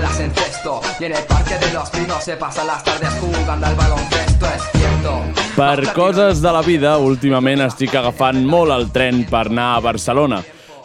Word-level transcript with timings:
las 0.00 0.20
encesto 0.20 0.80
Y 1.00 1.04
en 1.04 1.12
el 1.12 1.24
parque 1.24 1.58
de 1.58 1.72
los 1.72 1.90
pinos 1.90 2.22
se 2.24 2.36
pasan 2.36 2.66
las 2.66 2.84
tardes 2.84 3.10
jugando 3.20 3.66
al 3.66 3.74
baloncesto 3.74 4.46
Es 4.46 4.62
cierto 4.72 5.22
Per 5.56 5.92
coses 5.92 6.40
de 6.40 6.52
la 6.52 6.62
vida, 6.62 6.92
últimament 7.02 7.64
estic 7.64 7.96
agafant 7.98 8.44
molt 8.46 8.70
el 8.70 8.84
tren 8.94 9.24
per 9.26 9.48
anar 9.48 9.72
a 9.74 9.80
Barcelona. 9.82 10.38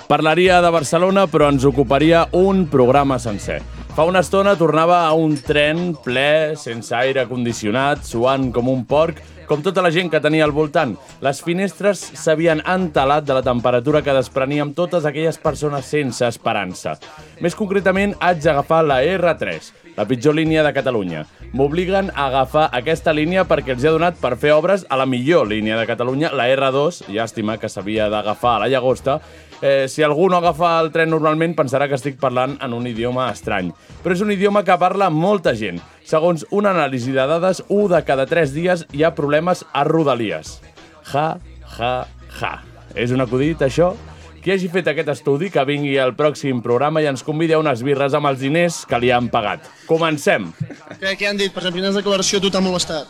Parlaria 0.08 0.64
de 0.66 0.72
Barcelona, 0.74 1.28
però 1.30 1.52
ens 1.54 1.62
ocuparia 1.70 2.24
un 2.34 2.66
programa 2.72 3.20
sencer. 3.22 3.60
Fa 3.94 4.08
una 4.10 4.24
estona 4.26 4.56
tornava 4.58 5.04
a 5.06 5.14
un 5.14 5.36
tren 5.46 5.92
ple, 6.02 6.56
sense 6.58 6.96
aire 6.98 7.28
condicionat, 7.30 8.02
suant 8.02 8.50
com 8.56 8.72
un 8.74 8.82
porc, 8.90 9.22
com 9.48 9.62
tota 9.64 9.84
la 9.84 9.92
gent 9.94 10.10
que 10.12 10.22
tenia 10.24 10.46
al 10.48 10.56
voltant. 10.56 10.96
Les 11.24 11.42
finestres 11.44 12.02
s'havien 12.20 12.64
entelat 12.66 13.28
de 13.28 13.38
la 13.38 13.44
temperatura 13.46 14.02
que 14.04 14.16
despreníem 14.16 14.74
totes 14.74 15.06
aquelles 15.06 15.38
persones 15.38 15.86
sense 15.86 16.26
esperança. 16.28 16.98
Més 17.42 17.56
concretament, 17.56 18.16
haig 18.20 18.42
d'agafar 18.44 18.84
la 18.88 19.02
R3, 19.04 19.72
la 19.98 20.08
pitjor 20.10 20.36
línia 20.36 20.64
de 20.66 20.74
Catalunya. 20.74 21.26
M'obliguen 21.54 22.10
a 22.16 22.28
agafar 22.28 22.70
aquesta 22.74 23.14
línia 23.14 23.46
perquè 23.46 23.76
els 23.76 23.84
he 23.86 23.94
donat 23.94 24.18
per 24.22 24.36
fer 24.42 24.56
obres 24.56 24.88
a 24.90 24.98
la 24.98 25.06
millor 25.06 25.48
línia 25.52 25.78
de 25.78 25.88
Catalunya, 25.90 26.34
la 26.34 26.48
R2, 26.50 27.08
llàstima 27.14 27.60
que 27.62 27.70
s'havia 27.70 28.10
d'agafar 28.10 28.58
a 28.58 28.64
la 28.66 28.72
Llagosta. 28.74 29.20
Eh, 29.64 29.88
si 29.88 30.04
algú 30.04 30.26
no 30.28 30.42
agafa 30.42 30.74
el 30.84 30.90
tren 30.92 31.08
normalment 31.14 31.54
pensarà 31.56 31.86
que 31.88 31.96
estic 31.96 32.18
parlant 32.20 32.58
en 32.66 32.74
un 32.76 32.84
idioma 32.90 33.30
estrany. 33.32 33.70
Però 34.04 34.12
és 34.12 34.24
un 34.26 34.34
idioma 34.34 34.66
que 34.68 34.76
parla 34.76 35.08
molta 35.08 35.54
gent. 35.56 35.78
Segons 36.04 36.44
una 36.52 36.74
anàlisi 36.76 37.14
de 37.16 37.24
dades, 37.30 37.62
un 37.72 37.88
de 37.94 38.02
cada 38.04 38.26
tres 38.28 38.52
dies 38.52 38.84
hi 38.92 39.06
ha 39.08 39.14
problemes 39.16 39.64
a 39.72 39.86
Rodalies. 39.88 40.58
Ja, 41.08 41.38
ja, 41.78 41.94
ja. 42.42 42.58
És 42.94 43.16
un 43.16 43.24
acudit, 43.24 43.64
això? 43.64 43.94
Qui 44.44 44.52
hagi 44.52 44.68
fet 44.68 44.90
aquest 44.92 45.14
estudi, 45.14 45.48
que 45.48 45.64
vingui 45.64 45.96
al 45.96 46.12
pròxim 46.20 46.60
programa 46.66 47.00
i 47.00 47.08
ens 47.08 47.24
convidi 47.24 47.56
a 47.56 47.62
unes 47.64 47.86
birres 47.88 48.20
amb 48.20 48.28
els 48.28 48.44
diners 48.44 48.82
que 48.84 49.00
li 49.00 49.14
han 49.16 49.32
pagat. 49.32 49.72
Comencem. 49.88 50.52
Què, 51.00 51.16
què 51.16 51.32
han 51.32 51.40
dit? 51.40 51.56
Per 51.56 51.64
exemple, 51.64 51.80
quina 51.80 51.96
declaració 51.96 52.44
a 52.44 52.44
tu 52.44 52.52
t'ha 52.52 52.60
molestat? 52.68 53.08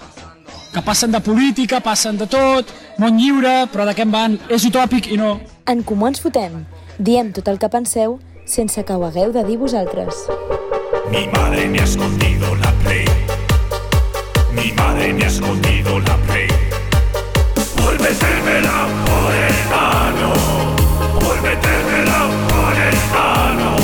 Que 0.74 0.82
passen 0.82 1.12
de 1.12 1.22
política, 1.22 1.80
passen 1.80 2.18
de 2.18 2.26
tot, 2.28 2.72
món 2.98 3.20
lliure, 3.22 3.68
però 3.72 3.86
de 3.86 3.94
què 3.94 4.08
en 4.08 4.14
van? 4.14 4.38
És 4.50 4.66
utòpic 4.66 5.12
i 5.14 5.18
no. 5.22 5.38
En 5.70 5.84
Comú 5.86 6.10
Ens 6.10 6.22
Fotem. 6.24 6.64
Diem 6.98 7.30
tot 7.34 7.48
el 7.48 7.60
que 7.62 7.70
penseu 7.70 8.18
sense 8.50 8.84
que 8.84 8.94
ho 8.94 9.06
hagueu 9.06 9.32
de 9.32 9.44
dir 9.46 9.58
vosaltres. 9.62 10.26
Mi 11.12 11.28
madre 11.32 11.68
me 11.70 11.80
ha 11.80 11.84
escondido 11.84 12.56
la 12.56 12.72
Play. 12.84 13.06
Mi 14.58 14.72
madre 14.74 15.14
me 15.14 15.24
ha 15.24 15.28
escondido 15.28 16.00
la 16.00 16.18
Play. 16.26 16.50
Por 17.78 17.94
metérmela 18.02 18.88
por 19.06 19.32
el 19.50 19.60
ano. 19.78 20.34
Por 21.20 21.38
metérmela 21.42 22.20
por 22.50 22.74
el 22.88 22.98
ano. 23.22 23.76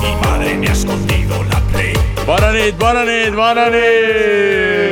Mi 0.00 0.14
madre 0.22 0.54
me 0.54 0.68
ha 0.68 0.72
escondido 0.72 1.42
la 1.50 1.60
Play. 1.72 1.92
Bona 2.26 2.52
nit, 2.52 2.78
bona 2.78 3.04
nit, 3.04 3.34
bona 3.34 3.68
nit! 3.70 4.89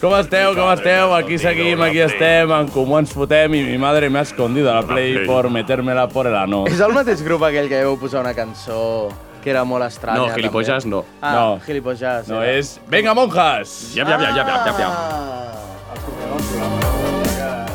Com 0.00 0.14
esteu, 0.18 0.54
com 0.54 0.72
esteu? 0.72 1.14
Aquí 1.14 1.38
seguim, 1.38 1.80
aquí 1.82 2.00
estem, 2.04 2.50
en 2.52 2.68
comú 2.74 2.98
ens 2.98 3.12
fotem 3.14 3.54
i 3.58 3.62
mi 3.66 3.78
madre 3.78 4.08
me 4.10 4.18
ha 4.18 4.22
escondido 4.22 4.72
la 4.72 4.82
play 4.82 5.26
por 5.26 5.50
metérmela 5.50 6.08
por 6.08 6.26
el 6.26 6.34
ano. 6.36 6.64
És 6.70 6.80
el 6.80 6.92
mateix 6.96 7.22
grup 7.24 7.42
aquell 7.44 7.68
que 7.68 7.84
vau 7.84 7.96
posar 8.00 8.20
una 8.24 8.34
cançó 8.34 9.08
que 9.44 9.50
era 9.52 9.62
molt 9.68 9.84
estranya. 9.84 10.18
No, 10.22 10.34
gilipollas 10.34 10.84
també? 10.84 10.96
no. 10.96 11.04
Ah, 11.20 11.34
No. 11.34 11.60
gilipollas. 11.66 12.28
No 12.28 12.42
era. 12.42 12.52
és... 12.58 12.80
Venga, 12.88 13.12
monjas! 13.14 13.92
Ja, 13.94 14.04
ja, 14.08 14.16
ja, 14.18 14.30
ja, 14.30 14.44
ja, 14.46 14.62
ja, 14.66 14.74
ja. 14.80 14.88
Ah, 14.88 15.73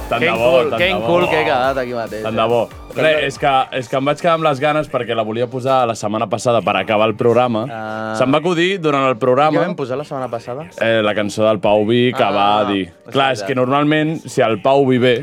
Tant 0.10 0.20
que 0.24 0.26
de 0.26 0.32
bo, 0.32 0.50
incul, 0.50 0.70
tant 0.72 0.80
que 0.82 0.86
de 0.88 0.94
bo. 0.94 1.00
incul 1.00 1.28
que 1.30 1.40
he 1.40 1.44
quedat 1.46 1.78
aquí 1.78 1.94
mateix. 1.94 2.24
Tant 2.26 2.36
de 2.36 2.46
bo. 2.50 2.62
Re, 2.96 3.12
és 3.28 3.38
que, 3.38 3.52
és 3.78 3.88
que 3.88 3.96
em 4.00 4.06
vaig 4.10 4.18
quedar 4.20 4.34
amb 4.40 4.44
les 4.48 4.60
ganes 4.60 4.90
perquè 4.90 5.16
la 5.16 5.22
volia 5.24 5.46
posar 5.48 5.84
la 5.88 5.94
setmana 5.96 6.26
passada 6.28 6.62
per 6.66 6.76
acabar 6.80 7.08
el 7.08 7.16
programa. 7.16 7.66
Ah. 7.70 8.16
Se'm 8.18 8.34
va 8.34 8.40
acudir 8.42 8.80
durant 8.82 9.06
el 9.08 9.14
Què 9.16 9.20
programa 9.22 9.60
vam 9.62 9.76
posar 9.78 9.98
la 10.02 10.04
setmana 10.08 10.28
passada? 10.32 10.66
eh, 10.82 11.02
la 11.06 11.14
cançó 11.14 11.46
del 11.46 11.60
Pau 11.60 11.86
Vi 11.86 12.12
que 12.14 12.24
Ah, 12.24 12.32
va 12.32 12.72
dir... 12.72 12.90
Clar, 13.12 13.34
és 13.34 13.44
que 13.44 13.54
normalment, 13.56 14.18
si 14.26 14.42
el 14.42 14.60
Pau 14.62 14.86
vi 14.88 14.98
bé, 14.98 15.16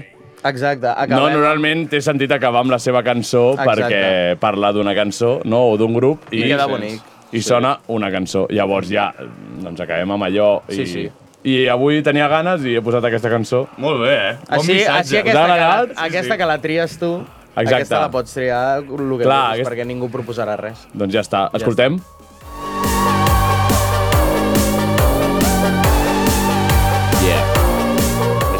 Exacte, 0.46 0.86
No, 0.86 0.92
acabem. 0.94 1.32
normalment 1.32 1.88
té 1.90 1.98
sentit 2.00 2.30
acabar 2.30 2.60
amb 2.62 2.70
la 2.70 2.78
seva 2.78 3.02
cançó 3.02 3.54
Exacte. 3.54 3.82
perquè 3.82 4.38
parla 4.38 4.70
d'una 4.72 4.94
cançó 4.94 5.40
no, 5.44 5.64
o 5.72 5.76
d'un 5.76 5.92
grup 5.94 6.28
i, 6.30 6.44
I 6.44 6.48
queda 6.52 6.66
bonic. 6.70 7.00
i 7.32 7.40
sona 7.42 7.80
una 7.88 8.10
cançó. 8.12 8.46
Llavors 8.50 8.88
ja 8.88 9.08
doncs 9.18 9.80
acabem 9.80 10.12
amb 10.12 10.22
allò. 10.22 10.60
I, 10.68 10.74
Sí, 10.76 10.86
sí. 10.86 11.10
I 11.46 11.68
avui 11.70 12.00
tenia 12.02 12.26
ganes 12.28 12.64
i 12.66 12.74
he 12.74 12.82
posat 12.82 13.04
aquesta 13.06 13.30
cançó. 13.30 13.66
Molt 13.78 14.00
bé, 14.02 14.14
eh? 14.16 14.32
Bon 14.48 14.58
Així, 14.58 14.72
missatge. 14.80 14.98
així 14.98 15.16
aquesta, 15.20 15.44
que 15.46 15.60
la, 15.60 16.04
aquesta 16.08 16.36
que 16.40 16.46
la 16.50 16.58
tries 16.64 16.96
tu, 16.98 17.10
Exacte. 17.54 17.74
aquesta 17.76 18.00
la 18.02 18.10
pots 18.10 18.34
triar 18.34 18.62
el 18.80 18.86
que 18.86 18.96
Clar, 18.96 19.06
vulguis, 19.06 19.28
aquest- 19.54 19.70
perquè 19.70 19.86
ningú 19.86 20.10
proposarà 20.10 20.56
res. 20.58 20.86
Doncs 20.92 21.14
ja 21.14 21.20
està. 21.22 21.44
Escoltem? 21.54 22.00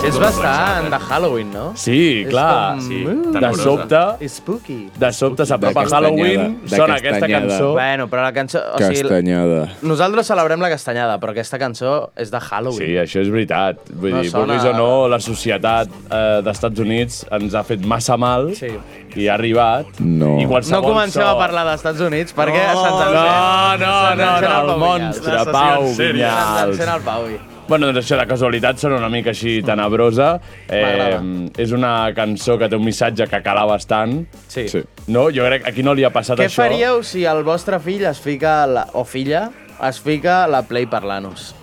És 0.07 0.19
bastant 0.19 0.89
de 0.91 0.99
Halloween, 1.09 1.53
no? 1.53 1.73
Sí, 1.77 2.23
És 2.23 2.29
clar. 2.31 2.75
com- 2.77 2.81
Sí. 2.87 3.05
Uh, 3.07 3.33
De 3.41 3.53
sobte, 3.55 4.01
És 4.21 4.33
spooky. 4.37 4.91
de 4.97 5.13
sobte 5.13 5.45
s'apropa 5.47 5.85
Halloween, 5.91 6.61
de 6.63 6.77
sona 6.77 6.95
aquesta 6.97 7.27
cançó. 7.29 7.73
Bueno, 7.73 8.09
però 8.09 8.23
la 8.23 8.33
cançó... 8.33 8.61
O 8.75 8.79
sigui, 8.79 9.01
Castanyada. 9.03 9.69
nosaltres 9.83 10.27
celebrem 10.27 10.61
la 10.61 10.69
castanyada, 10.71 11.19
però 11.21 11.31
aquesta 11.31 11.59
cançó 11.59 12.11
és 12.17 12.31
de 12.31 12.39
Halloween. 12.41 12.79
Sí, 12.79 12.95
això 12.97 13.21
és 13.21 13.31
veritat. 13.31 13.79
Vull 13.93 14.13
No 14.13 14.23
dir, 14.23 14.31
sona- 14.31 14.45
vulguis 14.55 14.65
o 14.65 14.73
no, 14.77 15.09
la 15.09 15.19
societat 15.21 15.89
eh, 16.11 16.41
d'Estats 16.45 16.79
Units 16.81 17.27
ens 17.31 17.55
ha 17.55 17.63
fet 17.65 17.85
massa 17.85 18.17
mal 18.17 18.55
Sí. 18.55 18.69
i 19.17 19.29
ha 19.29 19.35
arribat. 19.35 19.87
No. 20.01 20.39
I 20.41 20.45
No 20.47 20.83
comencem 20.83 21.23
so... 21.23 21.29
a 21.29 21.37
parlar 21.39 21.65
dels 21.67 21.81
Estats 21.83 22.01
Units 22.01 22.35
perquè 22.35 22.63
No, 22.73 22.85
se'ns 22.85 23.03
encén. 23.03 23.15
no, 23.15 23.77
no, 23.79 24.15
no, 24.15 24.23
encén 24.37 24.51
no, 24.51 24.61
el 24.61 24.67
Pau 24.67 24.79
monstre, 24.79 25.31
Vinyals. 25.33 25.49
Pau 25.53 25.83
Se'ns 25.87 25.99
Vinyals. 25.99 26.71
encén 26.71 26.89
el 26.95 27.01
Pau. 27.03 27.23
Vinyals. 27.25 27.56
Bueno, 27.69 27.89
doncs 27.91 28.05
això 28.05 28.17
de 28.21 28.27
casualitat 28.31 28.79
sona 28.79 29.01
una 29.01 29.09
mica 29.11 29.33
així 29.33 29.57
tenebrosa. 29.67 30.37
Eh, 30.71 31.19
és 31.59 31.73
una 31.75 32.13
cançó 32.15 32.55
que 32.61 32.69
té 32.71 32.79
un 32.79 32.85
missatge 32.87 33.27
que 33.27 33.41
cala 33.43 33.65
bastant. 33.67 34.21
Sí. 34.47 34.69
Sí. 34.71 34.85
No? 35.09 35.27
Jo 35.35 35.47
crec 35.49 35.65
que 35.65 35.73
aquí 35.75 35.83
no 35.83 35.95
li 35.95 36.07
ha 36.07 36.13
passat 36.15 36.39
Què 36.39 36.47
això. 36.47 36.63
faríeu 36.63 37.03
si 37.03 37.25
el 37.27 37.43
vostre 37.47 37.81
fill 37.83 38.07
es 38.07 38.21
fica, 38.23 38.61
la, 38.71 38.87
o 38.95 39.03
filla, 39.05 39.49
es 39.83 39.99
fica 40.01 40.45
la 40.47 40.63
Play 40.63 40.87
parlant-nos? 40.87 41.55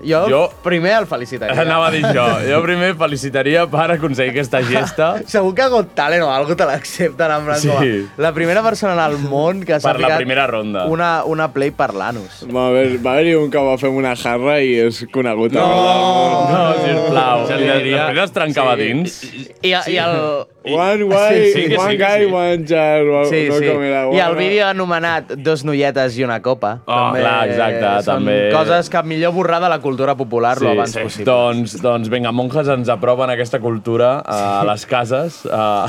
Jo, 0.00 0.28
Jo- 0.30 0.52
primer 0.62 0.92
el 1.00 1.06
felicitaria. 1.10 1.60
Anava 1.64 1.88
a 1.88 1.90
dir 1.90 2.04
això. 2.04 2.26
Jo 2.46 2.60
primer 2.62 2.92
felicitaria 2.96 3.66
per 3.66 3.88
aconseguir 3.96 4.30
aquesta 4.36 4.60
gesta. 4.62 5.08
Segur 5.26 5.54
que 5.58 5.66
Got 5.72 5.94
Talent 5.98 6.22
o 6.22 6.30
algú 6.30 6.54
te 6.54 6.64
l'accepten 6.68 7.30
en 7.34 7.44
plan 7.48 7.58
Sí. 7.58 8.06
la 8.16 8.32
primera 8.32 8.62
persona 8.62 8.94
en 8.94 9.00
el 9.12 9.18
món 9.28 9.64
que 9.64 9.80
s'ha 9.80 9.92
Per 9.92 10.00
la 10.00 10.06
ficat 10.06 10.18
primera 10.22 10.46
ronda. 10.46 10.84
una, 10.86 11.24
una 11.24 11.52
Play. 11.52 11.70
Va 11.78 12.68
haver- 12.68 12.98
va 13.04 13.12
haver-hi 13.12 13.34
un 13.34 13.50
que 13.50 13.58
va 13.58 13.76
fer 13.78 13.90
una 13.90 14.14
jarra 14.16 14.60
i 14.62 14.74
és 14.86 15.04
conegut 15.12 15.52
no. 15.52 15.66
No, 15.68 16.62
sisplau. 16.84 17.46
Ja 17.48 17.56
I 17.56 17.60
li 17.60 17.66
diria- 17.72 18.06
després 18.06 18.24
es 18.24 18.32
trencava 18.32 18.76
dins. 18.76 19.18
I, 19.62 19.74
i 19.74 19.96
el... 19.98 20.46
One 20.74 21.04
way, 21.04 21.52
Sí, 21.52 21.66
sí 21.68 21.76
one 21.76 21.92
sí 21.92 21.96
guy, 21.98 22.24
sí. 22.26 22.32
one 22.32 22.66
jar. 22.66 23.00
Sí, 23.28 23.46
no, 23.48 23.58
sí. 23.58 23.66
com 23.72 23.82
era, 23.82 24.02
I 24.14 24.20
el 24.20 24.36
vídeo 24.36 24.66
anomenat 24.66 25.32
Dos 25.36 25.64
noietes 25.64 26.16
i 26.18 26.24
una 26.24 26.40
copa. 26.42 26.80
Oh, 26.86 27.12
clar, 27.14 27.48
exacte, 27.48 28.02
són 28.04 28.24
també. 28.24 28.36
coses 28.52 28.88
que 28.90 29.02
millor 29.02 29.32
borrar 29.32 29.60
de 29.62 29.68
la 29.68 29.78
cultura 29.80 30.14
popular 30.16 30.56
lo 30.60 30.70
abans 30.70 30.96
possible. 30.96 31.24
Doncs, 31.30 31.78
doncs 31.82 32.08
vinga, 32.08 32.32
monges 32.32 32.68
ens 32.68 32.88
aproven 32.88 33.30
aquesta 33.30 33.60
cultura 33.60 34.18
a 34.26 34.64
les 34.68 34.84
cases, 34.86 35.44
a, 35.46 35.86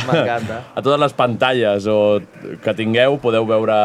a 0.76 0.82
totes 0.82 1.00
les 1.00 1.14
pantalles 1.14 1.88
o 1.88 2.20
que 2.64 2.74
tingueu, 2.78 3.18
podeu 3.22 3.46
veure 3.50 3.76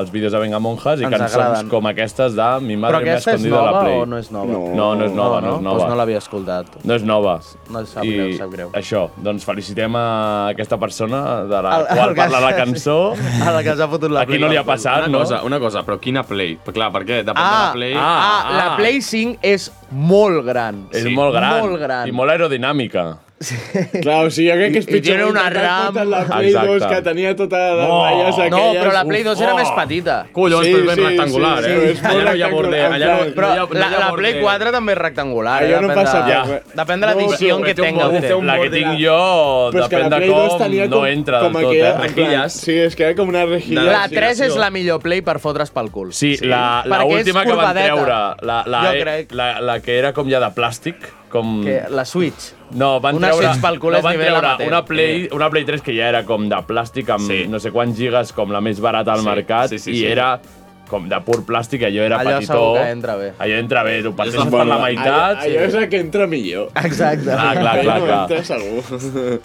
els 0.00 0.10
vídeos 0.12 0.32
de 0.32 0.38
Venga 0.42 0.58
Monjas 0.62 1.00
i 1.00 1.04
Ens 1.06 1.12
cançons 1.16 1.34
agraden. 1.36 1.68
com 1.70 1.86
aquestes 1.90 2.34
de 2.36 2.48
Mi 2.60 2.76
Però 2.76 2.80
madre 2.80 3.00
me 3.04 3.10
ha 3.10 3.14
aquesta 3.16 3.30
és 3.32 3.36
escondido 3.36 3.56
la 3.62 3.70
nova 3.70 3.82
Play. 3.84 3.98
o 4.00 4.06
no 4.06 4.18
és 4.18 4.30
nova? 4.30 4.52
No. 4.52 4.62
No, 4.76 4.88
no 4.96 5.04
és 5.06 5.12
nova, 5.12 5.40
no, 5.40 5.54
és 5.56 5.62
nova. 5.62 5.78
Doncs 5.78 5.90
no 5.90 5.96
l'havia 6.00 6.18
escoltat. 6.22 6.66
No 6.84 6.94
és 6.94 7.02
nova. 7.06 7.36
No, 7.70 7.84
sap 7.86 8.04
I 8.04 8.12
greu, 8.16 8.32
sap 8.38 8.50
greu. 8.52 8.70
això, 8.72 9.06
doncs 9.22 9.44
felicitem 9.46 9.96
a 9.96 10.06
aquesta 10.50 10.76
persona 10.78 11.20
de 11.44 11.62
la 11.62 11.76
El- 11.80 11.86
qual 11.86 12.08
el 12.10 12.14
que- 12.14 12.20
parla 12.22 12.40
la 12.40 12.54
cançó. 12.62 13.14
A 13.44 13.50
la 13.52 13.62
que 13.62 13.74
s'ha 13.76 13.88
fotut 13.88 14.10
la 14.10 14.20
Aquí 14.22 14.32
Play 14.32 14.40
no 14.40 14.48
li 14.48 14.56
ha 14.56 14.64
passat, 14.64 15.04
Una 15.04 15.08
no? 15.08 15.18
cosa, 15.24 15.42
una 15.42 15.58
cosa, 15.60 15.82
però 15.86 15.98
quina 16.00 16.22
Play? 16.22 16.56
Però 16.64 16.72
clar, 16.74 16.90
perquè 16.92 17.22
depèn 17.24 17.34
de 17.34 17.50
Ah, 17.52 17.66
la 17.66 17.72
Play... 17.72 17.94
ah, 17.94 18.00
Ah, 18.02 18.56
la 18.56 18.66
ah. 18.72 18.76
Play 18.76 19.00
5 19.02 19.38
és 19.42 19.70
molt 19.90 20.44
gran. 20.46 20.86
És 20.92 21.02
Sí. 21.04 21.14
molt 21.14 21.34
gran. 21.34 21.60
Molt 21.60 21.80
gran. 21.80 22.08
I 22.08 22.12
molt 22.12 22.30
aerodinàmica. 22.30 23.18
Clar, 23.36 24.24
o 24.24 24.30
sigui, 24.32 24.48
jo 24.48 24.54
crec 24.56 24.72
que 24.72 24.78
és 24.80 24.86
I- 24.86 24.90
i 24.90 24.92
pitjor. 24.94 25.16
tiene 25.16 25.24
una 25.28 25.50
RAM. 25.50 25.92
portar 25.92 26.06
La 26.06 26.24
Play 26.24 26.46
Exacte. 26.48 26.68
2, 26.72 26.86
que 26.86 27.02
tenia 27.02 27.36
totes 27.36 27.58
les 27.76 27.86
Oh, 27.86 28.04
ratlles 28.06 28.36
No, 28.50 28.56
aquelles. 28.56 28.82
però 28.82 28.92
la 28.94 29.04
Play 29.04 29.22
2 29.22 29.40
era 29.42 29.52
Oh. 29.52 29.56
més 29.58 29.70
petita. 29.76 30.26
Collons, 30.32 30.66
Sí, 30.66 30.72
però 30.72 30.78
és 30.80 30.86
ben 30.86 30.96
sí, 30.96 31.02
rectangular, 31.04 31.58
sí, 31.64 31.70
eh? 31.70 31.94
sí, 31.96 32.00
allà 32.06 32.24
no 32.24 32.34
hi 32.34 32.42
ha 32.42 32.48
borde, 32.48 32.80
allà 32.86 33.06
no, 33.06 33.34
Però 33.36 33.46
no 33.48 33.54
hi 33.54 33.58
ha, 33.58 33.60
no 33.60 33.68
la, 33.74 33.90
hi 33.90 33.94
ha 33.94 33.98
la. 33.98 34.12
Play 34.16 34.40
4 34.40 34.72
també 34.72 34.92
és 34.92 34.98
rectangular. 34.98 35.62
Allò 35.62 35.76
eh? 35.76 35.80
no 35.82 35.94
passa 35.94 36.22
de, 36.22 36.34
res. 36.54 36.62
Depèn 36.74 37.00
de 37.00 37.06
No, 37.06 37.12
l'edició 37.12 37.56
sí, 37.58 37.62
que 37.62 37.74
tenga 37.74 38.08
un 38.08 38.46
La 38.46 38.56
que 38.56 38.70
tinc 38.70 38.88
de- 38.88 39.04
jo, 39.04 39.70
Però 39.70 39.84
depèn 39.84 40.00
la 40.00 40.08
de 40.08 40.16
Play 40.16 40.28
2 40.30 40.48
com, 40.48 40.58
tenia 40.58 40.86
no 40.88 40.96
com, 40.96 41.06
entra 41.06 41.40
com 41.40 41.52
del 41.52 41.62
tot, 41.62 41.74
eh? 41.74 41.94
Rejilles. 42.08 42.52
Sí, 42.54 42.72
és 42.72 42.96
que 42.96 43.02
era 43.04 43.14
com 43.14 43.28
una 43.28 43.44
rejilla. 43.44 43.82
La 43.82 44.08
Sí, 44.08 44.14
3 44.14 44.38
sí. 44.38 44.44
és 44.44 44.56
la 44.56 44.70
millor 44.70 45.00
Play 45.02 45.20
per 45.20 45.38
fotre's 45.40 45.70
pel 45.70 45.90
cul. 45.90 46.14
Sí, 46.14 46.38
la, 46.40 46.82
última 47.04 47.44
que 47.44 47.52
van 47.52 47.74
treure, 47.76 48.06
la, 48.40 48.62
la, 48.66 48.80
Jo 48.86 48.92
e- 48.94 49.60
la 49.60 49.80
que 49.80 49.98
era 49.98 50.14
com 50.14 50.26
ja 50.30 50.40
de 50.40 50.46
plàstic, 50.54 50.96
com... 51.28 51.62
Que 51.62 51.82
la 51.90 52.06
Switch. 52.06 52.55
No, 52.72 52.98
van 53.00 53.14
Una 53.16 53.28
treure, 53.28 53.46
Switch 53.52 53.62
pel 53.62 53.78
cul 53.78 53.92
no, 53.92 54.02
van 54.02 54.16
treure 54.18 54.66
una 54.66 54.84
Play, 54.84 55.28
una 55.32 55.48
Play 55.50 55.64
3 55.64 55.82
que 55.82 55.94
ja 55.96 56.08
era 56.08 56.24
com 56.24 56.48
de 56.48 56.56
plàstic 56.66 57.08
amb 57.14 57.26
Sí. 57.30 57.44
no 57.48 57.60
sé 57.60 57.70
quants 57.70 57.96
gigas, 57.96 58.32
com 58.32 58.50
la 58.50 58.60
més 58.60 58.80
barata 58.80 59.12
al 59.12 59.20
Sí, 59.20 59.26
mercat, 59.26 59.68
sí, 59.70 59.78
sí, 59.78 59.90
i 59.92 59.98
sí. 60.00 60.06
era 60.06 60.40
com 60.88 61.08
de 61.08 61.18
pur 61.26 61.40
plàstic, 61.46 61.82
allò 61.82 62.02
era 62.06 62.18
Allò 62.20 62.36
petitó. 62.38 62.52
segur 62.52 62.74
que 62.78 62.90
entra 62.90 63.16
bé. 63.16 63.32
Allò 63.38 63.56
entra 63.58 63.82
bé, 63.82 64.06
ho 64.06 64.12
parteixes 64.14 64.44
la- 64.44 64.50
per 64.50 64.66
la 64.66 64.74
Allò, 64.76 64.84
meitat. 64.84 65.38
allò 65.42 65.60
és 65.66 65.74
el 65.74 65.88
que 65.88 65.96
entra 66.00 66.26
millor. 66.28 66.68
Exacte. 66.76 67.24
Clar, 67.24 67.54
clar, 67.58 67.80
clar, 67.80 68.00
clar. 68.02 68.20
entra 68.30 68.44
segur. 68.44 69.40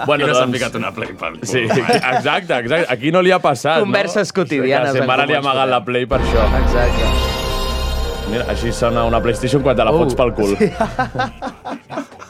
Bueno, 0.06 0.26
no 0.26 0.34
s'ha 0.34 0.40
doncs, 0.40 0.56
ficat 0.58 0.74
una 0.74 0.90
Play 0.92 1.12
pel. 1.14 1.38
Sí, 1.42 1.58
exacte, 1.60 2.58
exacte. 2.58 2.86
Aquí 2.92 3.12
no 3.12 3.22
li 3.22 3.30
ha 3.30 3.38
passat, 3.38 3.78
Converses 3.80 4.28
no? 4.34 4.34
quotidianes 4.42 4.92
Que 4.92 4.98
sa 4.98 5.06
mare 5.06 5.26
li 5.28 5.34
ha 5.34 5.38
amagat 5.38 5.68
la 5.68 5.84
Play 5.84 6.06
per 6.06 6.18
això. 6.20 6.46
Exacte. 6.64 7.06
Mira, 8.30 8.44
així 8.48 8.70
sona 8.72 9.04
una 9.04 9.20
PlayStation 9.20 9.62
quan 9.62 9.74
te 9.76 9.84
la 9.84 9.90
Uh, 9.92 9.98
fots 9.98 10.14
pel 10.14 10.34
cul. 10.34 10.56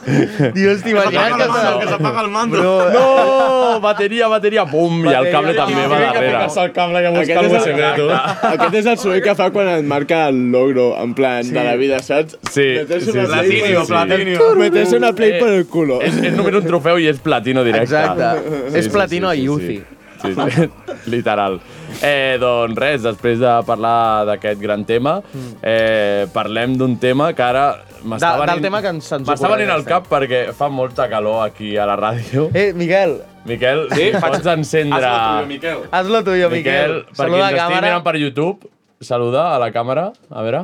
Dios, 0.55 0.81
t'imagines 0.81 1.35
que... 1.37 1.79
que 1.81 1.87
s'apaga 1.89 2.21
el 2.25 2.31
mando. 2.31 2.57
Bro, 2.57 2.91
No! 2.95 3.79
Bateria, 3.81 4.27
bateria, 4.27 4.65
pum! 4.65 5.05
I 5.05 5.13
el 5.15 5.29
cable 5.33 5.53
també 5.57 5.85
va 5.87 5.99
que 5.99 6.07
darrere. 6.07 6.39
fiques 6.41 6.57
el 6.63 6.71
cable 6.75 7.01
que 7.01 7.11
Aquest 7.21 7.43
és, 7.45 7.67
el, 7.69 8.11
aquest 8.51 8.75
és 8.81 8.89
el 8.93 8.97
soroll 9.01 9.21
que 9.23 9.35
fa 9.37 9.49
quan 9.53 9.69
et 9.75 9.85
marca 9.87 10.23
el 10.29 10.41
logro, 10.53 10.91
en 11.01 11.13
plan, 11.17 11.47
de 11.47 11.63
la 11.63 11.75
vida, 11.79 12.01
saps? 12.03 12.37
Sí, 12.49 12.67
sí, 12.87 12.99
sí, 12.99 13.11
sí, 13.11 13.11
sí. 13.11 13.87
platinio. 13.87 14.55
Meterse 14.55 14.97
una 14.97 15.13
Play 15.13 15.39
por 15.39 15.49
el 15.49 15.65
culo. 15.67 16.01
És, 16.01 16.17
és 16.31 16.35
només 16.35 16.57
un 16.57 16.67
trofeu 16.67 16.99
i 17.01 17.07
és 17.11 17.21
platino 17.21 17.63
directe. 17.67 17.95
Exacte. 17.95 18.77
És 18.77 18.89
platino 18.91 19.29
a 19.29 19.35
Yuzi. 19.37 19.81
Sí, 20.21 20.33
sí, 20.35 20.69
literal. 21.09 21.59
Eh, 22.01 22.37
doncs 22.41 22.77
res, 22.79 23.01
després 23.03 23.39
de 23.39 23.51
parlar 23.67 24.25
d'aquest 24.25 24.59
gran 24.61 24.85
tema, 24.85 25.21
eh, 25.61 26.25
parlem 26.33 26.75
d'un 26.77 26.95
tema 26.97 27.31
que 27.33 27.43
ara 27.43 27.65
m'està 28.03 28.31
De- 28.33 28.37
del 28.39 28.47
venint... 28.47 28.63
tema 28.63 28.81
que 28.81 28.87
ens- 28.95 29.11
ens 29.11 29.27
M'està 29.27 29.49
venint 29.51 29.69
al 29.69 29.83
cap 29.85 30.07
perquè 30.09 30.51
fa 30.57 30.69
molta 30.69 31.07
calor 31.09 31.43
aquí 31.45 31.75
a 31.77 31.85
la 31.85 31.97
ràdio. 31.99 32.49
Eh, 32.53 32.71
Miquel, 32.73 33.19
Miquel, 33.45 33.87
sí? 33.91 34.11
pots 34.19 34.45
encendre... 34.45 34.97
Hazlo 35.05 35.35
tuyo, 35.35 35.47
Miquel. 35.47 35.77
hazlo 35.91 36.23
tuyo, 36.23 36.49
Miquel. 36.49 36.91
Miquel, 36.91 37.03
per 37.05 37.11
qui 37.11 37.15
Saluda 37.15 37.37
ens 37.37 37.43
a 37.43 37.49
estigui 37.49 37.59
càmera. 37.67 37.87
mirant 37.87 38.03
per 38.03 38.15
YouTube, 38.15 38.69
saluda 39.01 39.45
a 39.55 39.59
la 39.59 39.71
càmera, 39.71 40.11
a 40.29 40.41
veure. 40.41 40.63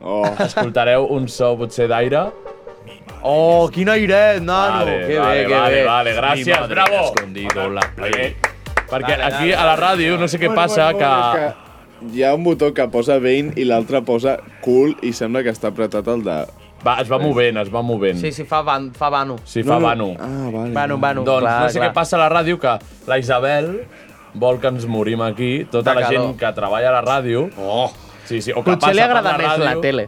Oh. 0.00 0.26
Escoltareu 0.38 1.06
un 1.10 1.28
so 1.28 1.54
potser 1.56 1.86
d'aire. 1.88 2.26
Oh, 3.22 3.68
quin 3.72 3.88
airet, 3.88 4.42
nano. 4.42 4.84
Vale, 4.84 5.06
que 5.06 5.18
vale, 5.18 5.40
bé, 5.40 5.46
que 5.46 5.54
vale, 5.54 5.74
bé. 5.74 5.84
vale, 5.86 6.12
gràcies, 6.14 6.60
madre 6.60 6.74
bravo. 6.74 7.00
escondido 7.06 7.68
la 7.70 7.80
Play. 7.96 8.36
Perquè 8.90 9.16
Vale, 9.16 9.24
aquí 9.24 9.50
vale, 9.50 9.54
a 9.56 9.64
la 9.66 9.76
ràdio 9.80 10.18
no 10.20 10.28
sé 10.30 10.38
què 10.42 10.52
passa, 10.54 10.90
que... 10.94 11.12
que... 11.36 11.54
Hi 12.12 12.22
ha 12.26 12.34
un 12.36 12.42
botó 12.44 12.68
que 12.76 12.84
posa 12.92 13.16
vein 13.18 13.54
i 13.56 13.64
l'altre 13.64 14.02
posa 14.04 14.36
cool 14.62 14.92
i 15.02 15.14
sembla 15.16 15.40
que 15.42 15.50
està 15.54 15.70
apretat 15.72 16.06
el 16.12 16.22
de... 16.26 16.34
Va, 16.84 16.98
es 17.00 17.08
va 17.10 17.16
movent, 17.18 17.56
es 17.62 17.70
va 17.72 17.80
movent. 17.82 18.18
Sí, 18.20 18.30
sí, 18.36 18.44
fa, 18.46 18.60
van, 18.62 18.90
fa 18.94 19.08
vano. 19.10 19.38
Sí, 19.48 19.62
fa 19.66 19.78
vano. 19.82 20.10
Ah, 20.20 20.50
vale. 20.52 20.74
Vano, 20.76 20.98
vano. 21.02 21.24
Doncs 21.24 21.40
clar, 21.46 21.54
no 21.64 21.70
sé 21.72 21.80
clar. 21.80 21.88
què 21.88 21.94
passa 21.96 22.18
a 22.18 22.20
la 22.20 22.28
ràdio, 22.30 22.58
que 22.62 22.76
la 23.08 23.16
Isabel 23.18 23.70
vol 24.36 24.60
que 24.60 24.68
ens 24.68 24.84
morim 24.86 25.24
aquí, 25.24 25.64
tota 25.72 25.94
De 25.94 26.00
la 26.02 26.04
calor. 26.06 26.26
gent 26.28 26.36
que 26.44 26.52
treballa 26.60 26.92
a 26.92 26.96
la 27.00 27.02
ràdio. 27.02 27.48
Oh, 27.58 27.88
Sí, 28.26 28.40
sí, 28.42 28.50
o 28.52 28.58
que 28.62 28.72
Potser 28.74 28.80
passa 28.82 28.92
li 28.92 29.00
per 29.00 29.08
agrada 29.08 29.32
la 29.32 29.38
més 29.38 29.48
ràdio. 29.48 29.64
la 29.64 29.74
tele. 29.80 30.06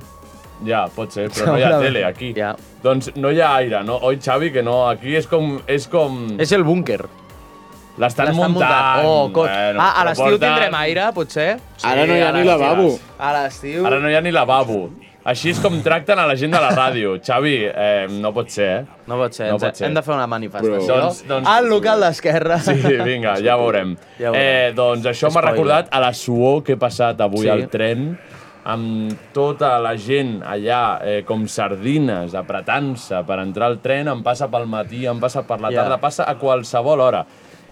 Ja, 0.67 0.81
pot 0.95 1.13
ser, 1.15 1.29
però 1.31 1.47
no 1.55 1.57
hi 1.59 1.63
ha 1.63 1.69
Segurament. 1.73 1.87
tele 1.89 2.05
aquí. 2.05 2.33
Ja. 2.37 2.53
Doncs 2.83 3.13
no 3.17 3.31
hi 3.33 3.41
ha 3.41 3.55
aire, 3.63 3.83
no? 3.87 3.97
Oi, 4.03 4.19
Xavi, 4.21 4.51
que 4.53 4.63
no? 4.67 4.89
Aquí 4.91 5.17
és 5.17 5.27
com... 5.31 5.57
És 5.71 5.87
com... 5.89 6.25
És 6.39 6.53
el 6.53 6.65
búnquer. 6.67 7.01
L'estan 7.99 8.29
L'estan 8.31 8.53
muntant. 8.53 9.05
Oh, 9.05 9.29
co... 9.35 9.43
Bueno, 9.43 9.81
ah, 9.83 9.93
a 10.01 10.05
l'estiu 10.07 10.25
porten- 10.37 10.45
tindrem 10.47 10.75
aire, 10.79 11.09
potser? 11.17 11.51
Ara 11.83 12.07
no 12.07 12.15
hi 12.15 12.23
ha 12.23 12.33
ni 12.33 12.45
lavabo. 12.47 12.89
A 13.19 13.33
l'estiu... 13.41 13.85
Ara 13.89 13.99
no 14.01 14.09
hi 14.09 14.15
ha 14.15 14.21
ni 14.23 14.31
lavabo. 14.31 14.89
Així 15.29 15.51
és 15.51 15.59
com 15.61 15.75
tracten 15.85 16.17
a 16.17 16.25
la 16.31 16.37
gent 16.41 16.55
de 16.55 16.61
la 16.63 16.71
ràdio. 16.73 17.17
Xavi, 17.27 17.57
eh, 17.69 18.07
no 18.23 18.31
pot 18.33 18.49
ser, 18.55 18.69
eh? 18.79 19.03
No 19.11 19.19
pot 19.21 19.35
ser, 19.37 19.51
No 19.51 19.59
ens- 19.59 19.65
pot 19.67 19.77
ser. 19.77 19.89
hem 19.91 19.95
de 19.99 20.03
fer 20.07 20.15
una 20.15 20.27
manifestació. 20.31 20.87
Però- 20.87 21.03
Doncs- 21.11 21.25
doncs- 21.29 21.51
Al 21.53 21.69
local 21.69 22.01
d'Esquerra. 22.07 22.61
Sí, 22.65 22.79
vinga, 23.05 23.35
ja 23.45 23.59
veurem. 23.61 23.97
Ja 24.17 24.31
veurem. 24.31 24.41
Eh, 24.41 24.73
doncs 24.79 25.05
això 25.11 25.29
m'ha 25.35 25.43
recordat 25.51 25.91
a 25.93 26.01
la 26.01 26.15
suor 26.17 26.63
que 26.65 26.79
he 26.79 26.81
passat 26.81 27.21
avui 27.21 27.45
Sí. 27.45 27.51
al 27.53 27.67
tren 27.69 28.13
amb 28.69 29.13
tota 29.33 29.79
la 29.81 29.95
gent 29.97 30.43
allà 30.45 30.81
eh, 31.03 31.23
com 31.25 31.47
sardines 31.49 32.35
apretant-se 32.37 33.23
per 33.25 33.39
entrar 33.41 33.67
al 33.73 33.79
tren, 33.81 34.09
em 34.13 34.23
passa 34.23 34.49
pel 34.53 34.67
matí, 34.69 35.07
em 35.09 35.21
passa 35.21 35.43
per 35.43 35.61
la 35.61 35.71
tarda, 35.73 35.97
passa 36.03 36.25
a 36.29 36.35
qualsevol 36.41 37.01
hora. 37.01 37.23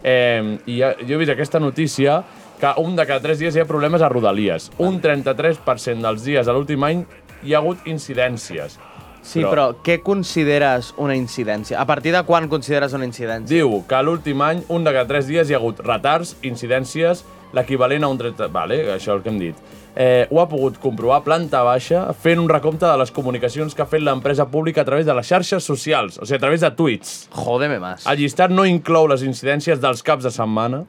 Eh, 0.07 0.59
I 0.71 0.79
ja- 0.79 0.95
jo 1.03 1.17
he 1.17 1.19
vist 1.19 1.33
aquesta 1.33 1.59
notícia 1.59 2.21
que 2.61 2.71
un 2.79 2.95
de 2.95 3.05
cada 3.05 3.21
tres 3.21 3.41
dies 3.43 3.57
hi 3.57 3.61
ha 3.61 3.67
problemes 3.67 4.01
a 4.01 4.09
Rodalies. 4.09 4.71
Un 4.79 5.01
33% 5.03 6.01
dels 6.07 6.23
dies 6.25 6.47
de 6.47 6.53
l'últim 6.55 6.85
any 6.87 7.03
hi 7.43 7.55
ha 7.55 7.59
hagut 7.59 7.83
incidències. 7.91 8.79
Sí, 9.27 9.43
però... 9.43 9.73
què 9.83 9.99
consideres 10.07 10.93
una 11.03 11.17
incidència? 11.19 11.81
A 11.81 11.87
partir 11.87 12.13
de 12.15 12.23
quan 12.23 12.47
consideres 12.49 12.93
una 12.95 13.05
incidència? 13.05 13.51
Diu 13.57 13.81
que 13.89 14.03
l'últim 14.07 14.41
any, 14.47 14.63
un 14.71 14.85
de 14.87 14.93
cada 14.95 15.09
tres 15.11 15.27
dies, 15.27 15.51
hi 15.51 15.57
ha 15.57 15.59
hagut 15.59 15.81
retards, 15.83 16.37
incidències, 16.47 17.25
l'equivalent 17.53 18.07
a 18.07 18.13
un 18.13 18.19
30... 18.23 18.47
Vale, 18.55 18.79
això 18.95 19.11
és 19.11 19.17
el 19.17 19.25
que 19.25 19.33
hem 19.35 19.41
dit. 19.43 19.59
Eh, 19.99 20.27
ho 20.31 20.43
ha 20.43 20.45
pogut 20.49 20.77
comprovar 20.77 21.23
planta 21.25 21.63
baixa 21.65 22.03
fent 22.13 22.37
un 22.43 22.51
recompte 22.51 22.85
de 22.85 22.97
les 23.01 23.11
comunicacions 23.17 23.73
que 23.75 23.81
ha 23.81 23.87
fet 23.89 24.03
l'empresa 24.05 24.45
pública 24.53 24.83
a 24.83 24.85
través 24.85 25.07
de 25.09 25.15
les 25.17 25.25
xarxes 25.27 25.65
socials, 25.65 26.19
o 26.21 26.27
sigui, 26.27 26.37
a 26.37 26.43
través 26.43 26.61
de 26.61 26.71
tuits. 26.77 27.15
Jódeme 27.33 27.79
más. 27.81 28.05
El 28.07 28.19
llistat 28.21 28.53
no 28.53 28.67
inclou 28.69 29.09
les 29.09 29.23
incidències 29.25 29.81
dels 29.81 30.03
caps 30.05 30.25
de 30.29 30.31
setmana, 30.35 30.83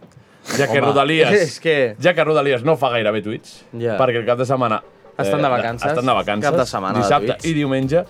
ja 0.57 0.67
que 0.67 0.81
Home, 0.81 0.89
Rodalies, 0.89 1.31
és 1.47 1.59
que- 1.63 1.95
ja 2.03 2.13
que 2.13 2.23
Rodalies 2.27 2.63
no 2.67 2.75
fa 2.75 2.89
gairebé 2.91 3.21
tuits, 3.23 3.61
Ja. 3.79 3.95
perquè 3.97 4.19
el 4.19 4.25
cap 4.27 4.37
de 4.43 4.45
setmana... 4.45 4.81
Estan 5.17 5.41
de 5.41 5.49
vacances. 5.49 5.89
Estan 5.89 6.05
de 6.05 6.13
vacances. 6.13 6.49
Cap 6.51 6.59
de 6.59 6.65
setmana 6.69 6.93
de 6.99 6.99
Dissabte 7.01 7.33
tuits. 7.33 7.45
i 7.45 7.53
diumenge. 7.53 8.03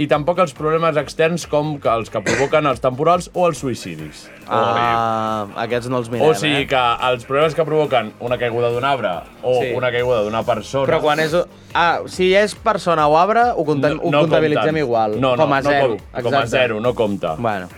I 0.00 0.06
tampoc 0.08 0.38
els 0.40 0.54
problemes 0.56 0.96
externs 0.96 1.44
com 1.46 1.74
que 1.82 1.90
els 1.92 2.08
que 2.10 2.22
provoquen 2.24 2.64
els 2.70 2.80
temporals 2.80 3.26
o 3.36 3.44
els 3.46 3.58
suïcidis. 3.60 4.22
Ah, 4.48 5.44
aquests 5.66 5.90
no 5.92 5.98
els 6.00 6.08
mirem, 6.10 6.24
o 6.26 6.32
sigui 6.38 6.62
eh? 6.62 6.66
que 6.70 6.80
els 7.10 7.26
problemes 7.28 7.54
que 7.54 7.64
provoquen 7.68 8.08
una 8.24 8.38
caiguda 8.40 8.70
d'un 8.72 8.86
arbre 8.88 9.12
o 9.42 9.58
Sí. 9.60 9.72
una 9.76 9.90
caiguda 9.92 10.22
d'una 10.24 10.42
persona... 10.48 10.86
Però 10.88 11.00
quan 11.04 11.20
és... 11.20 11.36
Ah, 11.74 12.00
si 12.06 12.30
és 12.34 12.54
persona 12.54 13.06
o 13.08 13.18
arbre, 13.20 13.50
ho, 13.54 13.64
compten, 13.68 13.98
ho 14.00 14.10
comptabilitzem 14.10 14.64
compten. 14.72 14.82
igual. 14.84 15.20
No, 15.20 15.36
no, 15.36 15.44
com 15.44 15.52
a 15.52 15.60
no 15.60 15.70
zero. 15.70 15.96
com- 15.96 16.22
com 16.30 16.34
a 16.40 16.46
zero, 16.46 16.80
no 16.80 16.94
compta. 16.94 17.34
Bueno. 17.38 17.68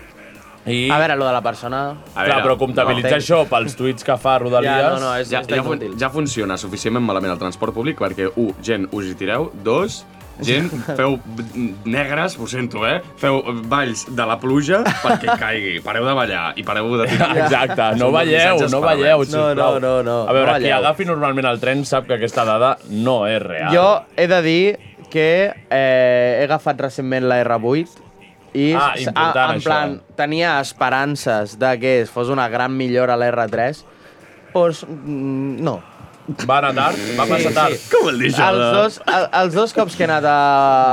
I... 0.66 0.88
A 0.90 0.96
veure, 0.98 1.16
lo 1.20 1.26
de 1.26 1.32
la 1.32 1.42
persona... 1.42 1.82
A 1.90 2.22
Clar, 2.24 2.28
veure, 2.30 2.42
però 2.46 2.56
comptabilitzar 2.58 3.18
no. 3.18 3.20
això 3.20 3.42
pels 3.50 3.74
tuits 3.76 4.06
que 4.06 4.16
fa 4.16 4.38
Rodalies... 4.38 4.70
Ja, 4.72 4.90
no, 4.94 5.00
no, 5.02 5.10
és, 5.18 5.28
ja, 5.28 5.42
està 5.44 5.58
ja, 5.58 5.62
fun 5.66 5.82
ja 6.00 6.08
funciona 6.14 6.56
suficientment 6.56 7.04
malament 7.04 7.34
el 7.34 7.38
transport 7.42 7.74
públic 7.76 7.98
perquè, 8.00 8.30
un, 8.40 8.54
gent, 8.64 8.86
us 8.96 9.10
hi 9.10 9.14
tireu, 9.18 9.50
dos, 9.66 10.04
gent, 10.42 10.70
feu 10.96 11.18
negres, 11.84 12.36
ho 12.38 12.46
sento, 12.50 12.86
eh? 12.88 13.00
Feu 13.20 13.42
balls 13.70 14.04
de 14.08 14.26
la 14.26 14.38
pluja 14.40 14.80
perquè 15.02 15.36
caigui. 15.38 15.76
Pareu 15.84 16.04
de 16.08 16.14
ballar 16.16 16.46
i 16.58 16.64
pareu 16.66 16.88
de 16.98 17.06
tirar. 17.10 17.30
Exacte, 17.44 17.90
no 18.00 18.10
balleu, 18.14 18.58
no 18.70 18.80
balleu, 18.82 19.18
No, 19.18 19.24
sisplau. 19.24 19.54
no, 19.54 19.80
no, 19.80 20.02
no, 20.02 20.16
A 20.28 20.32
veure, 20.34 20.56
no 20.56 20.58
qui 20.64 20.72
agafi 20.74 21.04
normalment 21.08 21.46
el 21.52 21.60
tren 21.62 21.84
sap 21.86 22.08
que 22.08 22.18
aquesta 22.18 22.44
dada 22.44 22.76
no 22.90 23.26
és 23.30 23.40
real. 23.42 23.70
Jo 23.74 23.86
he 24.16 24.26
de 24.30 24.40
dir 24.42 24.64
que 25.10 25.28
eh, 25.70 26.38
he 26.40 26.44
agafat 26.48 26.80
recentment 26.82 27.28
la 27.30 27.38
R8 27.44 28.00
i 28.54 28.72
Ah, 28.74 28.92
important, 28.98 29.50
en 29.50 29.58
això. 29.60 29.64
plan, 29.66 29.96
tenia 30.18 30.60
esperances 30.60 31.56
de 31.58 31.72
que 31.78 31.94
fos 32.10 32.28
una 32.30 32.48
gran 32.48 32.76
millora 32.76 33.14
a 33.14 33.16
la 33.18 33.30
R3, 33.32 33.84
doncs 34.54 34.84
mm, 34.86 35.62
no. 35.62 35.80
Va 36.48 36.56
anar 36.62 36.72
tard, 36.74 36.96
va 37.18 37.26
passar 37.28 37.52
tard. 37.52 37.76
Com 37.92 38.08
el 38.08 38.18
deixa? 38.22 38.46
Els 38.48 38.62
dos, 38.78 39.00
el, 39.12 39.26
els 39.42 39.54
dos 39.58 39.74
cops 39.76 39.96
que 39.98 40.06
he 40.06 40.08
anat 40.08 40.24
a, 40.24 40.38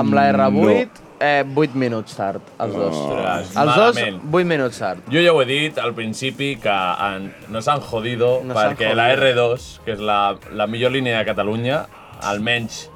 amb 0.02 0.14
la 0.18 0.26
R8, 0.34 1.00
eh, 1.24 1.46
8 1.56 1.76
minuts 1.80 2.18
tard, 2.18 2.42
els 2.60 2.74
dos. 2.76 2.98
Ostres, 2.98 3.54
els 3.56 3.76
dos, 3.78 3.96
malament. 3.96 4.22
8 4.34 4.50
minuts 4.52 4.80
tard. 4.84 5.08
Jo 5.14 5.24
ja 5.24 5.32
ho 5.32 5.40
he 5.42 5.48
dit 5.48 5.80
al 5.80 5.94
principi 5.96 6.58
que 6.60 6.74
han, 6.76 7.30
no 7.48 7.62
s'han 7.64 7.80
jodido 7.80 8.42
No 8.44 8.58
perquè 8.58 8.92
la 8.98 9.08
jodido. 9.16 9.48
R2, 9.56 9.68
que 9.86 9.96
és 9.96 10.00
la, 10.04 10.20
la 10.52 10.68
millor 10.68 10.92
línia 10.92 11.22
de 11.22 11.26
Catalunya, 11.32 11.86
almenys 12.28 12.90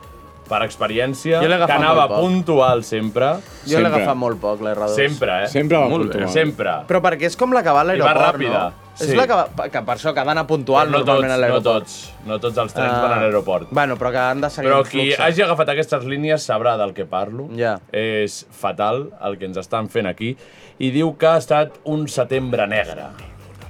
per 0.45 0.59
experiència, 0.61 1.39
que 1.41 1.73
anava 1.73 2.03
puntual 2.19 2.83
sempre, 2.85 3.31
Jo 3.65 3.79
l'he 3.79 3.87
agafat 3.89 4.13
molt 4.19 4.37
poc, 4.43 4.59
la 4.61 4.75
R2. 4.75 4.91
sempre, 4.93 5.43
eh? 5.45 5.47
Sempre 5.49 5.77
va 5.79 5.87
Molt 5.89 6.03
bé. 6.05 6.11
puntual. 6.19 6.33
Sempre. 6.35 6.75
Però 6.91 7.01
perquè 7.01 7.31
és 7.31 7.37
com 7.39 7.55
la 7.55 7.63
que 7.65 7.71
va 7.73 7.81
a 7.81 7.85
I 7.95 7.95
va 7.95 7.95
l'aeroport, 7.95 8.35
ràpida. 8.35 8.65
no? 8.69 8.84
És 8.99 9.09
Sí. 9.09 9.15
la 9.15 9.25
que, 9.27 9.69
que 9.71 9.81
per 9.83 9.95
això 9.97 10.13
que 10.13 10.19
ha 10.21 10.23
d'anar 10.23 10.45
puntual 10.47 10.89
no 10.89 10.99
tots, 10.99 11.07
normalment 11.07 11.31
a 11.31 11.35
no 11.35 11.41
l'aeroport. 11.41 11.83
tots. 11.85 12.13
No 12.25 12.39
tots 12.39 12.57
els 12.57 12.73
trens 12.73 12.93
Ah. 12.93 13.01
van 13.01 13.11
a 13.17 13.21
l'aeroport. 13.21 13.67
Bueno, 13.71 13.97
però 13.97 14.11
que 14.11 14.17
han 14.17 14.41
de 14.41 14.49
seguir 14.49 14.69
Però 14.71 14.83
qui 14.87 15.13
hagi 15.13 15.41
agafat 15.41 15.69
aquestes 15.69 16.05
línies 16.05 16.47
sabrà 16.49 16.77
del 16.77 16.93
que 16.93 17.05
parlo. 17.05 17.49
Ja. 17.57 17.79
És 17.91 18.45
fatal 18.51 19.09
el 19.21 19.37
que 19.37 19.45
ens 19.45 19.57
estan 19.57 19.89
fent 19.89 20.07
aquí. 20.07 20.37
I 20.79 20.91
diu 20.91 21.17
que 21.17 21.27
ha 21.27 21.37
estat 21.37 21.71
un 21.83 22.07
setembre 22.07 22.65
negre. 22.67 23.03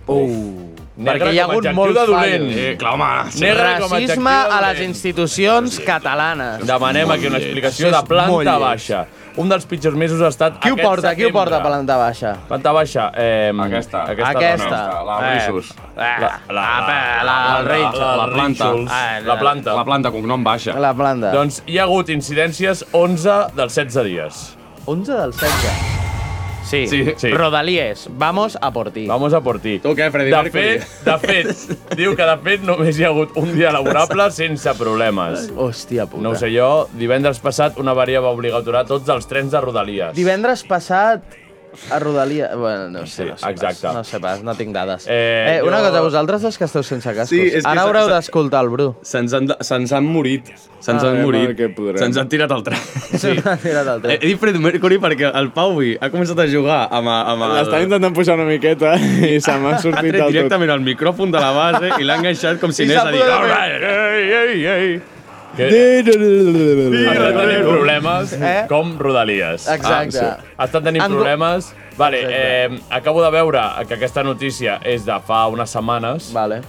Uh, 0.07 0.69
Negre 0.97 1.25
perquè 1.25 1.33
hi 1.33 1.39
ha 1.39 1.45
a 1.45 1.49
hagut 1.49 1.65
molt 1.73 1.95
de 1.97 2.05
dolent. 2.05 2.43
Eh, 2.53 2.75
clar, 2.77 2.93
home, 2.93 3.05
Negre 3.41 3.63
a 3.63 3.79
Racisme 3.79 4.29
a 4.29 4.59
les 4.67 4.81
institucions 4.85 5.79
catalanes. 5.79 6.65
Demanem 6.67 7.09
aquí 7.09 7.25
una 7.25 7.39
explicació 7.39 7.89
de 7.89 7.97
és 7.97 8.03
planta 8.03 8.43
lleig. 8.43 8.59
baixa. 8.61 9.05
Un 9.37 9.49
dels 9.51 9.65
pitjors 9.67 9.97
mesos 9.99 10.21
ha 10.23 10.29
estat 10.31 10.59
Qui 10.63 10.69
ho 10.71 10.75
aquest 10.77 10.87
porta? 10.87 11.09
Qui 11.15 11.25
ho 11.25 11.31
porta 11.35 11.57
a 11.57 11.59
setembre. 11.59 11.71
planta 11.71 11.97
baixa? 11.99 12.29
Planta 12.47 12.71
baixa. 12.71 13.07
Eh, 13.15 13.51
Aquesta. 13.65 14.03
Aquesta. 14.13 14.29
Aquesta. 14.29 14.69
dona. 14.69 15.03
La 15.09 15.17
Rissus. 15.33 15.71
Eh, 15.97 15.97
La, 15.97 16.29
la, 16.47 16.53
la, 16.53 16.63
la, 17.23 17.63
la, 17.63 17.91
la, 17.91 18.15
La 18.15 18.27
planta. 18.31 18.71
Ah, 18.87 19.19
La 19.25 19.37
planta. 19.39 19.73
La 19.75 19.83
planta, 19.83 20.11
cognom 20.11 20.43
baixa. 20.43 20.77
La 20.79 20.93
planta. 20.93 21.31
Doncs 21.35 21.61
hi 21.67 21.77
ha 21.79 21.83
hagut 21.83 22.09
incidències 22.15 22.85
11 22.93 23.51
dels 23.59 23.73
16 23.75 24.03
dies. 24.07 24.55
11 24.85 25.11
del 25.19 25.33
16. 25.33 25.94
Sí, 26.65 26.87
Sí, 26.87 27.05
sí. 27.17 27.29
Rodalies, 27.29 28.07
vamos 28.17 28.57
a 28.59 28.71
por 28.73 28.89
ti. 28.91 29.05
Vamos 29.07 29.33
a 29.33 29.41
por 29.41 29.59
ti. 29.59 29.77
Tu 29.79 29.93
què, 29.95 30.09
Freddie 30.11 30.33
de 30.33 30.41
Mercury? 30.43 30.79
fet, 30.79 31.05
de 31.05 31.17
fet, 31.19 31.79
diu 31.99 32.15
que 32.17 32.25
de 32.25 32.37
fet 32.43 32.65
només 32.65 32.97
hi 32.99 33.05
ha 33.05 33.11
hagut 33.13 33.37
un 33.37 33.53
dia 33.55 33.71
laborable 33.71 34.29
sense 34.33 34.73
problemes. 34.79 35.49
Hòstia 35.55 36.07
puta. 36.09 36.23
No 36.25 36.33
ho 36.33 36.35
sé 36.39 36.49
jo, 36.55 36.87
divendres 36.97 37.39
passat 37.43 37.77
una 37.81 37.93
avaria 37.93 38.21
va 38.21 38.33
obligar 38.33 38.59
a 38.59 38.65
aturar 38.65 38.85
tots 38.89 39.09
els 39.13 39.27
trens 39.29 39.53
de 39.53 39.61
Rodalies. 39.61 40.15
Divendres 40.17 40.65
passat 40.65 41.21
a 41.91 41.99
Rodalia... 41.99 42.55
Bueno, 42.55 42.89
no 42.89 43.05
sé, 43.05 43.23
Sí, 43.23 43.29
no 43.29 43.37
sé 43.37 43.49
exacte. 43.51 43.81
Pas, 43.87 43.93
no 43.95 44.03
sé 44.03 44.19
pas, 44.19 44.43
no 44.43 44.55
tinc 44.55 44.73
dades. 44.73 45.05
Eh, 45.07 45.57
Eh, 45.57 45.63
una 45.63 45.79
jo- 45.79 45.85
cosa, 45.89 46.01
vosaltres 46.01 46.43
els 46.43 46.57
que 46.57 46.65
esteu 46.65 46.83
sense 46.83 47.09
cascos, 47.13 47.29
Sí, 47.29 47.41
és 47.41 47.63
que 47.63 47.69
ara 47.69 47.81
se- 47.81 47.87
haureu 47.87 48.07
se- 48.07 48.13
d'escoltar 48.13 48.63
el 48.63 48.69
Bru. 48.69 48.95
Se'ns 49.01 49.33
han, 49.33 49.47
se'ns 49.59 49.91
han 49.93 50.05
morit. 50.05 50.45
Se'ns 50.79 51.03
Ah, 51.03 51.09
han 51.09 51.21
morit. 51.23 51.57
Se'ns 51.97 52.17
han 52.17 52.29
tirat 52.29 52.51
el 52.51 52.61
tren. 52.63 52.79
Sí. 53.17 53.33
M'ha 53.43 53.57
tirat 53.57 53.87
el 53.87 54.01
tren. 54.01 54.17
he 54.21 54.27
dit 54.27 54.39
Freddie 54.39 54.61
Mercury 54.61 54.99
perquè 54.99 55.31
el 55.33 55.51
Pau 55.51 55.79
ha 55.81 56.09
començat 56.13 56.39
a 56.39 56.47
jugar 56.47 56.87
amb, 56.91 57.07
amb 57.09 57.41
el... 57.47 57.55
L'estava 57.57 57.81
intentant 57.81 58.13
pujar 58.13 58.35
una 58.35 58.45
miqueta 58.45 58.93
i 58.99 59.39
se 59.41 59.57
m'ha 59.57 59.75
ha 59.75 59.79
sortit 59.81 60.01
tret 60.11 60.13
del 60.19 60.21
tot. 60.27 60.31
directament 60.33 60.71
el 60.71 60.81
micròfon 60.85 61.31
de 61.31 61.39
la 61.41 61.51
base 61.51 61.91
i 61.99 62.03
l'ha 62.03 62.15
enganxat 62.21 62.59
com 62.61 62.71
si 62.71 62.83
anés 62.83 62.97
a 63.01 63.09
dir... 63.11 63.19
posat 63.19 63.33
a 63.33 63.37
"All 63.39 63.49
fer- 63.49 63.81
right, 63.81 63.83
Ei, 64.15 64.31
ei, 64.31 64.65
ei. 64.65 65.01
Que 65.55 66.01
tenint 66.03 67.63
problemes 67.63 68.33
Eh? 68.33 68.65
com 68.67 68.97
Rodalies. 68.99 69.67
Exacte. 69.71 70.19
Ah, 70.19 70.37
sí. 70.41 70.51
Ha 70.57 70.65
estat 70.65 70.83
tenint 70.83 71.03
En- 71.05 71.11
problemes... 71.11 71.73
Vale, 71.97 72.17
Exacte. 72.19 72.75
eh, 72.75 72.79
acabo 72.89 73.23
de 73.23 73.29
veure 73.31 73.61
que 73.87 73.93
aquesta 73.95 74.21
notícia 74.23 74.79
és 74.83 75.05
de 75.05 75.15
fa 75.23 75.45
unes 75.47 75.69
setmanes, 75.71 76.33
Vale. 76.35 76.61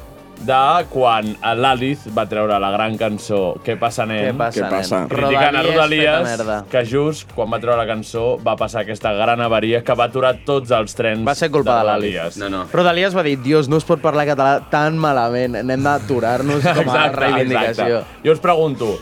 De 0.46 0.84
quan 0.92 1.30
l'Alice 1.56 2.10
va 2.14 2.26
treure 2.28 2.58
la 2.60 2.70
gran 2.74 2.96
cançó 3.00 3.56
Què 3.64 3.78
passa, 3.80 4.04
nen? 4.06 4.34
Què 4.34 4.38
passa, 4.38 4.60
Què 4.60 4.70
passa? 4.70 5.00
nen? 5.00 5.08
criticant 5.08 5.56
a 5.56 5.62
Rodalies, 5.62 6.28
merda. 6.28 6.58
que 6.70 6.84
just 6.84 7.32
quan 7.34 7.50
va 7.50 7.58
treure 7.62 7.78
la 7.80 7.86
cançó 7.88 8.36
va 8.44 8.56
passar 8.56 8.82
aquesta 8.84 9.12
gran 9.16 9.40
avaria 9.40 9.82
que 9.82 9.94
va 9.96 10.04
aturar 10.10 10.34
tots 10.44 10.70
els 10.70 10.94
trens 10.94 11.26
Va 11.26 11.34
ser 11.34 11.50
culpa 11.50 11.78
de 11.80 11.84
l'Alice. 11.90 12.38
No, 12.40 12.48
no. 12.52 12.64
Rodalies 12.72 13.16
va 13.16 13.22
dir, 13.26 13.38
Dios, 13.42 13.68
no 13.68 13.76
es 13.80 13.84
pot 13.88 14.00
parlar 14.02 14.26
català 14.28 14.60
tan 14.70 14.98
malament, 14.98 15.56
n'hem 15.64 15.82
d'aturar-nos 15.82 16.62
com 16.62 16.90
a 16.94 17.08
reivindicació. 17.14 18.02
Jo 18.24 18.32
us 18.32 18.40
pregunto, 18.40 18.96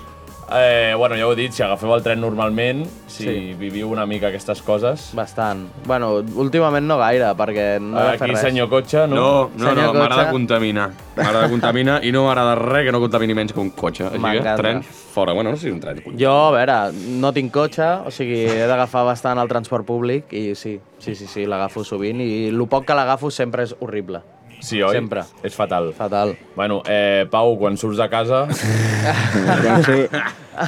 eh, 0.53 0.95
bueno, 0.97 1.17
ja 1.17 1.27
ho 1.27 1.33
he 1.33 1.37
dit, 1.37 1.53
si 1.53 1.63
agafeu 1.63 1.95
el 1.95 2.03
tren 2.03 2.21
normalment, 2.21 2.85
si 3.07 3.25
Sí. 3.25 3.55
viviu 3.59 3.89
una 3.91 4.05
mica 4.07 4.29
aquestes 4.29 4.61
coses... 4.63 5.11
Bastant. 5.15 5.69
Bueno, 5.87 6.23
últimament 6.37 6.87
no 6.87 6.99
gaire, 6.99 7.31
perquè 7.39 7.81
no 7.81 7.99
he 8.01 8.05
de 8.13 8.19
fer 8.19 8.23
Aquí, 8.29 8.33
res. 8.33 8.41
senyor 8.41 8.69
cotxe, 8.69 9.07
no? 9.07 9.15
No, 9.17 9.51
no, 9.57 9.71
Senyor 9.71 9.95
no, 9.95 10.01
m'agrada 10.01 10.31
contaminar. 10.31 10.91
M'agrada 11.17 11.49
contaminar 11.49 12.05
i 12.05 12.11
no 12.13 12.25
m'agrada 12.27 12.55
res 12.59 12.85
que 12.87 12.93
no 12.93 13.01
contamini 13.01 13.35
menys 13.35 13.53
que 13.53 13.61
un 13.61 13.71
cotxe. 13.71 14.05
Així 14.11 14.43
que 14.43 14.57
tren 14.57 14.83
fora. 14.83 15.33
Bueno, 15.33 15.51
no 15.51 15.57
sé 15.57 15.69
si 15.69 15.71
un 15.71 15.81
tren. 15.81 16.03
Jo, 16.19 16.33
a 16.49 16.51
veure, 16.51 16.93
no 16.93 17.33
tinc 17.33 17.53
cotxe, 17.55 17.87
o 18.05 18.11
sigui, 18.11 18.45
he 18.51 18.67
d'agafar 18.67 19.05
bastant 19.07 19.39
el 19.39 19.49
transport 19.49 19.87
públic 19.87 20.33
i 20.33 20.55
sí, 20.55 20.81
sí, 20.99 21.15
sí, 21.15 21.27
sí, 21.27 21.47
l'agafo 21.47 21.85
sovint 21.85 22.21
i 22.21 22.49
el 22.49 22.67
poc 22.69 22.85
que 22.87 22.95
l'agafo 22.95 23.31
sempre 23.31 23.63
és 23.63 23.75
horrible. 23.81 24.21
Sí, 24.65 24.79
oi? 24.83 24.95
Sempre. 24.97 25.23
És 25.45 25.55
fatal. 25.55 25.91
Fatal. 25.97 26.33
Bueno, 26.57 26.81
eh, 26.89 27.27
Pau, 27.31 27.55
quan 27.61 27.77
surts 27.81 27.99
de 28.01 28.07
casa... 28.09 28.45
Quan, 28.49 29.83
sur, 29.85 29.99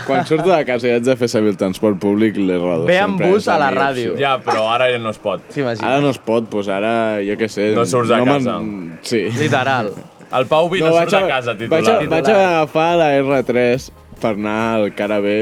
quan 0.07 0.27
surto 0.29 0.51
de 0.51 0.59
casa 0.69 0.89
i 0.89 0.93
haig 0.97 1.05
de 1.07 1.15
fer 1.17 1.29
servir 1.33 1.55
el 1.55 1.59
transport 1.61 1.97
públic, 2.03 2.37
l'he 2.37 2.59
redó. 2.61 2.85
Ve 2.89 2.99
amb 3.01 3.21
bus 3.23 3.47
a 3.49 3.57
la 3.63 3.71
ràdio. 3.73 4.17
ja, 4.21 4.35
però 4.45 4.67
ara 4.75 4.91
ja 4.93 4.99
no 5.01 5.13
es 5.15 5.21
pot. 5.23 5.45
T'imagines? 5.55 5.85
Ara 5.87 6.03
no 6.05 6.11
es 6.13 6.19
pot, 6.21 6.49
doncs 6.53 6.69
ara, 6.73 6.93
jo 7.25 7.39
què 7.41 7.49
sé... 7.53 7.71
No 7.77 7.87
surts 7.89 8.11
de 8.13 8.21
me'n- 8.21 8.45
casa. 8.45 8.59
Sí. 9.07 9.23
Literal. 9.39 9.93
El 10.37 10.49
Pau 10.51 10.69
Vino 10.69 10.91
surt 10.91 11.13
de 11.15 11.23
casa, 11.31 11.55
vaig, 11.55 11.69
titular. 11.71 11.97
a, 12.03 12.11
vaig 12.11 12.31
a 12.33 12.37
agafar 12.51 12.89
la 12.99 13.11
R3 13.23 13.89
per 14.21 14.33
anar 14.35 14.59
al 14.81 14.89
cara 14.99 15.21
B. 15.23 15.39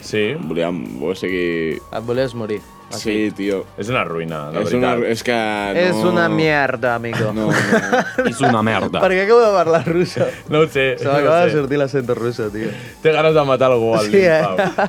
Sí, 0.00 0.28
Volíem, 0.46 0.84
o 1.02 1.10
sigui... 1.18 1.74
Et 1.90 2.04
volies 2.06 2.32
morir. 2.38 2.60
Sí, 2.96 3.30
tio. 3.36 3.64
és 3.76 3.88
una 3.92 4.04
ruïna, 4.08 4.50
la 4.52 4.62
És, 4.62 4.72
una, 4.72 4.94
veritat. 4.96 5.10
és 5.12 5.22
que 5.26 5.34
no... 5.36 5.80
És 5.82 6.04
una 6.08 6.28
mierda, 6.32 6.94
amigo. 6.96 7.32
No, 7.36 7.48
no. 7.50 8.28
És 8.30 8.40
una 8.40 8.62
merda. 8.64 9.02
Per 9.02 9.10
què 9.12 9.24
acabo 9.26 9.42
de 9.44 9.50
parlar 9.52 9.82
russa? 9.86 10.28
No 10.48 10.62
ho 10.64 10.68
sé, 10.72 10.94
Se 10.96 11.04
no 11.04 11.12
m'acaba 11.12 11.42
ho 11.42 11.46
de 11.50 11.52
sortir 11.52 11.78
l'acento 11.82 12.14
russa, 12.16 12.48
tio. 12.54 12.70
Té 13.02 13.12
ganes 13.12 13.34
de 13.36 13.44
matar 13.44 13.68
algú, 13.74 13.92
al 13.98 14.08
Sí, 14.08 14.22
eh? 14.24 14.40
Pau. 14.40 14.88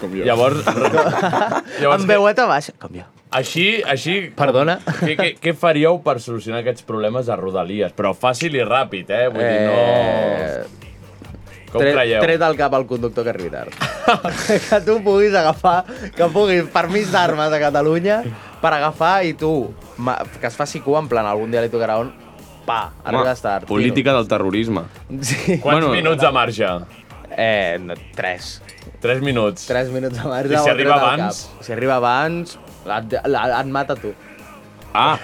Com 0.00 0.14
jo. 0.16 0.24
Llavors, 0.24 0.62
llavors 1.82 2.00
Amb 2.00 2.08
veueta 2.08 2.46
baixa. 2.48 2.72
Com 2.80 2.94
jo. 2.96 3.04
així, 3.36 3.66
així... 3.84 4.14
Perdona? 4.38 4.78
Què, 5.02 5.12
què, 5.18 5.28
què 5.42 5.52
faríeu 5.52 5.98
per 6.00 6.16
solucionar 6.24 6.62
aquests 6.64 6.86
problemes 6.88 7.28
a 7.28 7.36
Rodalies? 7.36 7.92
Però 7.92 8.14
fàcil 8.16 8.56
i 8.56 8.64
ràpid, 8.64 9.12
eh? 9.12 9.26
Vull 9.28 9.44
dir, 9.44 9.60
Eh, 9.60 10.64
no... 10.64 10.86
Com 11.76 11.84
tret, 11.84 11.94
creieu? 11.94 12.20
tret 12.24 12.42
al 12.42 12.56
cap 12.58 12.74
al 12.74 12.86
conductor 12.88 13.24
que 13.26 13.30
arribi 13.34 13.50
tard. 13.52 13.70
que 14.70 14.80
tu 14.86 14.98
puguis 15.04 15.34
agafar, 15.36 15.84
que 16.16 16.28
puguis 16.32 16.64
permís 16.72 17.10
d'armes 17.12 17.52
a 17.52 17.60
Catalunya 17.62 18.22
per 18.62 18.72
agafar 18.80 19.24
i 19.28 19.34
tu, 19.38 19.52
ma, 20.00 20.16
que 20.40 20.46
es 20.48 20.56
faci 20.56 20.80
cua, 20.80 21.00
en 21.04 21.08
plan, 21.12 21.26
algun 21.28 21.50
dia 21.52 21.62
li 21.64 21.70
tocarà 21.72 21.98
on, 22.02 22.12
pa, 22.66 22.92
arribes 23.04 23.42
tard. 23.44 23.66
política 23.68 24.14
del 24.16 24.26
terrorisme. 24.26 24.86
Sí. 25.20 25.60
Quants 25.60 25.84
Bueno, 25.84 25.90
minuts 25.94 26.22
de 26.22 26.30
marge? 26.34 26.70
Eh, 27.36 27.76
no, 27.82 27.94
tres. 28.16 28.62
Tres 29.02 29.20
minuts. 29.20 29.66
Tres 29.68 29.90
minuts 29.92 30.16
de 30.16 30.24
marge. 30.28 30.54
I 30.54 30.58
si 30.62 30.70
arriba 30.70 30.94
abans? 30.96 31.42
cap. 31.52 31.64
Si 31.66 31.72
arriba 31.74 31.96
abans, 32.00 32.56
et, 32.86 33.16
la- 33.28 33.60
et 33.60 33.66
mata 33.66 33.94
tu. 33.94 34.14
Ah, 34.98 35.18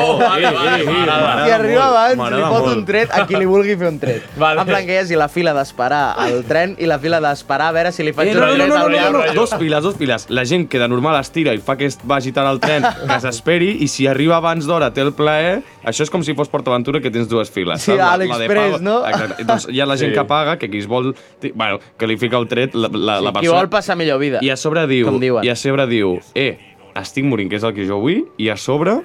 Oh, 0.00 0.16
vale, 0.18 0.50
vale, 0.50 0.84
m'agrada. 0.84 1.44
Si 1.44 1.50
arriba 1.52 1.84
abans, 1.88 2.30
li 2.32 2.42
molt. 2.42 2.66
un 2.76 2.84
tret 2.88 3.10
a 3.12 3.26
qui 3.28 3.36
li 3.36 3.44
vulgui 3.44 3.74
fer 3.76 3.88
un 3.90 3.98
tret. 4.00 4.22
Vale. 4.40 4.60
En 4.62 4.66
plan 4.66 4.86
que 4.86 4.94
hi 4.94 4.98
hagi 5.02 5.16
la 5.20 5.28
fila 5.28 5.52
d'esperar 5.56 6.14
al 6.16 6.38
tren 6.48 6.74
i 6.80 6.86
la 6.88 6.98
fila 7.02 7.20
d'esperar 7.20 7.68
a 7.68 7.72
veure 7.76 7.92
si 7.92 8.02
li 8.06 8.12
faig 8.16 8.28
Eh, 8.30 8.34
no, 8.34 8.40
un 8.40 8.46
no, 8.48 8.54
tret 8.56 8.68
no, 8.68 8.78
no, 8.78 8.88
no, 8.88 9.10
no, 9.18 9.24
no, 9.26 9.34
dos 9.34 9.52
files, 9.58 9.82
dos 9.84 9.96
files. 9.96 10.26
La 10.30 10.44
gent 10.48 10.68
que 10.68 10.78
de 10.80 10.88
normal 10.88 11.18
es 11.20 11.30
tira 11.34 11.52
i 11.54 11.58
fa 11.58 11.76
que 11.76 11.86
es 11.86 11.98
vagi 12.02 12.32
tard 12.32 12.48
al 12.48 12.60
tren, 12.60 12.82
que 13.06 13.20
s'esperi, 13.24 13.70
i 13.84 13.88
si 13.88 14.06
arriba 14.06 14.36
abans 14.40 14.64
d'hora 14.66 14.90
té 14.94 15.02
el 15.04 15.12
plaer, 15.12 15.60
això 15.84 16.02
és 16.06 16.10
com 16.10 16.24
si 16.24 16.34
fos 16.38 16.48
PortAventura 16.48 17.00
que 17.04 17.10
tens 17.10 17.28
dues 17.28 17.50
files. 17.50 17.82
Sí? 17.82 17.92
La- 17.96 18.12
a 18.14 18.16
la 18.16 18.24
l'Express, 18.24 18.80
no? 18.80 19.02
Exacte. 19.06 19.44
Doncs 19.44 19.68
hi 19.70 19.80
ha 19.80 19.86
la 19.86 19.96
gent 19.96 20.12
Sí. 20.14 20.18
que 20.18 20.24
paga, 20.24 20.56
que 20.58 20.70
qui 20.70 20.78
es 20.78 20.86
vol... 20.88 21.14
Bueno, 21.54 21.80
que 21.98 22.06
li 22.06 22.16
fica 22.16 22.38
el 22.38 22.48
tret 22.48 22.74
la, 22.74 22.88
la, 22.88 23.20
la 23.20 23.30
Qui 23.32 23.40
persona... 23.44 23.58
vol 23.60 23.68
passar 23.68 23.96
millor 23.96 24.18
vida. 24.18 24.38
I 24.40 24.50
a 24.50 24.56
sobre 24.56 24.86
diu, 24.86 25.04
Com 25.06 25.20
diuen. 25.20 25.44
i 25.44 25.50
a 25.50 25.56
sobre 25.56 25.86
diu, 25.86 26.18
eh, 26.34 26.67
estic 27.04 27.24
morint, 27.28 27.50
que 27.50 27.56
és 27.60 27.64
el 27.66 27.74
que 27.76 27.86
jo 27.88 28.00
vull, 28.02 28.24
i 28.38 28.50
a 28.52 28.56
sobre 28.56 29.00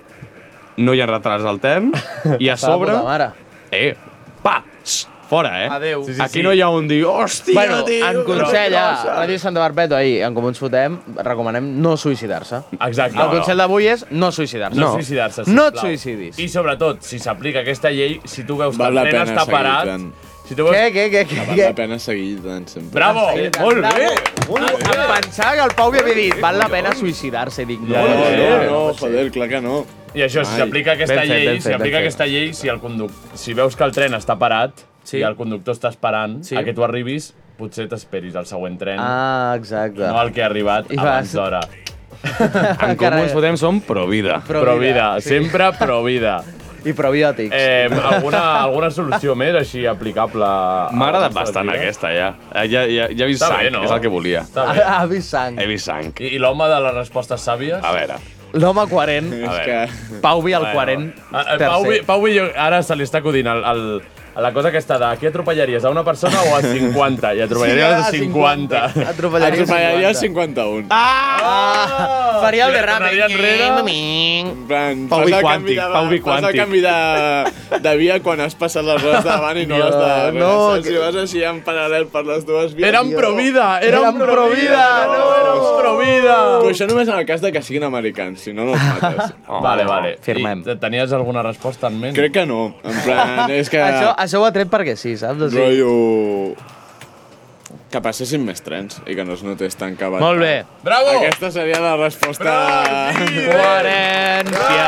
no 0.77 0.93
hi 0.93 1.01
ha 1.03 1.07
retards 1.09 1.45
al 1.45 1.59
tren, 1.61 1.91
i 2.39 2.49
a 2.49 2.57
sobre... 2.67 2.95
Eh, 3.73 3.93
pa, 4.41 4.61
fora, 5.29 5.51
eh? 5.63 5.69
Adéu. 5.71 6.03
Sí, 6.05 6.13
sí, 6.13 6.21
Aquí 6.21 6.39
sí. 6.39 6.43
no 6.45 6.53
hi 6.53 6.61
ha 6.61 6.69
un 6.69 6.87
dir, 6.87 7.03
hòstia, 7.09 7.55
Bueno, 7.57 7.83
tio, 7.85 8.05
en 8.05 8.19
que 8.19 8.23
consell 8.27 8.75
a 8.77 8.83
cosa." 8.91 9.15
Ràdio 9.21 9.39
Santa 9.41 9.61
Barbeto 9.63 9.95
ahir, 9.97 10.21
en 10.27 10.35
Comú 10.35 10.51
ens 10.51 10.59
fotem, 10.61 10.99
recomanem 11.25 11.71
no 11.81 11.95
suïcidar-se. 11.97 12.59
Exacte. 12.79 13.17
El 13.17 13.31
consell 13.33 13.57
d'avui 13.63 13.87
és 13.89 14.05
no 14.11 14.29
suïcidar-se. 14.35 14.79
No, 14.79 14.91
suïcidar-se, 14.97 15.47
No 15.49 15.69
et 15.71 15.79
suïcidis. 15.81 16.37
I 16.37 16.49
sobretot, 16.49 17.01
si 17.01 17.17
s'aplica 17.19 17.63
aquesta 17.65 17.89
llei, 17.93 18.19
si 18.25 18.45
tu 18.45 18.57
veus 18.61 18.75
que 18.77 18.83
Val 18.83 18.93
el 18.93 19.01
la 19.01 19.07
tren 19.09 19.23
pena 19.23 19.31
està 19.33 19.49
parat... 19.49 19.89
tant. 19.95 20.11
Si 20.45 20.55
tu 20.55 20.65
veus... 20.65 20.75
Què, 20.75 20.89
què, 20.91 21.03
què, 21.09 21.21
què? 21.29 21.43
Val 21.47 21.55
què? 21.55 21.65
la 21.69 21.75
pena 21.77 21.97
seguir 22.03 22.37
tant 22.43 22.65
sempre. 22.67 22.91
Bravo! 22.97 23.27
Molt 23.61 23.79
bé! 23.85 24.09
Em 24.43 25.03
pensava 25.13 25.53
que 25.55 25.63
el 25.63 25.75
Pau 25.77 25.93
havia 25.93 26.15
dit 26.17 26.39
val 26.43 26.57
la 26.59 26.67
pena 26.71 26.91
suïcidar-se. 26.99 27.63
Dic, 27.69 27.79
no, 27.87 27.95
Ja, 27.95 28.03
No, 28.03 28.31
no, 28.37 28.63
no, 28.71 28.81
joder, 28.99 29.29
clar 29.35 29.47
que 29.49 29.61
no. 29.63 29.77
I 30.13 30.25
això, 30.27 30.43
si 30.45 30.59
s'aplica 30.59 30.93
aquesta 30.97 31.15
Ben 31.23 31.29
llei, 31.31 31.45
ben 31.47 31.61
si 31.63 31.71
aplica 31.73 31.97
aquesta 32.03 32.27
llei, 32.29 32.51
si, 32.53 32.67
el 32.69 32.77
conduc... 32.83 33.13
si 33.39 33.55
veus 33.57 33.75
que 33.79 33.83
el 33.87 33.95
tren 33.95 34.13
està 34.19 34.35
parat 34.37 34.83
Sí. 35.03 35.17
i 35.19 35.23
el 35.27 35.33
conductor 35.35 35.73
està 35.75 35.89
esperant 35.91 36.37
Sí. 36.47 36.55
a 36.55 36.61
que 36.63 36.71
tu 36.75 36.83
arribis, 36.85 37.31
potser 37.57 37.87
t'esperis 37.91 38.35
al 38.39 38.45
següent 38.47 38.77
tren, 38.79 38.99
Ah, 39.03 39.55
exacte. 39.57 39.99
no 40.05 40.19
al 40.19 40.29
que 40.35 40.43
ha 40.43 40.45
arribat 40.51 40.91
I 40.93 40.99
abans 40.99 41.33
vas- 41.33 41.33
d'hora. 41.33 41.59
En 42.23 42.95
com 42.95 43.17
ens 43.17 43.33
fotem 43.35 43.57
som 43.59 43.81
pro 43.83 44.05
vida. 44.07 44.37
Pro 44.47 44.77
vida, 44.79 45.09
sempre 45.19 45.71
pro 45.79 46.03
vida. 46.05 46.37
I 46.85 46.93
probiòtics. 46.93 47.53
Eh, 47.55 47.87
alguna, 48.11 48.41
alguna 48.63 48.89
solució 48.91 49.35
més 49.39 49.55
així 49.55 49.85
aplicable? 49.87 50.43
M'ha 50.93 51.07
agradat 51.07 51.33
bastant 51.33 51.69
vides? 51.69 51.81
aquesta, 51.81 52.11
ja. 52.15 52.33
Eh, 52.53 52.67
Ja, 52.67 52.85
ja, 52.87 53.07
ja 53.11 53.25
he 53.25 53.29
vist 53.31 53.41
Està 53.43 53.53
sang, 53.53 53.63
bé, 53.63 53.71
no? 53.71 53.83
és 53.83 53.91
el 53.91 54.01
que 54.03 54.11
volia. 54.11 54.41
Està 54.43 54.67
bé. 54.73 54.83
Ha 54.93 55.05
vist 55.05 55.29
sang. 55.29 55.59
He 55.59 55.67
vist 55.67 55.85
sang. 55.85 56.11
I, 56.19 56.35
i 56.35 56.39
l'home 56.39 56.67
de 56.69 56.79
les 56.87 56.95
respostes 57.01 57.41
sàvies? 57.47 57.79
A 57.83 57.91
veure, 57.95 58.19
L'home 58.53 58.83
coherent. 58.85 59.31
A 59.33 59.35
És 59.35 59.49
veure. 59.49 59.63
que... 59.65 60.17
Pau 60.21 60.41
Vi, 60.45 60.51
el 60.53 60.61
Bueno, 60.61 60.73
coherent 60.75 61.07
a- 61.31 61.39
a 61.41 61.57
Pau, 61.57 61.83
Vi- 61.83 61.89
tercer. 61.89 62.05
Pau 62.05 62.21
Vi, 62.21 62.35
jo- 62.37 62.51
ara 62.55 62.83
se 62.85 62.95
li 62.95 63.03
està 63.07 63.17
acudint 63.23 63.47
el, 63.49 63.63
el, 63.65 63.81
la 64.35 64.51
cosa 64.53 64.69
aquesta 64.69 64.97
de 64.97 65.17
qui 65.19 65.27
atropellaries, 65.29 65.83
a 65.85 65.89
una 65.93 66.03
persona 66.03 66.41
o 66.49 66.55
a 66.55 66.61
50? 66.61 67.33
I 67.35 67.41
atropellaries 67.45 67.83
Sí, 67.85 67.91
a 67.93 68.07
a 68.07 68.11
50. 68.11 68.87
50. 68.93 69.09
Atropellaria 69.09 69.61
Atropellaria 69.63 70.13
50. 70.13 70.61
51. 70.63 70.87
Ah! 70.89 72.39
Faria 72.41 72.65
el 72.67 72.73
derrame. 72.73 72.97
tornaria 72.99 73.25
enrere. 73.25 73.67
En 74.43 74.67
plan, 74.67 75.07
Pau 75.07 75.19
fas 75.19 75.27
vi 75.27 75.33
el 75.33 75.43
quàntic, 75.43 75.53
canvi 75.53 75.75
de, 75.75 75.87
Pau 75.93 76.07
vi 76.09 76.19
fas 76.23 76.43
el 76.43 76.55
canvi 76.57 76.81
de, 76.83 77.79
de 77.85 77.93
via 77.97 78.17
quan 78.23 78.41
has 78.43 78.55
passat 78.59 78.83
les 78.85 79.01
rodes 79.01 79.23
davant 79.23 79.57
i 79.61 79.65
no 79.69 79.77
les 79.79 79.93
de 79.93 80.01
darrere. 80.01 80.39
no, 80.39 80.51
saps? 80.73 80.87
Si 80.87 80.97
vas 80.97 81.15
així 81.23 81.43
en 81.47 81.61
paral·lel 81.65 82.07
per 82.11 82.25
les 82.27 82.45
dues 82.47 82.73
vies... 82.73 82.87
Érem 82.89 83.13
Provida, 83.15 83.67
érem 83.85 84.03
Érem 84.03 84.19
Provida, 84.19 84.83
no, 85.11 85.21
érem 85.37 85.61
Provida. 85.79 86.37
Però 86.63 86.73
això 86.73 86.87
només 86.89 87.07
en 87.07 87.19
el 87.21 87.25
cas 87.29 87.41
de 87.45 87.51
que 87.55 87.61
siguin 87.63 87.85
americans, 87.87 88.41
si 88.43 88.53
no, 88.53 88.65
no 88.65 88.73
els 88.75 88.83
mates. 89.01 89.33
Vale, 89.63 89.83
vale. 89.85 90.15
Firmem. 90.23 90.63
I 90.67 90.75
tenies 90.81 91.11
alguna 91.13 91.43
resposta 91.45 91.87
en 91.87 91.99
ment? 92.01 92.15
Crec 92.17 92.33
que 92.33 92.45
no. 92.49 92.73
En 92.83 92.97
plan, 93.05 93.51
és 93.53 93.69
que... 93.71 93.79
Això, 93.79 94.11
això 94.23 94.39
ho 94.41 94.45
ha 94.47 94.51
tret 94.55 94.69
perquè 94.71 94.95
sí, 94.99 95.15
saps? 95.19 95.41
O 95.41 95.49
sigui, 95.51 95.81
Rotllo... 95.81 96.71
Que 97.93 97.99
passessin 98.01 98.41
més 98.41 98.57
trens 98.65 98.97
i 99.05 99.13
que 99.13 99.21
no 99.25 99.35
es 99.37 99.43
notés 99.45 99.75
tan 99.77 99.93
cavat. 99.97 100.21
Molt 100.21 100.39
bé. 100.41 100.63
Bravo! 100.85 101.11
Aquesta 101.19 101.51
seria 101.53 101.77
la 101.81 101.91
resposta... 101.99 102.53
Coherència. 103.13 104.87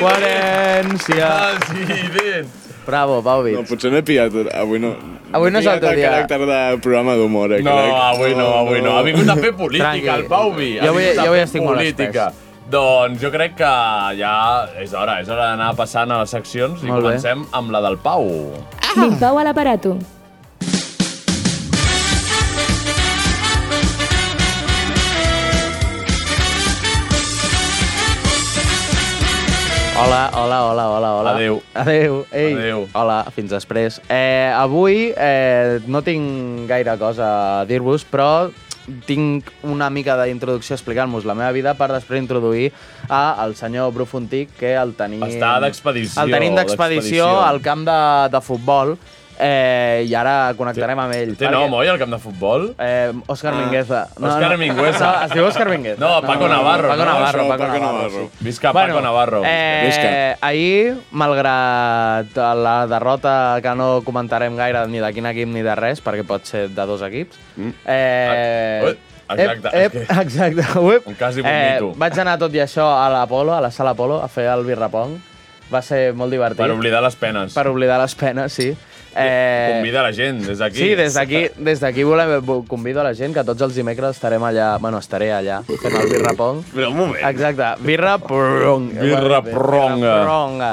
Coherència. 0.00 1.28
President. 1.68 2.48
Bravo, 2.88 3.18
Pau 3.22 3.42
Vi. 3.44 3.52
No, 3.52 3.66
potser 3.68 3.90
m'he 3.92 4.00
pillat... 4.06 4.32
Avui 4.56 4.80
no... 4.80 4.94
Avui 5.36 5.52
no 5.52 5.60
és 5.60 5.66
el 5.68 5.80
teu 5.82 5.92
dia. 5.92 6.08
caràcter 6.08 6.38
de 6.48 6.58
programa 6.80 7.12
d'humor, 7.20 7.52
eh, 7.52 7.60
No, 7.60 7.74
crec. 7.76 7.92
avui 8.14 8.32
no, 8.38 8.46
avui 8.62 8.80
no. 8.80 8.94
Ha 8.96 9.02
vingut 9.04 9.28
a 9.28 9.36
fer 9.36 9.50
política, 9.52 9.90
Tranqui. 9.92 10.08
el 10.14 10.24
Pau 10.30 10.54
Vi. 10.56 10.70
Ha 10.78 10.86
Jo 10.86 10.94
avui- 10.94 11.10
jo 11.18 11.26
avui 11.26 11.42
estic 11.44 11.62
molt 11.66 11.76
política. 11.82 12.30
Doncs 12.68 13.22
jo 13.22 13.30
crec 13.32 13.54
que 13.56 13.70
ja 14.18 14.32
és 14.82 14.92
hora, 14.92 15.14
és 15.22 15.30
hora 15.32 15.46
d'anar 15.54 15.70
passant 15.78 16.12
a 16.12 16.18
les 16.20 16.34
seccions 16.36 16.82
i 16.84 16.90
Molt 16.90 17.00
bé. 17.00 17.14
comencem 17.14 17.46
amb 17.56 17.72
la 17.72 17.80
del 17.86 17.96
Pau. 18.04 18.28
Lil 18.98 19.16
Pau 19.22 19.40
a 19.40 19.44
l'aparato. 19.48 19.96
Hola, 29.98 30.30
hola, 30.32 30.58
hola, 30.70 30.84
hola, 30.90 31.10
hola. 31.16 31.30
Adéu. 31.34 31.62
Adéu. 31.74 32.24
Ei. 32.30 32.54
Adéu. 32.54 32.86
Hola, 32.94 33.24
fins 33.34 33.50
després. 33.50 33.98
Eh, 34.08 34.46
avui 34.54 35.10
eh, 35.16 35.80
no 35.90 36.04
tinc 36.06 36.68
gaire 36.70 36.94
cosa 37.00 37.26
a 37.26 37.64
dir-vos, 37.66 38.04
però 38.06 38.46
tinc 39.06 39.50
una 39.68 39.90
mica 39.90 40.16
d'introducció 40.20 40.76
explicant-vos 40.78 41.26
la 41.28 41.36
meva 41.38 41.52
vida 41.52 41.74
per 41.78 41.90
després 41.92 42.22
introduir 42.22 42.70
a 43.08 43.38
el 43.44 43.54
senyor 43.58 43.92
Bru 43.92 44.06
Fontic, 44.08 44.54
que 44.58 44.74
el 44.78 44.94
tenim... 44.98 45.22
Està 45.28 45.58
d'expedició, 45.62 46.24
El 46.24 46.34
tenim 46.34 46.58
d'expedició. 46.58 47.28
al 47.44 47.60
camp 47.64 47.84
de, 47.88 48.00
de 48.32 48.40
futbol 48.44 48.96
eh, 49.38 50.04
i 50.08 50.14
ara 50.14 50.52
connectarem 50.58 50.98
amb 50.98 51.14
ell. 51.14 51.36
Té 51.38 51.48
nom, 51.50 51.72
oi, 51.78 51.86
el 51.88 51.98
camp 52.00 52.10
de 52.12 52.18
futbol? 52.18 52.68
Eh, 52.78 53.12
Òscar 53.26 53.54
Mingueza. 53.54 54.08
Òscar 54.18 54.56
Mingueza. 54.58 55.10
No, 55.12 55.24
es 55.26 55.32
diu 55.36 55.46
Òscar 55.46 55.68
Mingueza. 55.70 56.00
No, 56.02 56.20
Paco 56.26 56.48
Navarro, 56.48 56.88
Paco 56.88 57.04
no? 57.04 57.10
Navarro, 57.12 57.46
Paco, 57.48 57.62
Paco 57.64 57.78
Navarro. 57.78 57.92
Navarro. 58.08 58.30
sí. 58.32 58.44
Visca 58.44 58.72
Paco 58.72 59.00
Navarro. 59.00 59.42
Eh, 59.46 59.82
Visca. 59.86 60.46
ahir, 60.46 60.96
malgrat 61.10 62.36
la 62.36 62.86
derrota 62.86 63.58
que 63.62 63.74
no 63.74 64.02
comentarem 64.04 64.56
gaire 64.56 64.86
ni 64.88 64.98
de 65.00 65.12
quin 65.12 65.26
equip 65.30 65.48
ni 65.48 65.62
de 65.62 65.74
res, 65.78 66.02
perquè 66.04 66.24
pot 66.26 66.44
ser 66.44 66.68
de 66.68 66.86
dos 66.86 67.02
equips, 67.02 67.36
Mm. 67.58 67.70
eh, 67.86 68.80
Ui, 68.84 68.98
exacte, 69.34 69.68
ep, 69.84 69.94
ep, 69.96 70.10
exacte, 70.22 70.78
uep. 70.78 71.06
Un 71.06 71.14
quasi 71.14 71.40
eh, 71.44 71.78
vomito. 71.80 71.98
vaig 71.98 72.18
anar 72.22 72.38
tot 72.38 72.54
i 72.54 72.60
això 72.62 72.86
a 72.86 73.08
l'Apolo, 73.10 73.52
a 73.54 73.60
la 73.60 73.70
sala 73.70 73.90
Apolo, 73.96 74.20
a 74.22 74.28
fer 74.28 74.46
el 74.52 74.64
birrapong. 74.64 75.16
Va 75.68 75.82
ser 75.82 76.14
molt 76.16 76.30
divertit. 76.32 76.62
Per 76.62 76.70
oblidar 76.72 77.02
les 77.04 77.16
penes. 77.20 77.52
Per 77.52 77.66
oblidar 77.68 77.98
les 78.00 78.14
penes, 78.16 78.52
sí. 78.56 78.70
Eh, 79.18 79.70
Convida 79.78 80.02
la 80.02 80.12
gent 80.12 80.44
des 80.46 80.58
d'aquí. 80.58 80.78
Sí, 80.78 80.94
des 80.94 81.14
d'aquí 81.14 81.48
des 81.56 81.80
d'aquí 81.80 82.04
volem 82.06 82.38
convido 82.68 83.00
a 83.00 83.08
la 83.08 83.14
gent 83.18 83.34
que 83.34 83.44
tots 83.44 83.62
els 83.66 83.74
dimecres 83.74 84.16
estarem 84.16 84.42
allà, 84.46 84.76
bueno, 84.78 85.00
estaré 85.02 85.32
allà 85.34 85.62
fent 85.66 85.96
el 85.98 86.12
birra 86.12 86.34
pong. 86.38 86.62
Però 86.74 86.92
un 86.92 86.96
moment. 86.96 87.24
Exacte, 87.26 87.72
birra 87.82 88.18
prong. 88.22 88.92
Birra 88.94 89.42
pronga. 89.42 89.96
Birra 89.96 90.22
pronga. 90.24 90.70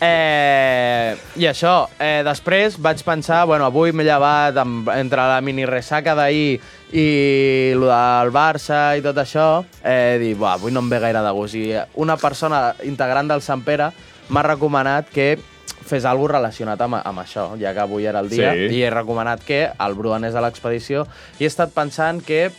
Eh, 0.00 1.16
I 1.36 1.46
això, 1.50 1.88
eh, 1.98 2.22
després 2.24 2.76
vaig 2.78 3.00
pensar, 3.02 3.44
bueno, 3.46 3.66
avui 3.66 3.90
m'he 3.92 4.04
llevat 4.06 4.56
amb, 4.62 4.88
entre 4.94 5.24
la 5.26 5.40
mini 5.42 5.66
ressaca 5.66 6.14
d'ahir 6.14 6.60
i 6.94 7.06
el 7.72 7.82
del 7.82 8.30
Barça 8.30 8.96
i 8.96 9.02
tot 9.02 9.18
això, 9.18 9.64
eh, 9.82 10.34
buah, 10.38 10.54
avui 10.54 10.70
no 10.72 10.80
em 10.80 10.90
ve 10.90 11.00
gaire 11.02 11.20
de 11.20 11.32
gust. 11.34 11.54
I 11.58 11.74
una 11.94 12.16
persona 12.16 12.74
integrant 12.84 13.28
del 13.28 13.42
Sant 13.42 13.64
Pere 13.66 13.90
m'ha 14.28 14.42
recomanat 14.46 15.10
que 15.10 15.38
fes 15.84 16.04
alguna 16.08 16.38
relacionat 16.38 16.80
amb, 16.80 16.98
amb 17.04 17.20
això, 17.20 17.50
ja 17.60 17.74
que 17.76 17.80
avui 17.84 18.06
era 18.06 18.20
el 18.24 18.28
dia, 18.32 18.52
Sí. 18.54 18.70
i 18.78 18.82
he 18.82 18.90
recomanat 18.90 19.42
que 19.44 19.70
el 19.78 19.94
Bru 19.94 20.14
anés 20.14 20.34
a 20.34 20.40
l'expedició, 20.44 21.06
i 21.38 21.44
he 21.44 21.50
estat 21.50 21.72
pensant 21.76 22.22
que 22.24 22.50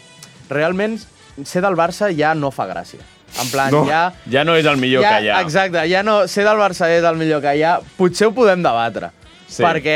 realment 0.50 1.00
ser 1.44 1.62
del 1.66 1.76
Barça 1.76 2.12
ja 2.16 2.34
no 2.38 2.52
fa 2.52 2.68
gràcia. 2.70 3.02
En 3.42 3.50
plan, 3.52 3.72
No, 3.74 3.84
ja... 3.90 4.14
ja 4.32 4.46
no 4.48 4.54
és 4.56 4.66
el 4.66 4.78
millor 4.78 5.04
ja, 5.04 5.18
que 5.18 5.26
hi 5.26 5.30
ha. 5.30 5.42
Exacte, 5.42 5.82
ja 5.92 6.04
no... 6.04 6.28
Ser 6.32 6.46
del 6.48 6.58
Barça 6.62 6.88
és 6.94 7.04
el 7.04 7.18
millor 7.20 7.42
que 7.44 7.56
hi 7.58 7.64
ha. 7.68 7.80
Potser 7.98 8.30
ho 8.30 8.32
podem 8.38 8.62
debatre. 8.64 9.10
Sí. 9.48 9.62
Perquè 9.64 9.96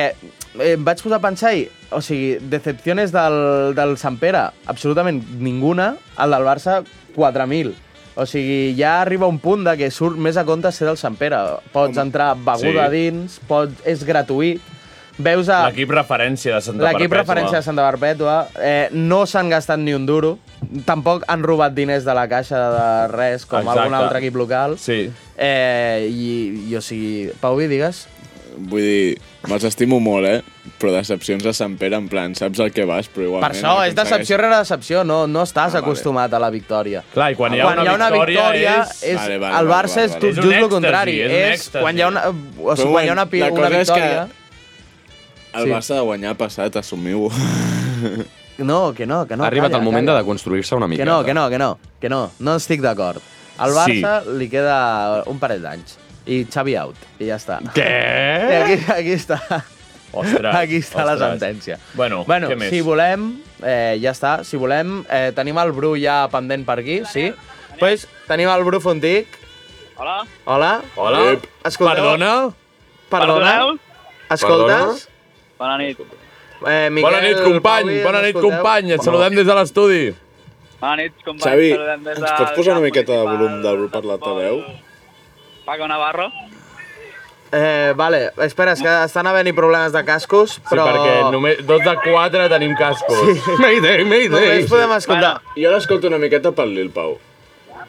eh, 0.59 0.73
em 0.73 0.83
vaig 0.83 0.99
posar 1.01 1.21
a 1.21 1.23
pensar 1.23 1.53
i, 1.55 1.63
o 1.95 2.01
sigui, 2.03 2.35
decepciones 2.51 3.13
del, 3.15 3.73
del 3.77 3.95
Sant 4.01 4.17
Pere, 4.19 4.49
absolutament 4.67 5.21
ninguna. 5.39 5.93
El 6.19 6.35
del 6.35 6.43
Barça, 6.49 6.81
4.000. 7.15 7.71
O 8.19 8.25
sigui, 8.27 8.73
ja 8.77 8.97
arriba 9.01 9.27
un 9.31 9.39
punt 9.39 9.63
de 9.63 9.77
que 9.79 9.87
surt 9.95 10.17
més 10.19 10.35
a 10.37 10.43
compte 10.47 10.71
ser 10.75 10.89
del 10.89 10.97
Sant 10.99 11.15
Pere. 11.19 11.37
Pots 11.71 11.97
entrar 12.01 12.33
beguda 12.35 12.89
Sí. 12.89 12.97
dins, 12.97 13.39
pots, 13.47 13.79
és 13.87 14.03
gratuït. 14.03 14.59
Veus 15.19 15.49
a... 15.51 15.65
L'equip 15.67 15.89
referència 15.91 16.55
de 16.55 16.61
Santa 16.63 16.83
L'equip 16.85 17.09
Perpètua. 17.11 17.23
referència 17.25 17.57
de 17.59 17.63
Santa 17.63 17.83
Perpètua. 17.89 18.35
Eh, 18.63 18.87
no 18.95 19.25
s'han 19.27 19.49
gastat 19.51 19.79
ni 19.79 19.93
un 19.93 20.05
duro. 20.07 20.37
Tampoc 20.87 21.25
han 21.27 21.43
robat 21.43 21.73
diners 21.75 22.05
de 22.07 22.13
la 22.15 22.27
caixa 22.31 22.59
de 22.71 22.85
res, 23.11 23.45
com 23.45 23.59
Exacte. 23.59 23.79
algun 23.81 23.97
altre 23.99 24.19
equip 24.19 24.35
local. 24.39 24.77
Sí. 24.79 25.09
Eh, 25.37 26.07
i, 26.11 26.29
i, 26.69 26.75
o 26.75 26.81
sigui... 26.81 27.31
Pau, 27.41 27.59
digues? 27.59 28.05
Vull 28.59 28.81
dir, 28.83 29.17
me'ls 29.47 29.63
estimo 29.63 30.01
molt, 30.03 30.27
eh? 30.27 30.41
Però 30.79 30.91
decepcions 30.91 31.45
a 31.47 31.53
Sant 31.55 31.77
Pere, 31.79 31.95
en 31.95 32.09
plan, 32.11 32.33
saps 32.35 32.59
el 32.59 32.73
que 32.75 32.83
vas, 32.85 33.07
però 33.07 33.23
igualment... 33.29 33.45
Per 33.45 33.55
això, 33.55 33.73
és 33.87 33.95
decepció 33.95 34.37
rere 34.41 34.57
decepció, 34.59 35.03
no, 35.07 35.21
no 35.27 35.43
estàs 35.47 35.69
Ah, 35.73 35.79
vale. 35.79 35.85
acostumat 35.85 36.33
a 36.33 36.39
la 36.43 36.49
victòria. 36.51 37.01
Clar, 37.13 37.31
i 37.31 37.37
quan 37.39 37.55
hi 37.55 37.61
ha, 37.61 37.65
quan 37.69 37.79
una, 37.79 37.85
hi 37.85 37.87
ha 37.87 37.95
una 37.95 38.09
victòria, 38.11 38.73
és... 38.83 39.03
és, 39.13 39.15
Vale, 39.19 39.37
vale, 39.39 39.59
el 39.61 39.67
vale, 39.67 39.73
Barça 39.73 40.03
vale, 40.03 40.05
és 40.05 40.11
vale. 40.11 40.21
tot 40.21 40.29
És 40.29 40.37
un 40.37 40.43
just 40.51 40.57
el 40.63 40.69
contrari. 40.75 41.15
és 41.21 41.31
És, 41.53 41.69
quan 41.79 41.97
hi 41.97 42.01
ha 42.03 42.07
una, 42.11 42.25
o 42.29 42.75
sigui, 42.75 42.91
quan 42.91 43.05
hi 43.05 43.09
ha 43.09 43.15
una, 43.15 43.25
pi- 43.31 43.41
una 43.45 43.51
cosa 43.55 43.79
és 43.79 43.89
que 43.93 44.01
victòria... 44.03 44.27
El 45.59 45.63
Sí. 45.65 45.69
Barça 45.71 45.95
de 45.97 46.01
guanyar 46.05 46.35
passat, 46.37 46.75
assumiu-ho. 46.83 47.31
No, 48.59 48.93
que 48.93 49.05
no, 49.07 49.25
que 49.25 49.37
no. 49.37 49.45
ha 49.45 49.47
arribat 49.47 49.71
calla, 49.71 49.79
el 49.79 49.85
moment 49.85 50.03
calla. 50.05 50.17
de 50.17 50.23
deconstruir-se 50.25 50.75
una 50.75 50.87
mica. 50.87 50.99
Que 50.99 51.05
no, 51.07 51.23
que 51.23 51.33
no, 51.33 51.49
que 51.49 51.57
no, 51.57 51.77
que 52.01 52.09
no, 52.09 52.31
no 52.39 52.55
estic 52.59 52.81
d'acord. 52.83 53.21
Al 53.57 53.71
Barça 53.71 54.17
sí. 54.25 54.33
li 54.37 54.49
queda 54.51 55.23
un 55.31 55.39
parell 55.39 55.61
d'anys. 55.63 55.95
I 56.27 56.45
Xavi 56.51 56.75
out, 56.77 56.95
i 57.19 57.29
ja 57.29 57.37
està. 57.39 57.59
I 57.63 57.73
Què? 57.75 57.89
aquí, 58.59 58.79
aquí 58.93 59.13
està. 59.15 59.39
Ostres, 60.11 60.55
aquí 60.55 60.79
està 60.81 61.05
la 61.05 61.13
ostres. 61.13 61.35
sentència. 61.37 61.77
Bueno, 61.93 62.23
bueno 62.25 62.49
què 62.49 62.57
més? 62.57 62.69
si 62.73 62.81
volem, 62.81 63.29
eh, 63.61 63.97
ja 64.01 64.11
està, 64.11 64.43
si 64.43 64.57
volem, 64.57 65.03
eh, 65.09 65.31
tenim 65.37 65.57
el 65.61 65.71
Bru 65.71 65.93
ja 66.01 66.23
pendent 66.33 66.65
per 66.65 66.79
aquí, 66.81 67.03
sí? 67.05 67.29
Doncs 67.29 67.79
pues, 67.79 68.07
tenim 68.27 68.49
el 68.49 68.63
Bru 68.65 68.81
Fontic. 68.81 69.27
Hola. 69.99 70.23
Hola. 70.45 70.81
Hola? 70.95 71.21
Escolteu? 71.63 71.95
Perdona? 71.95 72.33
Perdona? 73.09 73.43
Perdoneu? 73.43 73.77
Escoltes? 74.29 75.07
Bona 75.59 75.77
nit. 75.77 75.99
Eh, 75.99 76.89
Miquel, 76.91 77.03
Bona 77.03 77.21
nit, 77.23 77.39
company. 77.43 78.01
Bona 78.03 78.21
nit, 78.21 78.35
escolteu? 78.35 78.57
company. 78.57 78.91
Et 78.95 79.01
saludem 79.03 79.35
des 79.35 79.47
de 79.47 79.55
l'estudi. 79.57 80.03
Bona 80.79 80.95
nit, 81.01 81.15
companys. 81.25 81.45
Xavi, 81.45 81.71
ens 81.75 82.31
pots 82.37 82.53
posar 82.55 82.77
una 82.77 82.83
miqueta 82.85 83.11
de 83.11 83.25
volum 83.27 83.61
del 83.63 83.81
grup 83.81 83.91
per 83.91 84.03
l'altaveu? 84.07 84.61
Paco 85.69 85.87
Navarro. 85.87 86.31
Eh, 87.51 87.93
vale, 87.95 88.31
espera, 88.45 88.73
és 88.77 88.81
que 88.81 88.91
estan 89.05 89.25
havent-hi 89.29 89.53
problemes 89.57 89.93
de 89.93 90.01
cascos, 90.05 90.57
però... 90.69 90.85
Sí, 90.85 90.93
perquè 90.93 91.31
només 91.33 91.61
dos 91.65 91.81
de 91.85 91.93
quatre 92.03 92.45
tenim 92.49 92.73
cascos. 92.77 93.21
Sí. 93.25 93.57
Mayday, 93.63 94.03
mayday. 94.05 94.29
Només 94.33 94.69
podem 94.69 94.93
escoltar... 94.97 95.35
Jo 95.57 95.73
l'escolto 95.73 96.09
una 96.09 96.17
miqueta 96.21 96.51
pel 96.57 96.73
Lil 96.77 96.89
Pau. 96.93 97.19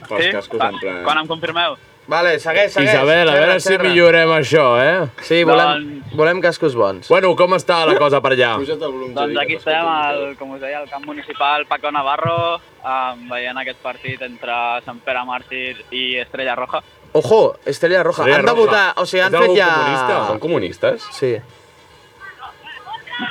Pels 0.09 0.27
Sí? 0.27 0.33
cascos 0.33 0.61
Va, 0.61 0.69
en 0.73 0.81
plan... 0.81 1.01
Quan 1.09 1.23
em 1.23 1.29
confirmeu? 1.29 1.77
Vale, 2.11 2.33
segueix, 2.43 2.73
segueix. 2.75 2.91
Isabel, 2.91 3.29
a 3.31 3.35
veure 3.37 3.59
si 3.63 3.77
millorem 3.79 4.33
això, 4.35 4.65
eh? 4.83 5.05
Sí, 5.23 5.43
volem, 5.47 5.85
volem 6.19 6.41
cascos 6.43 6.75
bons. 6.75 7.07
Bueno, 7.13 7.31
com 7.39 7.53
està 7.55 7.85
la 7.87 7.95
cosa 8.01 8.19
per 8.25 8.33
allà? 8.35 8.55
Volum, 8.59 9.13
Doncs 9.15 9.39
aquí 9.45 9.61
estem, 9.61 9.87
al, 9.87 10.25
com 10.41 10.57
us 10.57 10.65
deia, 10.65 10.81
al 10.81 10.89
camp 10.91 11.05
municipal 11.07 11.69
Paco 11.71 11.93
Navarro, 11.95 12.57
um, 12.81 13.29
veient 13.31 13.61
aquest 13.63 13.79
partit 13.85 14.25
entre 14.27 14.57
Sant 14.89 14.99
Pere 15.07 15.23
Màrtir 15.29 15.77
i 15.95 16.17
Estrella 16.25 16.57
Roja. 16.59 16.83
Ojo, 17.13 17.57
Estrella 17.67 18.03
Roja. 18.03 18.23
Estrella 18.23 18.39
han 18.39 18.47
de 18.47 18.53
Roja. 18.53 18.63
votar, 18.63 18.95
o 18.97 19.07
sigui, 19.07 19.23
han 19.23 19.33
fet 19.33 19.57
ja... 19.57 19.67
comunista? 19.75 20.27
Són 20.29 20.39
comunistes? 20.39 21.07
Sí. 21.17 21.33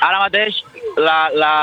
Ara 0.02 0.20
mateix, 0.26 0.64
la... 0.98 1.18
la... 1.34 1.54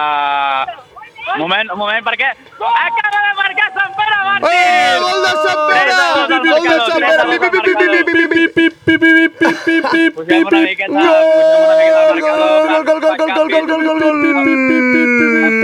Moment, 1.36 1.72
un 1.74 1.78
moment, 1.80 2.04
perquè 2.06 2.28
acaba 2.30 3.18
de 3.18 3.32
marcar 3.34 3.66
Sant 3.74 3.94
Pere 3.98 4.18
Martín! 4.24 4.52
Eh, 4.54 4.98
gol 5.02 5.24
de 5.24 5.32
Sant 5.42 5.62
Pere! 5.68 5.96
Gol 6.46 6.68
de 6.68 6.76
Sant 6.86 7.02
Pere! 7.02 7.24
Pi, 7.26 7.36
pi, 7.42 7.48
pi, 7.50 7.60
pi, 7.66 7.74
pi, 7.74 8.04
pi, 8.06 8.66
pi, 8.66 8.68
pi, 8.86 8.98
pi, 9.02 9.28
pi, 9.28 9.48
pi, 9.64 9.74
pi, 9.90 10.04
Pugem 10.16 10.46
una 10.46 10.60
miqueta, 10.62 10.86
pugem 10.86 11.58
una 11.66 11.74
miqueta 11.76 11.98
al 11.98 12.14
marcador. 12.14 12.46
Gol, 12.70 12.84
gol, 12.86 13.00
gol, 13.02 13.16
gol, 13.16 13.32
gol, 13.34 13.48
gol, 13.50 13.66
gol, 13.66 13.82
gol, 13.84 14.00
gol, 14.00 14.54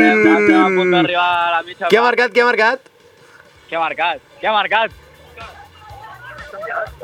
Estem, 0.03 0.59
a 0.59 0.69
punt 0.75 0.91
d'arribar 0.97 1.31
a 1.31 1.53
la 1.55 1.63
mitja 1.69 1.87
Qui 1.87 1.97
ha 1.97 2.03
marcat, 2.09 2.35
qui 2.35 2.43
ha 2.43 2.51
marcat? 2.51 2.91
Qui 3.69 3.79
ha 3.79 3.87
marcat? 3.87 4.27
Qui 4.41 4.51
ha 4.51 4.59
marcat? 4.59 5.02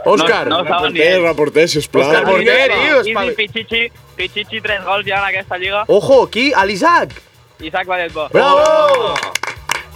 Òscar. 0.05 0.47
No, 0.49 0.59
no 0.59 0.64
Reporter, 0.64 1.23
reporter, 1.23 1.68
sisplau. 1.68 2.07
Òscar 2.09 2.25
Porter, 2.25 2.71
tio, 2.73 3.01
Easy, 3.05 3.35
Pichichi, 3.37 3.83
Pichichi, 4.16 4.61
tres 4.64 4.85
gols 4.85 5.07
ja 5.07 5.18
en 5.18 5.29
aquesta 5.31 5.59
lliga. 5.59 5.85
Ojo, 5.88 6.27
qui? 6.31 6.53
A 6.55 6.64
l'Isaac! 6.64 7.14
Isaac 7.61 7.87
Valletbo. 7.87 8.29
Bravo! 8.33 9.14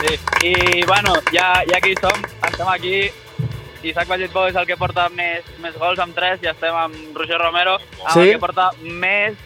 Sí, 0.02 0.18
i 0.48 0.82
bueno, 0.84 1.14
ja, 1.32 1.62
ja 1.68 1.78
que 1.80 1.92
hi 1.92 1.96
som, 2.00 2.24
estem 2.48 2.68
aquí. 2.68 2.96
Isaac 3.82 4.08
Valletbo 4.10 4.46
és 4.50 4.56
el 4.58 4.66
que 4.66 4.76
porta 4.78 5.08
més, 5.14 5.46
més 5.62 5.74
gols 5.78 5.98
amb 6.02 6.14
3 6.14 6.42
i 6.44 6.50
estem 6.50 6.74
amb 6.74 7.16
Roger 7.18 7.38
Romero, 7.38 7.78
amb 8.02 8.12
Sí? 8.14 8.20
el 8.28 8.32
que 8.36 8.42
porta 8.42 8.70
més... 8.82 9.38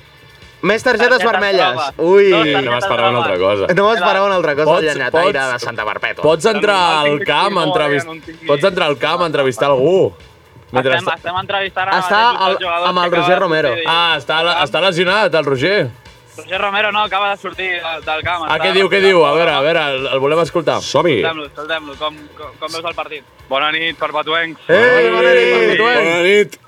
Més 0.67 0.83
targetes 0.83 1.09
Targetes 1.19 1.31
vermelles. 1.33 1.73
grogues. 1.73 1.95
Ui! 1.99 2.31
Dos 2.31 2.41
targetes 2.41 2.65
No 2.67 2.73
m'esperava 2.77 3.09
una 3.11 3.19
altra 3.23 3.39
cosa. 3.39 3.67
No 3.75 3.89
m'esperava 3.91 4.27
una 4.27 4.35
altra 4.41 4.55
cosa, 4.55 4.71
Pots- 4.71 4.83
el 4.83 4.89
llenyataire 4.91 5.39
pots- 5.39 5.53
de 5.53 5.59
Santa 5.67 5.85
Perpètua. 5.85 6.23
Pots 6.23 6.45
entrar 6.53 6.81
al 7.01 7.21
camp 7.25 7.53
a 7.59 7.61
no, 7.61 7.67
entrevistar... 7.71 8.07
ja 8.07 8.13
no 8.13 8.17
en 8.19 8.23
tinc 8.27 8.43
ni 8.43 8.49
Pots 8.49 8.65
entrar 8.73 8.89
al 8.89 8.99
camp 8.99 9.23
a 9.23 9.27
entrevistar 9.27 9.71
algú. 9.71 10.01
Mentre 10.73 10.97
Estem, 10.97 11.15
estem 11.15 11.37
entrevistant 11.39 11.89
amb, 11.93 12.03
Està 12.03 12.23
al- 12.47 12.57
jugadors 12.59 12.89
amb 12.91 12.99
el 13.05 13.11
que 13.11 13.17
Roger 13.21 13.35
de 13.35 13.41
Romero. 13.41 13.69
sortir. 13.69 13.87
Ah, 13.89 14.17
està, 14.19 14.41
està 14.65 14.81
lesionat, 14.83 15.35
el 15.35 15.45
Roger. 15.47 15.77
Roger 16.37 16.61
Romero 16.61 16.91
no, 16.93 17.05
acaba 17.05 17.31
de 17.31 17.37
sortir 17.39 17.69
del, 17.81 18.03
del 18.05 18.23
camp. 18.27 18.45
Ah, 18.49 18.59
què 18.59 18.73
diu, 18.75 18.91
què 18.93 18.99
diu? 19.01 19.23
A 19.25 19.31
veure, 19.33 19.53
a 19.55 19.61
veure, 19.65 19.85
el, 19.95 20.07
el 20.13 20.19
volem 20.21 20.41
escoltar. 20.43 20.81
Som-hi. 20.83 21.21
Escoltem-lo, 21.23 21.47
escoltem-lo. 21.47 21.95
Com, 21.97 22.19
com, 22.37 22.51
com 22.61 22.73
veus 22.75 22.85
el 22.85 22.95
partit? 22.99 23.25
Bona 23.49 23.71
nit, 23.73 23.97
perpetuencs. 23.97 24.61
Ei, 24.69 25.09
bona 25.15 25.33
nit! 25.39 25.79
Bona 25.81 26.23
nit. 26.27 26.59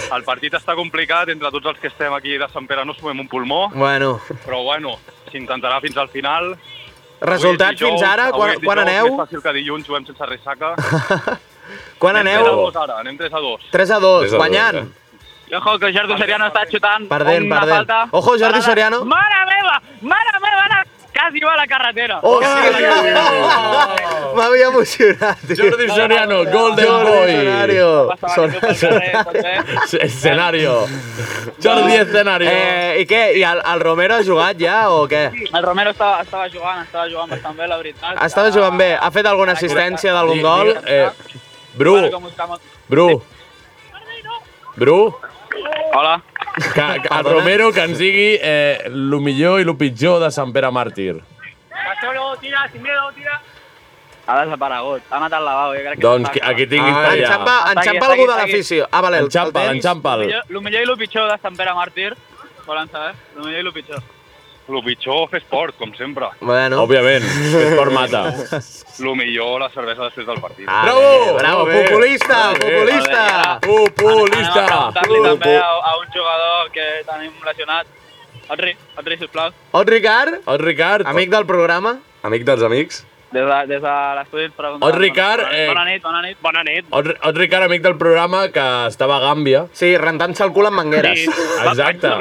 El 0.16 0.24
partit 0.24 0.54
està 0.54 0.74
complicat, 0.78 1.28
entre 1.28 1.50
tots 1.50 1.66
els 1.72 1.78
que 1.80 1.88
estem 1.88 2.12
aquí 2.14 2.36
de 2.38 2.48
Sant 2.52 2.66
Pere 2.66 2.84
no 2.84 2.94
sumem 2.94 3.20
un 3.20 3.28
pulmó, 3.28 3.68
Bueno, 3.74 4.20
però 4.46 4.62
bueno, 4.64 4.96
s'intentarà 5.30 5.80
fins 5.80 5.96
al 5.96 6.08
final. 6.08 6.52
és 7.22 7.40
dijous, 7.42 7.78
fins 7.78 8.02
ara? 8.02 8.30
Quan, 8.32 8.50
és 8.50 8.58
quan 8.64 8.78
dijous, 8.78 8.88
aneu? 8.88 9.04
Més 9.16 9.20
fàcil 9.28 9.42
que 9.42 9.52
dilluns, 9.52 9.86
juguem 9.86 10.06
sense 10.06 10.26
ressaca. 10.26 10.74
Quan 12.02 12.16
Anem 12.18 12.40
aneu? 12.40 12.44
3 12.44 12.52
a 12.52 12.56
2 12.58 12.76
ara, 12.82 12.94
anem 13.00 13.16
3 13.16 13.32
a 13.32 13.40
2. 13.40 13.68
3 13.70 13.90
a 13.94 13.98
2, 14.02 14.20
3 14.24 14.32
a 14.32 14.36
dos, 14.36 14.38
guanyant. 14.42 14.76
eh? 14.82 15.56
Ojo, 15.56 15.78
que 15.78 15.92
Jordi 15.94 16.16
Soriano 16.18 16.46
està 16.48 16.62
xutant 16.66 17.06
Perdent, 17.08 17.44
una 17.46 17.60
perdent. 17.60 17.76
falta. 17.86 18.08
Ojo, 18.18 18.34
Jordi. 18.40 18.62
Soriano. 18.62 19.04
Mare 19.04 19.40
meva! 19.46 19.76
Mare 20.00 20.32
meva! 20.42 20.64
Ara 20.64 20.84
quasi 21.22 21.40
va 21.40 21.52
a 21.52 21.56
la 21.56 21.66
carretera. 21.66 22.18
Oh, 22.22 22.40
sí! 22.42 22.46
M'havia 24.34 24.66
emocionat, 24.66 25.38
tio. 25.46 25.56
Jordi 25.56 25.88
Soriano, 25.88 26.44
Golden 26.50 26.86
Jordi 26.86 27.78
Boy. 27.78 28.16
Tot 28.34 29.32
bé. 29.32 29.54
Escenario. 30.06 30.86
Jordi 31.62 31.94
Escenario. 31.94 32.50
Eh, 32.50 33.02
I 33.02 33.06
què? 33.06 33.22
I 33.38 33.44
el, 33.46 33.62
el 33.74 33.80
Romero 33.80 34.18
ha 34.18 34.24
jugat 34.26 34.58
ja 34.58 34.78
o 34.90 35.04
què? 35.10 35.24
El 35.52 35.62
Romero 35.62 35.92
estava, 35.94 36.22
estava 36.26 36.48
jugant, 36.50 36.82
estava 36.86 37.08
jugant 37.10 37.30
bastant 37.36 37.58
bé, 37.58 37.68
la 37.70 37.78
veritat. 37.78 38.18
Estava 38.26 38.50
jugant 38.54 38.80
bé. 38.80 38.94
Ha 38.98 39.10
fet 39.14 39.28
alguna 39.30 39.54
assistència 39.58 40.14
d'algun 40.16 40.42
gol? 40.42 40.74
Eh, 40.86 41.06
Bru, 41.78 41.98
Bru. 42.90 43.06
Bru, 44.72 44.98
Hola. 45.94 46.22
que, 46.74 47.00
que 47.02 47.14
el 47.18 47.24
Romero 47.24 47.72
que 47.72 47.80
ens 47.84 47.98
digui 47.98 48.38
eh, 48.40 48.78
el 48.86 49.14
millor 49.20 49.60
i 49.60 49.64
el 49.68 49.76
pitjor 49.76 50.20
de 50.22 50.30
Sant 50.30 50.52
Pere 50.52 50.70
Màrtir. 50.70 51.20
tira, 52.40 52.68
sin 52.72 52.82
miedo, 52.82 53.12
tira. 53.14 53.40
Ha 54.26 54.44
desaparegut, 54.44 55.02
ha 55.10 55.16
anat 55.16 55.32
al 55.32 55.44
lavabo, 55.44 55.72
jo 55.74 55.80
crec 55.82 55.96
que... 55.96 56.02
Doncs 56.02 56.30
qui- 56.30 56.42
aquí 56.42 56.66
tinguis 56.70 56.94
Ah, 56.94 57.08
allà. 57.10 57.24
enxampa, 57.26 57.54
enxampa 57.74 58.06
algú 58.06 58.26
de 58.30 58.36
l'afició. 58.36 58.88
Ah, 58.90 59.00
vale, 59.00 59.18
Enxampa'l, 59.18 59.70
enxampa'l. 59.76 60.22
El 60.30 60.60
millor 60.60 60.80
i 60.80 60.84
el 60.90 60.96
pitjor 60.98 61.30
de 61.30 61.38
Sant 61.42 61.56
Pere 61.56 61.72
Màrtir, 61.74 62.12
volen 62.66 62.88
saber? 62.90 63.14
El 63.36 63.42
millor 63.42 63.58
i 63.58 63.66
el 63.66 63.72
pitjor. 63.72 64.02
El 64.68 64.78
pitjor, 64.86 65.26
fer 65.28 65.40
esport, 65.42 65.74
com 65.76 65.90
sempre. 65.98 66.28
Bueno. 66.40 66.78
Òbviament, 66.84 67.24
esport 67.24 67.92
mata. 67.98 68.22
El 68.30 69.10
millor, 69.18 69.58
la 69.60 69.68
cervesa 69.74 70.06
després 70.06 70.26
del 70.28 70.38
partit. 70.40 70.68
Ah, 70.70 70.84
Bravo! 70.86 71.02
bé, 71.02 71.32
bravo, 71.40 71.64
bé. 71.66 71.80
populista, 71.88 72.38
bé. 72.52 72.60
populista. 72.62 73.24
Anem 73.26 73.60
Populista! 73.66 74.64
a 74.64 74.92
preguntar-li 74.94 75.22
també 75.26 75.56
a, 75.58 75.68
a 75.90 75.94
un 75.98 76.06
jugador 76.14 76.70
que 76.76 76.86
tenim 77.10 77.32
lesionat. 77.50 77.86
El 78.52 78.58
Ri, 78.58 78.72
el 78.98 79.04
Ri, 79.06 79.16
sisplau. 79.20 79.52
El 79.80 79.86
Ricard, 79.86 80.40
El 80.46 80.58
Ricard. 80.62 81.06
amic 81.10 81.30
del 81.34 81.46
programa. 81.46 81.98
Amic 82.22 82.44
dels 82.46 82.62
amics. 82.62 83.02
Des 83.32 83.46
de, 83.48 83.58
des 83.66 83.80
de 83.80 83.92
l'estudi 84.18 84.44
ens 84.44 84.54
preguntem... 84.56 84.88
El 84.88 84.98
Ricard, 85.00 85.46
eh, 85.56 85.66
Bona 85.70 85.84
nit, 85.88 86.02
bona 86.04 86.20
nit. 86.22 86.36
Bona 86.44 86.62
nit. 86.68 86.90
El, 86.92 87.14
el 87.16 87.34
Ricard, 87.38 87.64
amic 87.64 87.82
del 87.82 87.96
programa, 87.96 88.46
que 88.52 88.66
estava 88.90 89.16
a 89.16 89.22
Gàmbia. 89.24 89.66
Sí, 89.72 89.94
rentant-se 89.96 90.44
el 90.44 90.52
cul 90.52 90.68
amb 90.68 90.76
mangueres. 90.82 91.24
Exacte. 91.64 92.12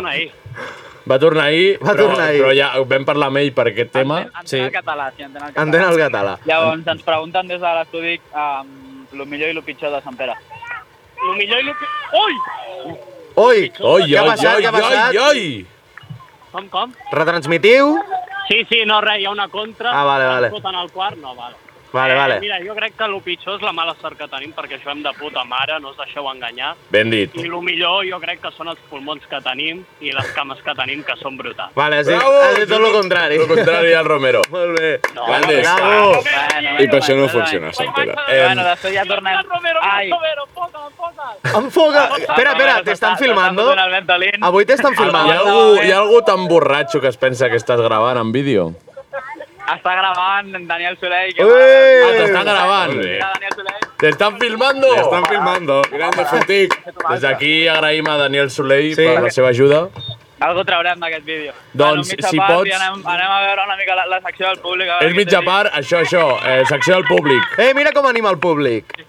Va 1.09 1.17
tornar 1.19 1.45
ahir, 1.49 1.79
Va 1.81 1.93
però, 1.95 2.07
tornar 2.07 2.27
ahir. 2.29 2.41
però 2.43 2.51
ja 2.55 2.67
vam 2.85 3.05
parlar 3.05 3.27
amb 3.31 3.37
ell 3.41 3.51
per 3.57 3.67
aquest 3.71 3.91
tema. 3.91 4.19
Entén 4.21 4.45
Sí. 4.45 4.59
el 4.59 4.71
català, 4.71 5.11
sí, 5.15 5.23
entén 5.23 5.41
el 5.41 5.53
català. 5.53 5.63
Entén 5.65 5.81
el 5.89 5.97
català. 5.97 6.33
Llavors 6.45 6.87
ens 6.87 7.01
pregunten 7.03 7.47
des 7.47 7.59
de 7.61 7.73
l'estudi 7.77 8.19
um, 8.33 9.05
el 9.13 9.25
millor 9.25 9.49
i 9.49 9.57
el 9.57 9.63
pitjor 9.63 9.91
de 9.91 10.01
Sant 10.01 10.15
Pere. 10.17 10.35
El 11.29 11.35
millor 11.37 11.59
i 11.63 11.67
el 11.69 11.75
pitjor... 11.75 12.21
Ui! 12.21 12.33
Oi, 13.33 13.71
Oi, 13.79 14.03
què 14.11 14.17
ha 14.17 14.23
oi, 14.23 14.65
oi, 14.67 14.81
oi, 14.81 15.17
oi! 15.17 15.67
Com, 16.51 16.67
com? 16.69 16.93
Retransmitiu? 17.11 17.95
Sí, 18.49 18.65
sí, 18.69 18.81
no, 18.85 18.99
res, 19.01 19.21
hi 19.21 19.25
ha 19.25 19.31
una 19.31 19.47
contra. 19.47 19.91
Ah, 19.95 20.03
vale, 20.03 20.25
vale. 20.27 20.49
Foten 20.51 20.75
al 20.75 20.89
quart, 20.91 21.15
no, 21.17 21.33
vale. 21.35 21.55
Vale, 21.91 22.15
vale. 22.15 22.35
Eh, 22.37 22.39
mira, 22.39 22.59
jo 22.63 22.75
crec 22.75 22.95
que 22.97 23.03
el 23.03 23.17
pitjor 23.21 23.57
és 23.59 23.65
la 23.65 23.73
mala 23.75 23.95
sort 23.99 24.17
que 24.17 24.27
tenim 24.31 24.53
perquè 24.55 24.79
juguem 24.79 25.01
de 25.03 25.11
puta 25.19 25.43
mare, 25.43 25.79
no 25.83 25.91
us 25.91 25.97
deixeu 25.99 26.27
enganyar. 26.31 26.73
Ben 26.89 27.09
dit. 27.11 27.35
I 27.35 27.47
el 27.49 27.57
millor 27.65 28.05
jo 28.07 28.19
crec 28.23 28.39
que 28.41 28.51
són 28.55 28.71
els 28.71 28.79
pulmons 28.89 29.25
que 29.27 29.41
tenim 29.43 29.83
i 29.99 30.13
les 30.15 30.31
cames 30.35 30.61
que 30.63 30.75
tenim, 30.77 31.03
que 31.03 31.17
són 31.19 31.37
brutals. 31.37 31.75
Vale, 31.75 31.99
has 31.99 32.07
dit, 32.07 32.15
Bravo! 32.15 32.39
has 32.45 32.59
dit 32.59 32.69
tot 32.71 32.85
el 32.87 32.95
contrari. 32.95 33.39
El 33.41 33.47
contrari 33.47 33.93
al 33.93 34.05
Romero. 34.05 34.41
Molt 34.55 34.79
bé. 34.79 34.91
Grandes. 35.15 35.61
Bravo. 35.67 36.11
Bueno, 36.21 36.75
I 36.79 36.87
per 36.87 36.99
això 37.01 37.15
no 37.17 37.25
bueno, 37.25 37.33
funciona, 37.35 37.73
Sant 37.73 37.93
Pere. 37.95 38.15
Eh, 38.27 38.41
Bueno, 38.45 38.63
després 38.67 38.95
ja 38.95 39.05
tornem... 39.05 39.35
Ai, 39.81 40.11
Enfoca. 41.55 42.05
Espera, 42.17 42.51
espera, 42.51 42.75
t'estan 42.85 43.17
filmando? 43.17 43.67
Avui 44.41 44.65
t'estan 44.65 44.93
Hi 44.93 44.95
ha, 44.95 45.01
filmant. 45.03 45.31
algú, 45.35 45.65
hi 45.81 45.91
ha 45.91 45.99
algú 45.99 46.21
tan 46.25 46.47
borratxo 46.47 47.01
que 47.01 47.11
es 47.11 47.17
pensa 47.17 47.49
que 47.49 47.59
estàs 47.59 47.81
gravant 47.81 48.17
en 48.21 48.31
vídeo? 48.31 48.71
Està 49.71 49.93
gravant 49.95 50.51
Daniel 50.67 50.97
Soleil. 50.99 51.33
Que 51.35 51.45
Ui! 51.45 51.51
Ah, 51.51 52.11
t'estan 52.17 52.43
gravant. 52.43 52.95
T'estan 54.01 54.39
filmando! 54.39 54.89
Estan 54.97 55.25
filmando. 55.29 55.81
Grande 55.91 56.25
Fontic. 56.25 56.73
Des 57.09 57.21
d'aquí 57.21 57.67
agraïm 57.69 58.07
a 58.09 58.17
Daniel 58.17 58.49
Soleil 58.49 58.95
Sí. 58.95 59.05
per 59.05 59.21
la 59.23 59.29
seva 59.31 59.49
ajuda. 59.49 59.87
Algo 60.41 60.63
traurem 60.65 60.97
d'aquest 60.99 61.23
vídeo. 61.23 61.53
Doncs, 61.71 62.09
mitja 62.15 62.29
si 62.29 62.37
part 62.37 62.49
pots- 62.55 62.73
anem, 62.73 63.03
anem 63.05 63.29
a 63.29 63.41
veure 63.45 63.61
una 63.63 63.75
mica 63.77 63.93
la, 63.95 64.07
la 64.07 64.21
secció 64.21 64.47
del 64.47 64.57
públic. 64.57 64.89
És 65.05 65.13
mitja 65.13 65.41
part, 65.45 65.71
això, 65.71 65.99
això, 66.01 66.23
eh, 66.43 66.63
secció 66.65 66.95
del 66.95 67.05
públic. 67.05 67.43
Eh, 67.59 67.75
mira 67.75 67.91
com 67.93 68.07
anima 68.07 68.31
el 68.31 68.39
públic. 68.39 68.87
dit. 68.97 69.05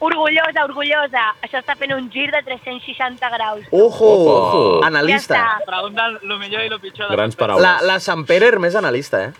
Orgullosa, 0.00 0.64
orgullosa. 0.64 1.28
Això 1.46 1.60
està 1.62 1.76
fent 1.78 1.94
un 1.94 2.10
gir 2.10 2.26
de 2.32 2.42
360 2.42 3.30
graus. 3.30 3.62
Ojo, 3.70 4.10
Ojo. 4.34 4.84
analista. 4.84 5.34
Ja 5.36 5.58
està. 5.60 5.64
Pregunten 5.64 6.18
el 6.28 6.38
millor 6.40 6.62
i 6.62 6.66
el 6.66 6.80
pitjor. 6.80 7.08
de 7.08 7.14
Grans 7.16 7.36
paraules. 7.36 7.62
La, 7.62 7.78
la 7.80 8.00
Sant 8.00 8.26
Pere 8.26 8.48
és 8.48 8.58
més 8.58 8.74
analista, 8.74 9.22
eh? 9.26 9.32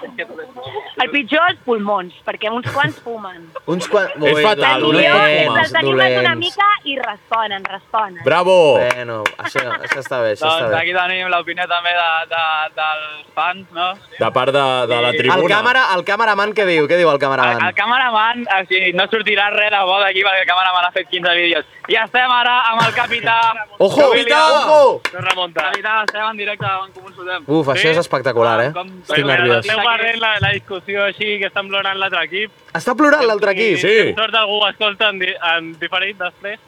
El 0.00 1.10
pitjor, 1.12 1.44
els 1.50 1.60
pulmons, 1.64 2.14
perquè 2.26 2.50
uns 2.52 2.66
quants 2.74 2.98
fumen. 3.04 3.46
Uns 3.70 3.86
quan... 3.90 4.08
És 4.26 4.40
fatal, 4.44 4.82
El 4.84 4.96
millor 4.96 5.28
és 5.30 5.46
fumes, 5.46 5.62
els 5.64 5.76
animes 5.80 6.16
una 6.20 6.34
mica 6.38 6.68
i 6.90 6.96
responen, 7.00 7.64
responen. 7.64 8.20
Bravo! 8.26 8.56
Bueno, 8.80 9.20
això, 9.40 9.62
això 9.78 10.00
està 10.02 10.20
bé, 10.24 10.34
això 10.34 10.48
està 10.50 10.66
Doncs 10.66 10.74
bé. 10.74 10.80
aquí 10.82 10.94
tenim 10.96 11.30
l'opinió 11.32 11.66
també 11.70 11.94
de, 11.96 12.08
de, 12.32 12.44
dels 12.80 13.30
fans, 13.36 13.64
no? 13.76 13.88
De 14.18 14.30
part 14.36 14.52
de, 14.56 14.64
de 14.92 15.00
la 15.06 15.12
El 15.14 15.18
tribuna. 15.20 15.38
El, 15.40 15.48
càmera, 15.54 15.84
el 15.96 16.04
cameraman 16.08 16.54
què 16.56 16.66
diu? 16.68 16.88
Què 16.90 17.00
diu 17.00 17.08
el 17.12 17.16
El, 17.18 17.22
cameraman? 17.24 17.64
el 17.70 17.76
cameraman, 17.78 18.44
o 18.44 18.60
sigui, 18.68 18.92
no 18.98 19.08
sortirà 19.12 19.48
res 19.56 19.72
de 19.74 19.82
bo 19.88 19.98
d'aquí 20.02 20.24
perquè 20.26 20.44
el 20.44 20.50
cameraman 20.52 20.88
ha 20.88 20.92
fet 20.96 21.08
15 21.12 21.36
vídeos. 21.40 21.68
I 21.90 21.96
estem 22.04 22.30
ara 22.30 22.56
amb 22.72 22.84
el 22.86 22.92
capità... 22.94 23.38
Ojo, 23.86 24.10
William. 24.12 24.52
ojo! 24.60 25.00
No 25.14 25.24
remunta. 25.24 25.70
Capità, 25.70 25.96
estem 26.04 26.26
en 26.28 26.36
directe 26.38 26.66
davant 26.66 26.92
com 26.94 27.08
un 27.08 27.14
sudem. 27.16 27.44
Uf, 27.48 27.70
això 27.72 27.90
és 27.94 27.98
espectacular, 28.02 28.58
eh? 28.68 28.70
Com, 28.76 28.90
Estic 29.06 29.24
nerviós. 29.26 29.64
Esteu 29.64 29.80
perdent 29.96 30.20
la, 30.22 30.30
la 30.40 30.50
discussió 30.54 31.04
així 31.04 31.38
que 31.40 31.46
estan 31.50 31.68
plorant 31.68 31.98
l'altre 31.98 32.24
equip. 32.24 32.50
Està 32.74 32.94
plorant 32.96 33.26
l'altre 33.26 33.52
equip? 33.56 33.78
Sí. 33.82 33.94
Per 34.14 34.24
sort 34.24 34.34
algú 34.40 34.60
escolta 34.68 35.08
en, 35.10 35.18
di 35.22 35.30
en 35.54 35.72
diferit 35.80 36.18
després, 36.18 36.58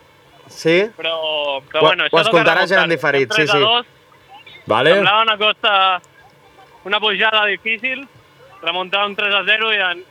Sí? 0.52 0.78
però, 0.98 1.62
però 1.70 1.80
Ho- 1.80 1.86
bueno, 1.86 2.04
ho 2.10 2.20
escoltaràs 2.20 2.72
en 2.76 2.88
diferit, 2.90 3.30
sí, 3.32 3.44
3 3.46 3.50
a 3.50 3.52
sí. 3.54 3.60
2, 3.60 3.86
Vale? 4.66 4.92
Semblava 4.94 5.22
una 5.22 5.36
costa, 5.38 6.00
una 6.84 7.00
pujada 7.00 7.46
difícil, 7.46 8.06
remuntar 8.62 9.06
un 9.06 9.16
3 9.16 9.34
a 9.34 9.42
0 9.46 9.72
i 9.74 9.76
en, 9.80 10.04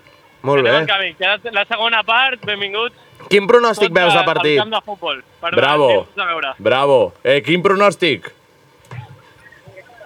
Molt 0.44 0.64
bé. 0.64 0.86
camí. 0.88 1.16
La 1.54 1.66
segona 1.66 2.02
part, 2.04 2.44
benvinguts. 2.46 2.96
Quin 3.30 3.46
pronòstic 3.48 3.94
veus 3.94 4.12
de 4.14 4.20
al 4.20 4.26
partit? 4.26 4.58
camp 4.58 4.72
de 4.74 4.82
futbol. 4.82 5.24
Per 5.40 5.52
Bravo. 5.56 6.08
a. 6.18 6.56
Bravo. 6.58 7.14
Eh, 7.24 7.42
quin 7.46 7.62
pronòstic? 7.62 8.32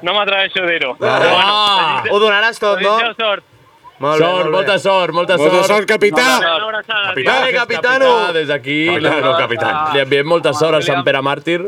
No 0.06 0.14
m'atreveixo 0.14 0.62
a 0.64 0.70
dir-ho. 0.70 0.94
Ah! 1.02 2.04
Ho 2.12 2.20
donaràs 2.22 2.60
tot, 2.62 2.80
no? 2.84 2.96
Desitgeu 3.00 3.14
sort. 3.20 3.44
Molt 4.04 4.20
bé, 4.20 4.26
sort, 4.26 4.36
molt 4.36 4.46
bé. 4.46 4.52
molta 4.58 4.74
sort, 4.84 5.14
molta, 5.16 5.38
Molta 5.40 5.56
sort. 5.62 5.68
sort, 5.72 5.86
capità! 5.88 6.26
Capità, 6.44 7.32
Dale, 7.32 7.46
que 7.46 7.56
és 7.56 7.60
capitano! 7.62 8.10
capità, 8.12 8.34
Des 8.36 8.48
d'aquí, 8.52 8.80
Capità, 8.92 9.22
no, 9.24 9.32
capità. 9.40 9.70
li 9.94 10.02
enviem 10.04 10.28
molta 10.28 10.52
sort 10.54 10.76
a 10.76 10.82
Sant 10.84 11.04
Pere 11.08 11.22
Màrtir. 11.24 11.62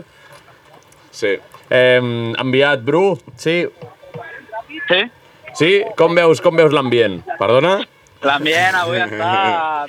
Sí. 1.11 1.37
Eh, 1.69 2.01
enviat, 2.43 2.83
Bru? 2.83 3.17
Sí. 3.35 3.55
Sí? 4.89 4.99
Sí? 5.55 5.71
Com 5.97 6.13
veus, 6.19 6.41
com 6.43 6.55
veus 6.59 6.75
l'ambient? 6.75 7.21
Perdona? 7.39 7.77
L'ambient 8.25 8.75
avui 8.79 8.97
està... 9.05 9.31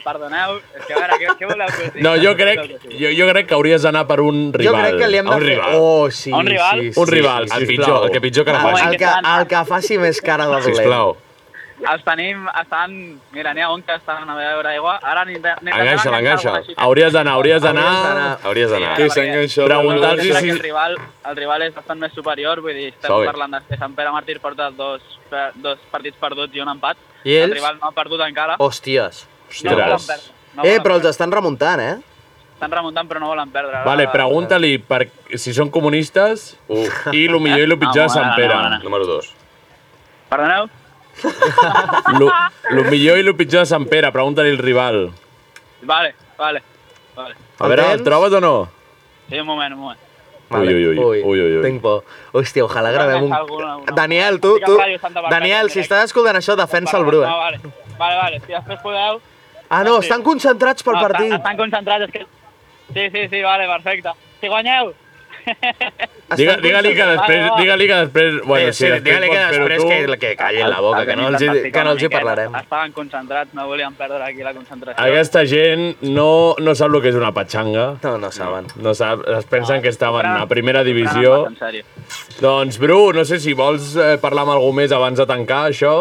Perdoneu, 0.04 0.56
és 0.76 0.84
que 0.86 0.94
a 0.94 0.98
veure, 1.00 1.16
què, 1.22 1.36
què 1.40 1.46
voleu 1.48 1.70
que 1.72 1.84
us 1.86 1.92
digui? 1.94 2.02
No, 2.04 2.12
jo 2.20 2.34
crec, 2.36 2.60
jo, 2.92 3.12
jo 3.16 3.28
crec 3.30 3.46
que 3.48 3.54
hauries 3.56 3.82
d'anar 3.86 4.04
per 4.10 4.20
un 4.20 4.42
rival. 4.52 4.74
Jo 4.74 4.82
crec 4.82 4.98
que 5.00 5.08
li 5.08 5.20
hem 5.22 5.30
de 5.30 5.36
un 5.36 5.40
fer... 5.40 5.48
rival. 5.54 5.78
Oh, 5.78 6.10
sí, 6.10 6.32
A 6.32 6.36
un 6.42 6.46
rival? 6.46 6.80
sí, 6.82 6.92
sí. 6.92 7.00
Un 7.00 7.08
rival, 7.14 7.42
El 7.44 7.48
sisplau. 7.48 7.68
pitjor, 7.76 8.04
el 8.04 8.12
que 8.12 8.20
pitjor 8.20 8.44
que 8.44 8.52
la 8.52 8.58
Ah, 8.60 8.68
faci. 8.72 8.84
El 8.88 8.96
que, 9.00 9.14
el 9.38 9.46
que 9.54 9.64
faci 9.72 9.98
més 9.98 10.20
cara 10.20 10.46
de 10.46 10.52
dolent. 10.58 10.76
Sisplau. 10.76 11.16
Els 11.78 12.02
tenim, 12.02 12.40
estan... 12.58 12.94
Mira, 13.30 13.52
n'hi 13.54 13.62
ha 13.62 13.68
un 13.70 13.82
que 13.86 13.94
estan 13.94 14.26
a 14.28 14.34
veure 14.34 14.72
aigua. 14.72 14.96
Ara 15.02 15.22
ni 15.28 15.36
Enganxa, 15.38 16.10
l'enganxa. 16.10 16.54
Hauries 16.82 17.12
d'anar, 17.14 17.36
hauries 17.38 17.62
d'anar... 17.62 17.84
Hauries 18.42 18.70
d'anar. 18.72 18.96
Que 18.98 19.06
s'enganxa. 19.14 19.66
Preguntar-los 19.68 20.26
si... 20.40 20.50
El 20.50 20.58
rival, 20.58 20.96
el 21.30 21.36
rival 21.38 21.62
és 21.68 21.74
bastant 21.76 22.00
més 22.02 22.12
superior, 22.16 22.60
vull 22.64 22.74
dir, 22.74 22.88
estem 22.90 23.12
Sobi. 23.12 23.28
parlant 23.30 23.54
de 23.54 23.60
que 23.68 23.78
Sant 23.78 23.94
Pere 23.94 24.10
Màrtir 24.14 24.40
porta 24.42 24.70
dos, 24.74 25.04
dos 25.62 25.78
partits 25.92 26.18
perduts 26.18 26.56
i 26.58 26.64
un 26.64 26.72
empat. 26.74 26.98
I 27.22 27.36
El 27.36 27.44
ells? 27.48 27.54
rival 27.60 27.78
no 27.78 27.92
ha 27.92 27.94
perdut 27.94 28.24
encara. 28.26 28.56
Hòsties. 28.58 29.22
no 29.64 29.76
Ostres. 29.76 30.06
perdre. 30.08 30.34
No 30.58 30.64
Eh, 30.66 30.78
però 30.82 30.96
els 30.98 31.06
estan 31.06 31.30
remuntant, 31.30 31.80
eh? 31.80 31.94
Estan 32.58 32.72
remuntant 32.74 33.06
però 33.06 33.20
no 33.22 33.28
volen 33.30 33.52
perdre. 33.54 33.84
Vale, 33.86 34.08
pregunta-li 34.10 34.78
per, 34.82 35.04
si 35.38 35.52
són 35.54 35.70
comunistes 35.70 36.56
Uf. 36.66 37.06
i 37.14 37.28
el 37.28 37.38
millor 37.38 37.62
i 37.62 37.68
el 37.70 37.78
pitjor 37.84 38.08
de 38.08 38.14
Sant 38.16 38.34
Pere. 38.34 38.50
No, 38.56 38.62
no, 38.66 38.70
no. 38.78 38.82
Número 38.82 39.06
2. 39.06 39.28
Perdoneu? 40.28 40.66
Lo, 42.18 42.30
lo 42.70 42.84
millor 42.90 43.18
i 43.18 43.24
el 43.26 43.34
pitjor 43.36 43.64
de 43.64 43.70
Sant 43.70 43.86
Pere, 43.90 44.10
pregunta-li 44.14 44.50
el 44.54 44.58
rival. 44.58 45.08
Vale, 45.82 46.14
vale. 46.38 46.62
vale. 47.16 47.34
A 47.58 47.70
veure, 47.70 47.88
el 47.92 48.04
trobes 48.06 48.32
o 48.32 48.40
no? 48.40 48.54
Sí, 49.28 49.38
un 49.38 49.46
moment, 49.46 49.74
un 49.74 49.80
moment. 49.80 50.04
Ui, 50.50 50.68
ui, 50.72 50.86
ui, 50.86 50.98
ui, 50.98 51.22
ui, 51.22 51.40
ui. 51.58 51.62
Tinc 51.64 51.82
por. 51.84 52.06
Hòstia, 52.32 52.64
ojalà 52.64 52.92
gravem 52.94 53.26
un... 53.26 53.32
Alguna, 53.36 53.72
alguna. 53.74 53.96
Daniel, 53.96 54.38
tu, 54.40 54.54
tu... 54.64 54.78
Daniel, 55.28 55.68
si 55.74 55.82
estàs 55.82 56.08
escoltant 56.08 56.38
això, 56.40 56.56
defensa 56.56 56.96
el 56.96 57.04
Bru, 57.04 57.20
No, 57.20 57.34
eh? 57.34 57.42
vale. 57.42 57.74
Vale, 57.98 58.16
vale. 58.16 58.40
Si 58.46 58.54
després 58.54 58.80
podeu... 58.80 59.20
Ah, 59.68 59.82
no, 59.84 59.98
estan 60.00 60.24
concentrats 60.24 60.86
pel 60.86 60.96
no, 60.96 61.02
partit. 61.04 61.28
Estan, 61.28 61.42
estan 61.42 61.60
concentrats, 61.60 62.06
és 62.08 62.14
que... 62.14 62.24
Sí, 62.94 63.10
sí, 63.12 63.26
sí, 63.28 63.42
vale, 63.44 63.68
perfecte. 63.68 64.16
Si 64.40 64.48
guanyeu... 64.48 64.94
Digue- 66.36 66.56
Digue-li 66.60 66.90
que 66.94 67.04
després... 67.08 67.38
Vale, 67.40 67.50
va. 67.50 67.56
Digue-li 67.60 67.86
que 67.88 67.98
després... 68.04 68.34
Bueno, 68.44 68.72
Sí, 68.72 68.84
sí, 68.84 68.88
després 68.90 69.04
digue-li 69.04 69.28
que 69.32 69.38
després 69.48 69.80
tu. 69.80 69.88
que, 69.88 70.18
que 70.26 70.32
callin 70.36 70.68
la 70.68 70.80
boca, 70.84 71.04
que 71.08 71.16
no 71.16 71.28
els, 71.30 71.40
hi- 71.42 71.70
que 71.72 71.84
no 71.84 71.94
els 71.94 72.02
hi 72.04 72.10
parlarem. 72.12 72.54
Estaven 72.60 72.92
concentrats, 72.92 73.54
no 73.56 73.66
volien 73.70 73.94
perdre 73.96 74.20
aquí 74.26 74.44
la 74.44 74.52
concentració. 74.56 75.00
Aquesta 75.06 75.44
gent 75.48 76.02
no, 76.04 76.28
no 76.60 76.74
sap 76.76 76.92
el 76.94 77.00
que 77.06 77.12
és 77.14 77.18
una 77.20 77.32
patxanga. 77.32 77.86
No, 78.04 78.14
no 78.20 78.30
saben. 78.34 78.68
No 78.76 78.92
sap, 78.98 79.24
es 79.38 79.48
pensen 79.48 79.80
que 79.82 79.88
estaven 79.94 80.26
a 80.28 80.44
primera 80.50 80.84
divisió. 80.84 81.48
no. 81.48 81.82
Doncs, 82.40 82.78
Bru, 82.78 83.12
no 83.16 83.24
sé 83.24 83.40
si 83.40 83.52
vols 83.56 83.94
eh, 83.96 84.16
parlar 84.22 84.44
amb 84.44 84.52
algú 84.58 84.72
més 84.76 84.92
abans 84.92 85.18
de 85.18 85.26
tancar 85.26 85.64
això. 85.72 85.94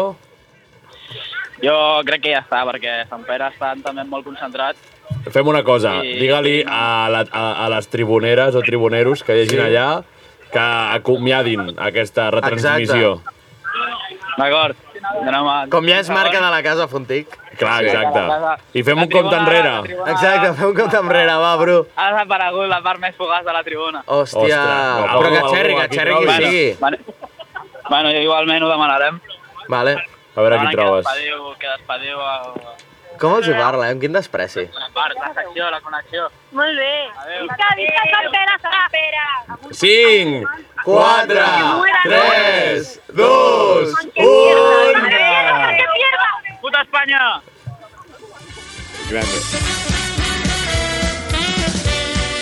Jo 1.58 1.74
crec 2.06 2.22
que 2.22 2.30
ja 2.36 2.44
està, 2.44 2.60
perquè 2.68 2.92
Sant 3.10 3.24
Pere 3.26 3.48
estan 3.50 3.80
també 3.82 4.04
molt 4.06 4.24
concentrats. 4.28 4.78
Fem 5.32 5.46
una 5.48 5.62
cosa, 5.62 6.00
Sí. 6.02 6.12
digue-li 6.20 6.64
a, 6.66 7.08
la, 7.10 7.24
a, 7.32 7.66
a 7.66 7.68
les 7.70 7.88
tribuneres 7.88 8.54
o 8.54 8.60
tribuneros 8.62 9.22
que 9.24 9.36
hi 9.36 9.42
hagin 9.46 9.58
Sí. 9.60 9.64
allà 9.66 10.02
que 10.52 10.58
acomiadin 10.96 11.74
aquesta 11.78 12.30
retransmissió. 12.30 13.20
D'acord. 14.38 14.76
Com 15.72 15.86
ja 15.88 15.98
és 16.00 16.08
marca 16.10 16.38
de 16.40 16.50
la 16.52 16.62
casa 16.62 16.86
Fontic. 16.88 17.28
Clar, 17.58 17.82
exacte. 17.84 18.20
I 18.78 18.82
fem 18.86 18.98
un 19.02 19.08
compte 19.10 19.34
enrere. 19.36 19.72
Exacte, 20.06 20.52
fem 20.54 20.68
un 20.68 20.74
compte 20.76 20.96
enrere, 20.96 21.34
va, 21.42 21.56
Bru. 21.56 21.78
Ha 21.96 22.10
desaparegut 22.12 22.68
la 22.70 22.80
part 22.84 23.00
més 23.02 23.16
fugaç 23.16 23.44
de 23.44 23.52
la 23.52 23.62
tribuna. 23.66 24.02
Hòstia, 24.06 24.60
Ostres, 24.60 25.14
però 25.16 25.30
que 25.32 25.42
xerri, 25.56 25.74
que 25.74 25.88
xerri 25.96 26.14
qui 26.14 26.24
trobes. 26.24 26.36
sigui. 26.36 26.76
Bueno, 26.80 26.98
bueno, 27.88 28.10
igualment 28.12 28.62
ho 28.64 28.68
demanarem. 28.68 29.20
Vale. 29.68 29.96
A 30.36 30.40
veure 30.40 30.58
qui 30.60 30.76
trobes. 30.76 31.06
Que 31.06 31.12
despediu, 31.14 31.54
que 31.58 31.68
despediu 31.76 32.20
a... 32.20 32.42
Com 33.18 33.34
els 33.34 33.48
hi 33.50 33.54
parla, 33.58 33.88
eh? 33.88 33.94
Amb 33.94 34.02
quin 34.02 34.14
despreci. 34.14 34.64
la 34.78 34.88
part, 34.94 35.16
la 35.18 35.30
secció, 35.34 35.70
la 35.74 35.80
connexió. 35.82 36.28
Molt 36.58 36.76
bé. 36.78 36.92
Adéu. 37.22 37.46
Visca, 37.48 37.68
visca 37.80 38.02
Sant 38.12 38.28
Pere, 38.34 38.54
Sant 38.62 38.90
Pere. 38.94 39.24
5, 39.80 40.48
4, 40.84 41.46
3, 42.04 43.00
2, 43.18 43.94
1... 44.14 45.08
Que 45.78 45.86
pierda. 45.96 46.30
Puta 46.62 46.82
Espanya! 46.86 47.22
Grande. 49.10 49.38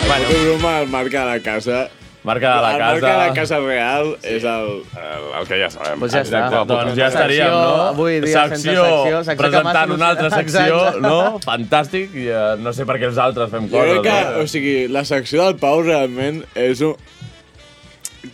El 0.06 0.24
fotobroma 0.26 0.80
el 0.80 0.88
marca 0.88 1.24
de 1.24 1.26
la 1.32 1.40
casa. 1.42 1.88
Marca 2.26 2.50
de 2.56 2.62
la 2.64 2.70
El 2.72 2.78
casa. 2.78 2.92
marca 2.92 3.10
de 3.12 3.18
la 3.28 3.34
casa 3.36 3.58
real 3.62 4.08
és 4.26 4.44
el... 4.50 4.68
El, 4.98 5.26
el 5.40 5.46
que 5.46 5.60
ja 5.60 5.68
sabem. 5.70 6.00
Pues 6.02 6.12
ja 6.16 6.22
està. 6.24 6.40
Exacte, 6.42 6.62
doncs 6.72 6.96
ja 6.98 7.06
Secció, 7.06 7.20
estaríem, 7.20 7.52
no? 7.54 7.82
avui 7.92 8.18
dia 8.24 8.42
sense 8.48 8.58
secció, 8.64 8.82
secció 8.82 9.22
que 9.30 9.36
presentant 9.44 9.94
una 9.94 10.08
altra 10.10 10.30
secció, 10.34 10.80
Exacte. 10.82 11.04
no? 11.06 11.18
Fantàstic, 11.46 12.16
i 12.18 12.26
uh, 12.34 12.56
no 12.60 12.74
sé 12.74 12.84
per 12.88 12.98
què 12.98 13.06
els 13.12 13.20
altres 13.22 13.54
fem 13.54 13.70
Jo 13.70 13.78
coses. 13.78 13.92
crec 14.00 14.08
que, 14.10 14.18
no? 14.34 14.42
o 14.42 14.50
sigui, 14.56 14.76
la 14.98 15.04
secció 15.08 15.46
del 15.46 15.56
Pau 15.62 15.84
realment 15.86 16.42
és 16.66 16.82
un... 16.82 16.96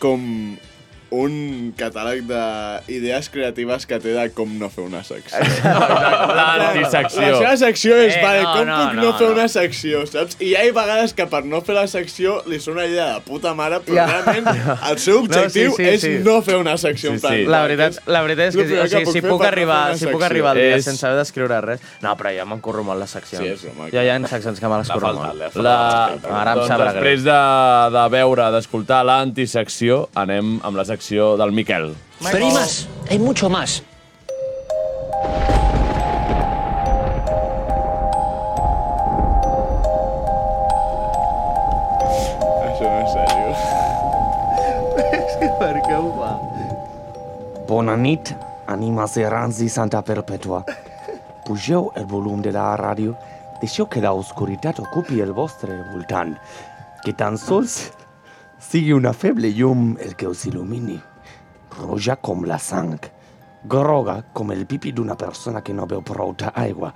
com 0.00 0.24
un 1.12 1.74
catàleg 1.76 2.22
d'idees 2.24 3.28
creatives 3.32 3.84
que 3.86 3.98
té 4.00 4.14
de 4.16 4.24
com 4.32 4.48
no 4.58 4.70
fer 4.72 4.84
una 4.86 5.02
secció. 5.04 5.38
L'antisecció. 5.40 7.20
La 7.20 7.36
seva 7.38 7.56
secció 7.60 7.96
és, 8.00 8.14
Eh, 8.16 8.22
vale, 8.22 8.42
no, 8.42 8.52
com 8.54 8.66
no, 8.66 8.76
puc 8.78 8.94
no, 8.96 9.02
no, 9.02 9.12
fer 9.18 9.26
no. 9.28 9.32
una 9.34 9.46
secció, 9.48 10.02
saps? 10.06 10.36
I 10.40 10.50
hi 10.52 10.54
ha 10.56 10.62
vegades 10.72 11.12
que 11.16 11.26
per 11.26 11.42
no 11.48 11.60
fer 11.64 11.74
la 11.76 11.86
secció 11.90 12.38
li 12.46 12.58
sona 12.60 12.80
una 12.82 12.86
idea 12.88 13.06
de 13.14 13.20
puta 13.26 13.52
mare, 13.54 13.80
però 13.84 13.94
Ja. 13.96 14.06
realment 14.08 14.48
el 14.90 14.98
seu 14.98 15.18
objectiu 15.22 15.70
No, 15.70 15.76
sí, 15.76 15.82
sí, 15.82 15.88
és 15.90 16.00
sí. 16.00 16.12
no 16.24 16.38
fer 16.42 16.56
una 16.56 16.76
secció. 16.78 17.10
Sí, 17.10 17.14
en 17.16 17.20
plan, 17.20 17.34
sí. 17.36 17.44
La 17.46 17.62
veritat, 17.66 17.98
la 18.06 18.22
veritat 18.22 18.48
és 18.48 18.56
que, 18.56 18.66
sí, 18.68 18.74
o 18.78 18.86
sigui, 18.88 19.04
que 19.04 19.12
si 19.12 19.20
puc 19.26 19.40
no 19.42 19.48
arribar, 19.48 19.80
si 19.98 20.06
puc 20.06 20.22
arribar 20.22 20.50
al 20.56 20.62
dia 20.62 20.76
És- 20.76 20.84
sense 20.88 21.04
haver 21.06 21.18
d'escriure 21.18 21.60
res... 21.60 21.80
No, 22.02 22.16
però 22.16 22.32
ja 22.34 22.44
m'encurro 22.48 22.82
molt 22.84 23.00
les 23.00 23.10
seccions. 23.10 23.44
Sí, 23.44 23.52
és 23.52 23.62
broma. 23.68 23.90
Ja 23.92 24.02
hi 24.04 24.08
ha 24.08 24.18
seccions 24.28 24.60
que 24.60 24.68
me 24.68 24.78
les 24.80 24.88
curro 24.90 25.12
molt. 25.14 25.56
La... 25.56 25.76
Ara 26.40 26.52
em 26.52 26.58
doncs 26.58 26.68
sap 26.68 26.80
greu. 26.80 26.92
després 26.94 27.24
de, 27.24 27.38
de 27.98 28.04
veure, 28.16 28.50
d'escoltar 28.56 29.02
l'antisecció, 29.04 30.08
anem 30.14 30.58
amb 30.62 30.76
la 30.76 30.84
secció 30.84 31.01
del 31.10 31.52
Miquel. 31.52 31.96
Pero 32.30 32.46
hay 32.46 32.52
más, 32.52 32.88
hay 33.10 33.18
mucho 33.18 33.50
más. 33.50 33.82
Això 42.62 42.86
no 42.86 43.00
és 43.02 43.12
seriós. 43.12 43.60
És 45.18 45.34
que 45.40 45.48
per 45.58 45.74
què 45.82 45.96
ho 45.98 46.12
fa? 46.20 46.30
Bona 47.66 47.96
nit, 47.96 48.34
animes 48.68 49.16
errants 49.18 49.58
di 49.58 49.68
Santa 49.68 50.02
Perpetua. 50.02 50.62
Pugeu 51.44 51.90
el 51.96 52.06
volum 52.06 52.40
de 52.42 52.52
la 52.54 52.76
ràdio, 52.78 53.16
deixeu 53.60 53.88
que 53.90 54.00
la 54.00 54.14
oscuritat 54.14 54.78
ocupi 54.78 55.20
el 55.20 55.34
vostre 55.34 55.82
voltant, 55.90 56.36
que 57.02 57.12
tan 57.12 57.36
sols 57.36 57.90
sigui 58.62 58.92
una 58.92 59.12
feble 59.12 59.50
llum 59.50 59.96
el 60.00 60.14
que 60.16 60.28
us 60.30 60.46
il·lumini, 60.46 60.94
roja 61.80 62.16
com 62.16 62.44
la 62.46 62.58
sang, 62.62 62.94
groga 63.68 64.20
com 64.32 64.52
el 64.54 64.64
pipi 64.70 64.92
d'una 64.94 65.16
persona 65.18 65.60
que 65.66 65.74
no 65.74 65.86
beu 65.86 66.02
prou 66.02 66.34
aigua, 66.54 66.92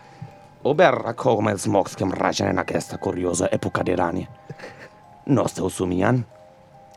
o 0.62 0.74
verra 0.74 1.12
com 1.14 1.48
els 1.48 1.66
mocs 1.66 1.96
que 1.96 2.04
em 2.04 2.12
ragen 2.12 2.48
en 2.48 2.58
aquesta 2.58 2.98
curiosa 2.98 3.48
època 3.52 3.82
de 3.82 3.96
l'any. 3.96 4.26
No 5.26 5.44
esteu 5.44 5.68
somiant? 5.68 6.24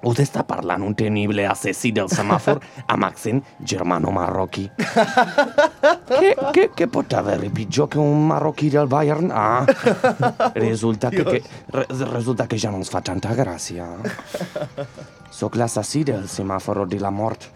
Us 0.08 0.20
està 0.24 0.46
parlant 0.48 0.84
un 0.86 0.94
temible 0.96 1.44
assassí 1.50 1.92
del 1.92 2.08
semàfor 2.12 2.62
amb 2.94 3.08
accent 3.08 3.42
germano-marroquí. 3.60 4.70
què, 4.80 6.32
què, 6.56 6.68
què 6.76 6.88
pot 6.92 7.16
haver 7.20 7.52
pitjor 7.52 7.90
que 7.92 8.00
un 8.00 8.28
marroquí 8.30 8.70
del 8.72 8.88
Bayern? 8.88 9.34
Ah, 9.36 9.66
resulta 10.56 11.12
que, 11.12 11.26
que, 11.28 11.42
re, 11.76 11.86
resulta 12.14 12.48
que 12.48 12.58
ja 12.58 12.72
no 12.72 12.80
ens 12.80 12.92
fa 12.94 13.04
tanta 13.04 13.36
gràcia. 13.36 13.90
Soc 15.36 15.60
l'assassí 15.60 16.06
del 16.08 16.30
semàforo 16.32 16.88
de 16.88 17.00
la 17.04 17.12
mort. 17.12 17.50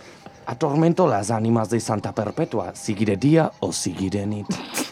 Atormento 0.46 1.08
les 1.08 1.32
ànimes 1.32 1.72
de 1.72 1.80
Santa 1.80 2.12
Perpètua, 2.12 2.74
sigui 2.76 3.08
de 3.08 3.16
dia 3.16 3.48
o 3.64 3.72
sigui 3.72 4.12
de 4.12 4.26
nit. 4.28 4.92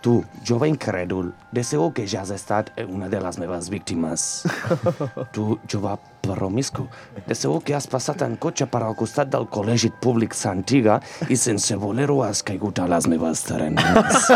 Tu, 0.00 0.14
jove 0.48 0.64
incrèdul, 0.64 1.26
de 1.52 1.60
segur 1.60 1.90
que 1.92 2.06
ja 2.08 2.22
has 2.22 2.30
estat 2.32 2.70
una 2.86 3.10
de 3.12 3.18
les 3.20 3.36
meves 3.36 3.68
víctimes. 3.68 4.46
Tu, 5.34 5.58
jove 5.68 5.92
promiscu, 6.24 6.86
de 7.26 7.36
segur 7.36 7.60
que 7.64 7.74
has 7.76 7.84
passat 7.90 8.24
en 8.24 8.38
cotxe 8.40 8.64
per 8.72 8.80
al 8.86 8.96
costat 8.96 9.28
del 9.32 9.44
col·legi 9.52 9.90
públic 10.00 10.32
Santiga 10.36 11.02
i 11.28 11.36
sense 11.36 11.76
voler-ho 11.76 12.22
has 12.24 12.40
caigut 12.40 12.80
a 12.80 12.88
les 12.88 13.08
meves 13.12 13.44
terrenes. 13.44 14.30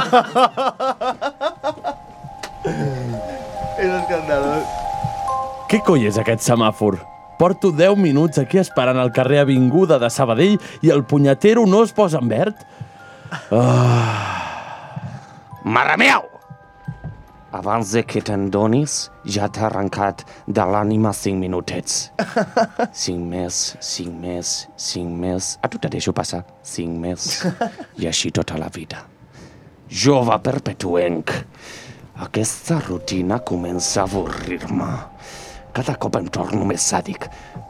És 3.80 3.88
escandalós. 3.88 4.68
Què 5.72 5.80
coi 5.86 6.04
és 6.12 6.20
aquest 6.20 6.44
semàfor? 6.44 7.00
Porto 7.40 7.72
10 7.72 7.96
minuts 7.98 8.38
aquí 8.38 8.60
esperant 8.60 9.00
al 9.00 9.14
carrer 9.16 9.40
Avinguda 9.42 9.96
de 9.98 10.12
Sabadell 10.12 10.60
i 10.84 10.92
el 10.92 11.02
punyetero 11.08 11.64
no 11.66 11.82
es 11.88 11.96
posa 11.96 12.20
en 12.20 12.28
verd? 12.30 12.64
Mare 13.50 14.33
meu! 15.64 16.34
Abans 17.54 17.92
de 17.92 18.02
que 18.02 18.20
te'n 18.20 18.48
donis, 18.50 19.10
ja 19.24 19.46
t'ha 19.46 19.68
arrencat 19.68 20.24
de 20.50 20.64
l'ànima 20.66 21.12
cinc 21.14 21.38
minutets. 21.38 22.10
Cinc 23.04 23.22
més, 23.30 23.76
cinc 23.80 24.10
més, 24.18 24.68
cinc 24.74 25.14
més... 25.22 25.52
A 25.62 25.70
tu 25.70 25.78
te 25.78 25.88
deixo 25.88 26.12
passar. 26.12 26.42
Cinc 26.66 26.98
més. 26.98 27.44
I 28.02 28.08
així 28.10 28.32
tota 28.34 28.58
la 28.58 28.68
vida. 28.74 29.04
Jove 29.88 30.36
perpetuenc. 30.42 31.30
Aquesta 32.26 32.80
rutina 32.82 33.38
comença 33.38 34.02
a 34.02 34.08
avorrir-me. 34.08 35.13
Cada 35.74 35.96
cop 35.98 36.16
em 36.20 36.28
torno 36.30 36.64
més 36.68 36.84
sàdic. 36.86 37.26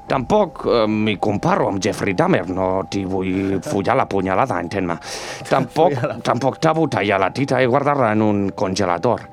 Tampoc 0.09 0.67
eh, 0.69 0.85
m'hi 0.91 1.17
comparo 1.23 1.71
amb 1.71 1.81
Jeffrey 1.83 2.13
Dahmer, 2.17 2.45
no 2.53 2.69
t'hi 2.93 3.07
vull 3.09 3.59
follar 3.65 3.97
la 3.97 4.09
punyalada, 4.11 4.61
entén-me. 4.61 4.99
Tampoc, 5.55 5.97
tampoc 6.27 6.61
t'abo 6.61 6.85
tallar 6.93 7.21
la 7.23 7.31
tita 7.33 7.63
i 7.63 7.69
guardar-la 7.71 8.13
en 8.13 8.25
un 8.25 8.43
congelador. 8.57 9.25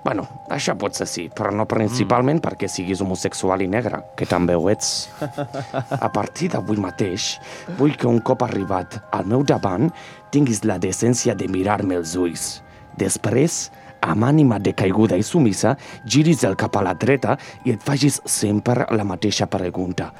Bueno, 0.00 0.24
això 0.48 0.72
pot 0.80 0.96
ser 0.96 1.04
sí, 1.10 1.26
però 1.28 1.50
no 1.52 1.66
principalment 1.68 2.38
mm. 2.38 2.44
perquè 2.46 2.70
siguis 2.72 3.02
homosexual 3.04 3.60
i 3.60 3.68
negre, 3.68 4.00
que 4.16 4.28
també 4.28 4.54
ho 4.56 4.70
ets. 4.72 5.10
A 6.06 6.08
partir 6.14 6.48
d'avui 6.54 6.80
mateix, 6.80 7.34
vull 7.76 7.98
que 7.98 8.08
un 8.08 8.22
cop 8.24 8.46
arribat 8.46 8.96
al 9.12 9.28
meu 9.28 9.44
davant 9.44 9.90
tinguis 10.32 10.62
la 10.64 10.78
decència 10.80 11.34
de 11.36 11.50
mirar-me 11.52 11.98
els 12.00 12.14
ulls. 12.16 12.48
Després, 12.96 13.66
amb 14.00 14.24
ànima 14.24 14.58
de 14.58 14.72
caiguda 14.76 15.18
i 15.18 15.24
sumissa, 15.26 15.76
giris 16.04 16.44
el 16.44 16.56
cap 16.56 16.76
a 16.76 16.84
la 16.84 16.94
dreta 16.94 17.36
i 17.64 17.74
et 17.74 17.82
facis 17.82 18.20
sempre 18.24 18.86
la 18.96 19.04
mateixa 19.04 19.48
pregunta. 19.50 20.10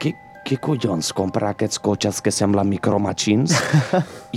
Què, 0.00 0.14
què 0.46 0.58
collons 0.60 1.12
compra 1.16 1.52
aquests 1.52 1.80
cotxes 1.82 2.20
que 2.22 2.34
semblen 2.34 2.70
micromachins? 2.70 3.56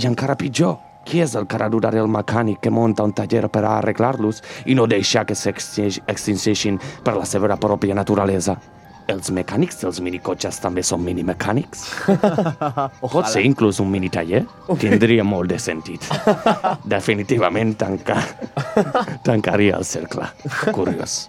I 0.00 0.06
encara 0.08 0.38
pitjor, 0.38 0.78
qui 1.06 1.20
és 1.22 1.36
el 1.38 1.46
ha 1.46 1.58
d'ajudar 1.62 1.94
el 1.94 2.08
mecànic 2.10 2.60
que 2.60 2.70
munta 2.70 3.04
un 3.06 3.12
taller 3.14 3.46
per 3.48 3.64
a 3.64 3.76
arreglar-los 3.78 4.42
i 4.66 4.74
no 4.74 4.88
deixar 4.90 5.24
que 5.26 5.36
s'extingeixin 5.38 6.80
per 7.04 7.14
la 7.16 7.24
seva 7.24 7.56
pròpia 7.56 7.94
naturalesa? 7.94 8.56
Els 9.12 9.30
mecànics 9.30 9.78
dels 9.78 10.00
minicotxes 10.02 10.58
també 10.58 10.82
són 10.82 11.04
minimecànics? 11.06 11.84
Pot 13.14 13.28
ser 13.30 13.44
inclús 13.46 13.78
un 13.82 13.90
minitaller? 13.92 14.42
Tindria 14.82 15.22
molt 15.26 15.52
de 15.52 15.60
sentit. 15.62 16.08
Definitivament 16.96 17.76
tancar... 17.78 18.18
tancaria 19.28 19.78
el 19.78 19.86
cercle. 19.86 20.26
Curiós. 20.74 21.26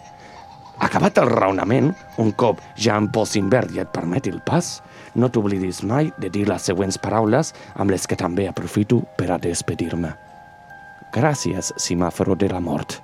Acabat 0.81 1.17
el 1.21 1.29
raonament, 1.29 1.91
un 2.21 2.31
cop 2.37 2.61
ja 2.77 2.97
em 3.01 3.09
posin 3.13 3.49
verd 3.49 3.73
i 3.73 3.81
et 3.81 3.93
permeti 3.93 4.33
el 4.33 4.41
pas, 4.45 4.77
no 5.17 5.29
t'oblidis 5.29 5.81
mai 5.89 6.11
de 6.21 6.29
dir 6.33 6.45
les 6.49 6.69
següents 6.69 6.99
paraules 7.01 7.53
amb 7.75 7.93
les 7.93 8.05
que 8.05 8.17
també 8.17 8.45
aprofito 8.49 9.01
per 9.17 9.31
a 9.33 9.41
despedir-me. 9.41 10.13
Gràcies, 11.13 11.73
simàforo 11.81 12.35
de 12.37 12.51
la 12.51 12.61
mort. 12.61 12.99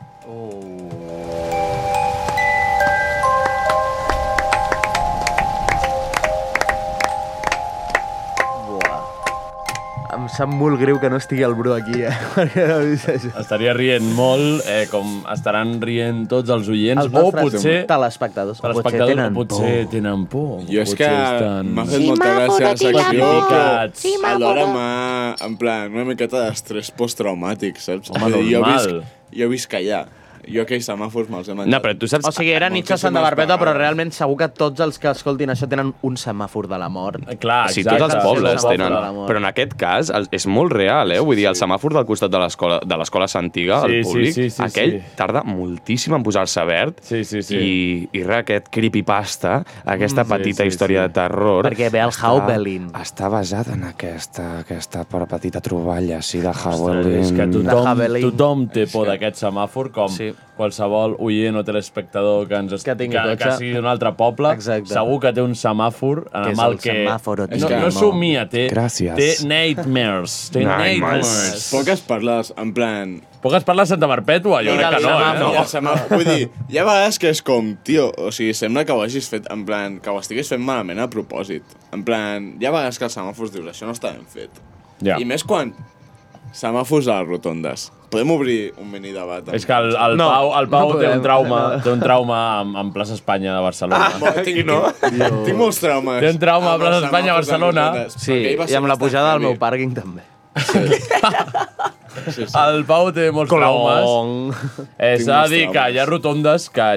Em 10.23 10.29
sap 10.31 10.47
molt 10.55 10.79
greu 10.79 10.95
que 11.01 11.09
no 11.11 11.17
estigui 11.19 11.43
el 11.43 11.51
Bru 11.57 11.73
aquí, 11.75 11.97
eh? 12.07 12.11
Perquè 12.37 12.63
no 12.69 12.77
he 12.79 12.91
vist 12.93 13.09
això. 13.11 13.31
Estaria 13.41 13.73
rient 13.75 14.05
molt, 14.15 14.61
eh, 14.71 14.85
com 14.87 15.17
estaran 15.33 15.73
rient 15.83 16.21
tots 16.31 16.53
els 16.53 16.69
oients, 16.71 17.01
Els 17.03 17.11
o 17.11 17.25
potser... 17.35 17.73
telespectadors. 17.89 18.61
O 18.61 18.63
potser 18.63 18.93
telespectadors, 18.93 19.11
tenen 19.11 19.35
o 19.35 19.41
potser 19.41 19.73
por. 19.81 19.91
tenen 19.91 20.23
por. 20.31 20.53
Jo 20.69 20.85
és 20.85 20.95
que 20.95 21.09
estan- 21.11 21.73
m'ha 21.75 21.85
fet 21.89 22.05
molta 22.07 22.31
gràcia 22.37 22.63
la 22.63 22.73
secció, 22.79 23.33
però 23.49 24.31
alhora 24.31 24.65
m'ha, 24.71 24.89
en 25.49 25.57
plan, 25.59 25.91
una 25.91 26.07
miqueta 26.13 26.45
d'estrès 26.45 26.93
posttraumàtic, 26.95 27.83
saps? 27.83 28.13
Home, 28.15 28.31
dir, 28.37 28.45
jo 28.53 28.63
normal. 28.63 28.87
visc, 29.03 29.15
jo 29.43 29.51
visc 29.51 29.75
allà. 29.81 30.05
Jo 30.47 30.63
aquells 30.63 30.85
semàfors 30.89 31.29
me'ls 31.31 31.47
he 31.47 31.53
menjat. 31.55 31.71
No, 31.71 31.79
però 31.83 31.97
tu 31.99 32.07
saps... 32.07 32.25
O 32.27 32.31
sigui, 32.35 32.51
era 32.51 32.69
Nietzsche 32.69 32.97
Santa 32.97 33.21
Barbeta, 33.23 33.57
però 33.61 33.73
realment 33.75 34.11
segur 34.11 34.35
que 34.37 34.47
tots 34.49 34.79
els 34.83 34.99
que 34.99 35.09
escoltin 35.11 35.49
això 35.53 35.67
tenen 35.69 35.93
un 36.03 36.17
semàfor 36.17 36.67
de 36.67 36.77
la 36.77 36.89
mort. 36.89 37.23
Clar, 37.39 37.69
Sí, 37.71 37.83
tots 37.83 38.01
els 38.09 38.15
pobles 38.23 38.65
tenen. 38.67 38.91
Però 39.27 39.37
en 39.37 39.45
aquest 39.45 39.73
cas 39.79 40.09
el- 40.09 40.27
és 40.31 40.45
molt 40.47 40.71
real, 40.73 41.11
eh? 41.11 41.19
Vull 41.19 41.35
dir, 41.37 41.47
el 41.47 41.55
semàfor 41.55 41.93
del 41.93 42.05
costat 42.05 42.31
de 42.31 42.39
l'escola 42.39 42.79
de 42.83 42.97
l'escola 42.97 43.27
Santiga, 43.27 43.81
Sí, 43.85 43.91
el 43.93 44.03
sí, 44.03 44.09
públic, 44.11 44.33
sí, 44.33 44.49
sí, 44.49 44.61
aquell 44.63 44.91
sí. 44.99 45.03
tarda 45.15 45.43
moltíssim 45.43 46.13
en 46.15 46.23
posar-se 46.23 46.63
verd. 46.65 46.95
Sí, 47.01 47.23
sí, 47.23 47.41
sí. 47.41 47.55
I, 47.55 48.09
i 48.19 48.23
res, 48.23 48.39
aquest 48.43 48.67
creepypasta, 48.69 49.63
aquesta 49.85 50.23
Mm, 50.23 50.27
sí, 50.27 50.33
petita 50.33 50.63
sí, 50.63 50.67
història 50.69 51.01
sí. 51.03 51.07
de 51.07 51.13
terror... 51.13 51.65
Perquè 51.65 51.89
ve 51.91 51.99
el 51.99 52.09
està- 52.09 52.27
Haubelin. 52.29 52.89
Està 52.93 53.29
basada 53.29 53.73
en 53.73 53.83
aquesta, 53.83 54.59
aquesta 54.59 55.03
petita 55.05 55.61
troballa 55.61 56.17
així 56.17 56.39
de 56.39 56.49
Ostres, 56.49 56.65
Haubelin. 56.65 57.19
és 57.23 57.31
que 57.31 57.47
tothom, 57.47 58.03
tothom 58.31 58.67
té 58.69 58.87
por 58.87 59.07
d'aquest 59.07 59.37
semàfor, 59.43 59.91
com 59.91 60.09
Sí. 60.09 60.32
Qualsevol 60.57 61.15
oient 61.23 61.55
o 61.57 61.63
telespectador 61.65 62.47
que, 62.47 62.53
ens 62.59 62.73
est... 62.77 62.85
Que 62.85 62.93
tingui 62.99 63.17
que, 63.17 63.23
cotxe. 63.33 63.47
que 63.47 63.55
sigui 63.57 63.71
d'un 63.73 63.87
altre 63.89 64.11
poble, 64.17 64.51
Exacte. 64.53 64.91
segur 64.93 65.19
que 65.23 65.31
té 65.33 65.41
un 65.41 65.55
semàfor 65.57 66.23
Que 66.27 66.41
amb 66.43 66.51
és 66.51 66.59
el 66.61 66.75
el 66.75 66.79
que... 66.79 66.93
semàforo 66.93 67.47
no, 67.49 67.69
no 67.81 67.91
somia, 67.95 68.43
té, 68.51 68.67
Gràcies. 68.69 69.15
té 69.17 69.29
nightmares. 69.49 70.35
Té 70.53 70.61
Nightmares. 70.65 71.31
nightmares. 71.31 71.69
Poques 71.73 72.03
parles, 72.09 72.51
en 72.61 72.73
plan... 72.77 73.15
Poques 73.43 73.65
parles 73.67 73.89
Santa 73.91 74.07
Perpètua? 74.07 74.61
Jo 74.63 74.75
crec 74.77 74.93
que 74.93 75.01
no, 75.03 75.15
no, 75.39 75.47
eh? 75.51 75.57
el 75.63 75.65
semàfor. 75.67 76.13
Vull 76.13 76.29
dir, 76.29 76.45
hi 76.71 76.77
ha 76.79 76.85
vegades 76.87 77.17
que 77.19 77.33
és 77.33 77.41
com, 77.43 77.73
tio, 77.83 78.05
o 78.15 78.29
sigui, 78.31 78.53
sembla 78.55 78.85
que 78.87 78.93
ho 78.95 79.01
hagis 79.03 79.27
fet, 79.33 79.49
en 79.51 79.65
plan, 79.67 79.97
que 79.99 80.13
ho 80.13 80.21
estiguis 80.21 80.53
fent 80.53 80.61
malament 80.63 81.01
a 81.03 81.09
propòsit. 81.11 81.75
En 81.97 82.05
plan, 82.07 82.53
hi 82.61 82.69
ha 82.69 82.71
vegades 82.71 83.01
que 83.01 83.09
els 83.09 83.17
semàfors 83.19 83.51
dius, 83.51 83.67
això 83.73 83.89
no 83.89 83.97
està 83.97 84.13
ben 84.15 84.29
fet. 84.31 84.61
Ja. 85.03 85.17
I 85.19 85.25
més 85.27 85.43
quan 85.43 85.73
semàfors 86.53 87.07
a 87.09 87.19
les 87.21 87.27
rotondes. 87.29 87.87
Podem 88.13 88.29
obrir 88.29 88.73
un 88.77 88.91
mini 88.91 89.09
debat. 89.11 89.41
amb- 89.47 89.55
És 89.57 89.65
que 89.65 89.73
el, 89.73 89.95
el 89.97 90.17
No, 90.17 90.27
Pau, 90.29 90.51
el 90.59 90.67
Pau 90.69 90.91
no 90.93 90.99
té 90.99 91.07
un 91.09 91.21
trauma, 91.25 91.61
té 91.83 91.89
un 91.91 91.99
trauma 92.07 92.39
amb, 92.59 92.77
amb 92.77 92.93
plaça 92.93 93.15
Espanya 93.17 93.55
de 93.55 93.61
Barcelona. 93.65 94.11
Ah, 94.21 94.33
tinc, 94.45 94.59
no? 94.67 94.83
tinc 95.01 95.57
molts 95.57 95.79
traumes. 95.81 96.19
Té 96.21 96.29
un 96.29 96.37
trauma 96.39 96.69
a 96.69 96.73
amb 96.77 96.83
Plaça 96.85 97.05
Espanya 97.07 97.31
a 97.31 97.39
Barcelona. 97.41 97.87
rotondes, 97.89 98.13
Sí, 98.21 98.31
perquè 98.31 98.51
ahir 98.51 98.59
va 98.59 98.65
i 98.65 98.67
ser 98.75 98.77
amb 98.83 98.87
la 98.93 98.97
pujada 99.01 99.31
del 99.33 99.41
meu 99.47 99.55
pàrquing 99.57 99.95
també. 99.97 100.21
Sí, 102.29 102.45
sí. 102.45 102.45
El 102.59 102.83
Pau 102.85 103.09
té 103.15 103.31
molts 103.33 103.49
traumes. 103.51 104.77
Eh, 104.97 105.15
Tinc 105.17 105.25
S'ha 105.25 105.33
de 105.33 105.37
molts 105.39 105.49
dir 105.55 105.63
que 105.65 105.73
traumes. 105.73 105.95
hi 105.95 105.99
ha 105.99 106.05
rotondes 106.05 106.69
que 106.69 106.87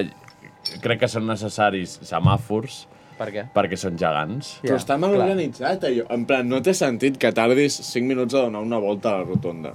crec 0.83 0.99
que 1.01 1.09
són 1.09 1.25
necessaris 1.27 1.97
semàfors 2.05 2.83
Per 3.17 3.27
què? 3.33 3.43
perquè 3.53 3.77
són 3.77 3.97
gegants. 3.97 4.59
Però 4.61 4.75
està 4.77 4.97
mal 5.01 5.13
clar. 5.15 5.25
organitzat, 5.27 5.83
allò. 5.89 6.05
En 6.13 6.25
plan, 6.29 6.47
no 6.47 6.61
té 6.61 6.73
sentit 6.77 7.17
que 7.17 7.31
tardis 7.33 7.73
5 7.73 8.05
minuts 8.07 8.33
a 8.35 8.43
donar 8.45 8.61
una 8.61 8.77
volta 8.77 9.09
a 9.15 9.17
la 9.19 9.23
rotonda. 9.25 9.73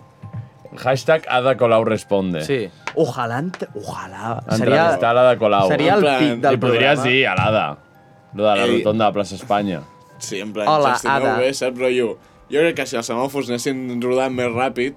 Hashtag 0.78 1.26
Ada 1.28 1.56
Colau 1.60 1.84
responde. 1.84 2.44
Sí. 2.46 2.68
Ojalà, 2.96 3.40
ent- 3.42 3.66
ojalà. 3.76 4.38
Entrevistar 4.48 5.10
a 5.10 5.14
l'Ada 5.14 5.36
Colau. 5.38 5.68
seria 5.68 5.94
el 5.94 5.98
En 5.98 6.04
plan, 6.04 6.18
pic 6.20 6.40
del 6.40 6.52
Li 6.52 6.58
podries 6.58 6.98
programa. 6.98 7.10
dir 7.10 7.26
a 7.26 7.34
l'Ada. 7.34 7.78
Lo 8.34 8.44
de 8.44 8.56
la 8.56 8.64
Ei. 8.64 8.76
rotonda 8.78 9.06
de 9.06 9.12
plaça 9.12 9.34
Espanya. 9.34 9.82
Sí, 10.18 10.40
en 10.40 10.52
plan, 10.52 10.66
Hola, 10.68 10.92
gestioneu 10.94 11.28
Ada. 11.32 11.38
bé, 11.38 11.52
saps? 11.52 11.78
Rotllo, 11.78 12.18
jo 12.48 12.58
crec 12.60 12.76
que 12.76 12.86
si 12.86 12.96
els 12.96 13.10
semàfors 13.10 13.48
anessin 13.50 14.00
rodant 14.00 14.32
més 14.32 14.46
ràpid, 14.48 14.94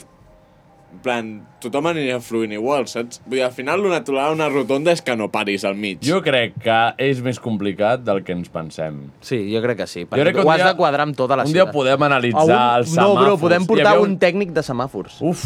en 0.96 1.02
plan, 1.04 1.28
tothom 1.60 1.90
aniria 1.92 2.22
fluint 2.24 2.54
igual, 2.56 2.88
saps? 2.88 3.20
Vull 3.26 3.36
dir, 3.38 3.44
al 3.44 3.52
final 3.52 3.82
lo 3.84 3.90
natural 3.92 4.30
a 4.32 4.36
una 4.36 4.48
rotonda 4.50 4.94
és 4.96 5.02
que 5.04 5.16
no 5.20 5.28
paris 5.34 5.66
al 5.68 5.76
mig. 5.76 6.00
Jo 6.06 6.22
crec 6.24 6.56
que 6.64 6.78
és 7.04 7.20
més 7.26 7.40
complicat 7.44 8.02
del 8.08 8.24
que 8.24 8.32
ens 8.34 8.48
pensem. 8.50 9.02
Sí, 9.22 9.42
jo 9.54 9.62
crec 9.62 9.78
que 9.84 9.88
sí. 9.92 10.06
Jo 10.06 10.10
Perquè 10.14 10.24
crec 10.30 10.36
que 10.40 10.42
ho 10.42 10.48
un 10.48 10.54
has 10.54 10.64
dia- 10.64 10.72
de 10.72 10.78
quadrar 10.80 11.06
amb 11.10 11.16
tota 11.20 11.36
la 11.36 11.44
un 11.44 11.52
ciutat. 11.52 11.66
dia 11.68 11.72
podem 11.76 12.04
analitzar 12.08 12.44
un, 12.48 12.78
els 12.80 12.96
No, 12.96 13.10
bro, 13.14 13.24
semàfors. 13.36 13.42
podem 13.42 13.62
Hi 13.62 13.68
portar 13.68 13.88
havia 13.94 14.02
un... 14.02 14.10
un- 14.16 14.20
tècnic 14.20 14.52
de 14.56 14.62
semàfors. 14.64 15.18
Uf. 15.22 15.44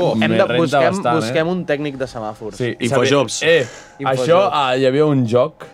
Oh, 0.00 0.12
Hem 0.14 0.30
me 0.30 0.36
de, 0.38 0.44
busquem, 0.58 0.92
bastant, 0.94 1.16
busquem 1.16 1.46
eh? 1.48 1.50
un 1.50 1.64
tècnic 1.66 1.96
de 1.98 2.06
semàfors. 2.06 2.54
Sí, 2.60 2.76
Infojobs. 2.86 3.40
Eh, 3.42 3.66
Infojobs. 3.98 4.28
això, 4.28 4.48
ah, 4.52 4.76
hi 4.76 4.86
havia 4.86 5.06
un 5.06 5.24
joc 5.26 5.64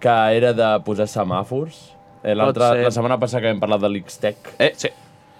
que 0.00 0.08
era 0.36 0.52
de 0.52 0.70
posar 0.82 1.06
semàfors. 1.06 1.76
Eh, 2.24 2.34
Pot 2.34 2.58
ser. 2.58 2.82
la 2.82 2.90
setmana 2.90 3.18
passada 3.20 3.42
que 3.42 3.52
vam 3.52 3.60
parlar 3.60 3.78
de 3.80 3.88
l'Xtec. 3.88 4.36
Eh, 4.58 4.72
sí. 4.76 4.88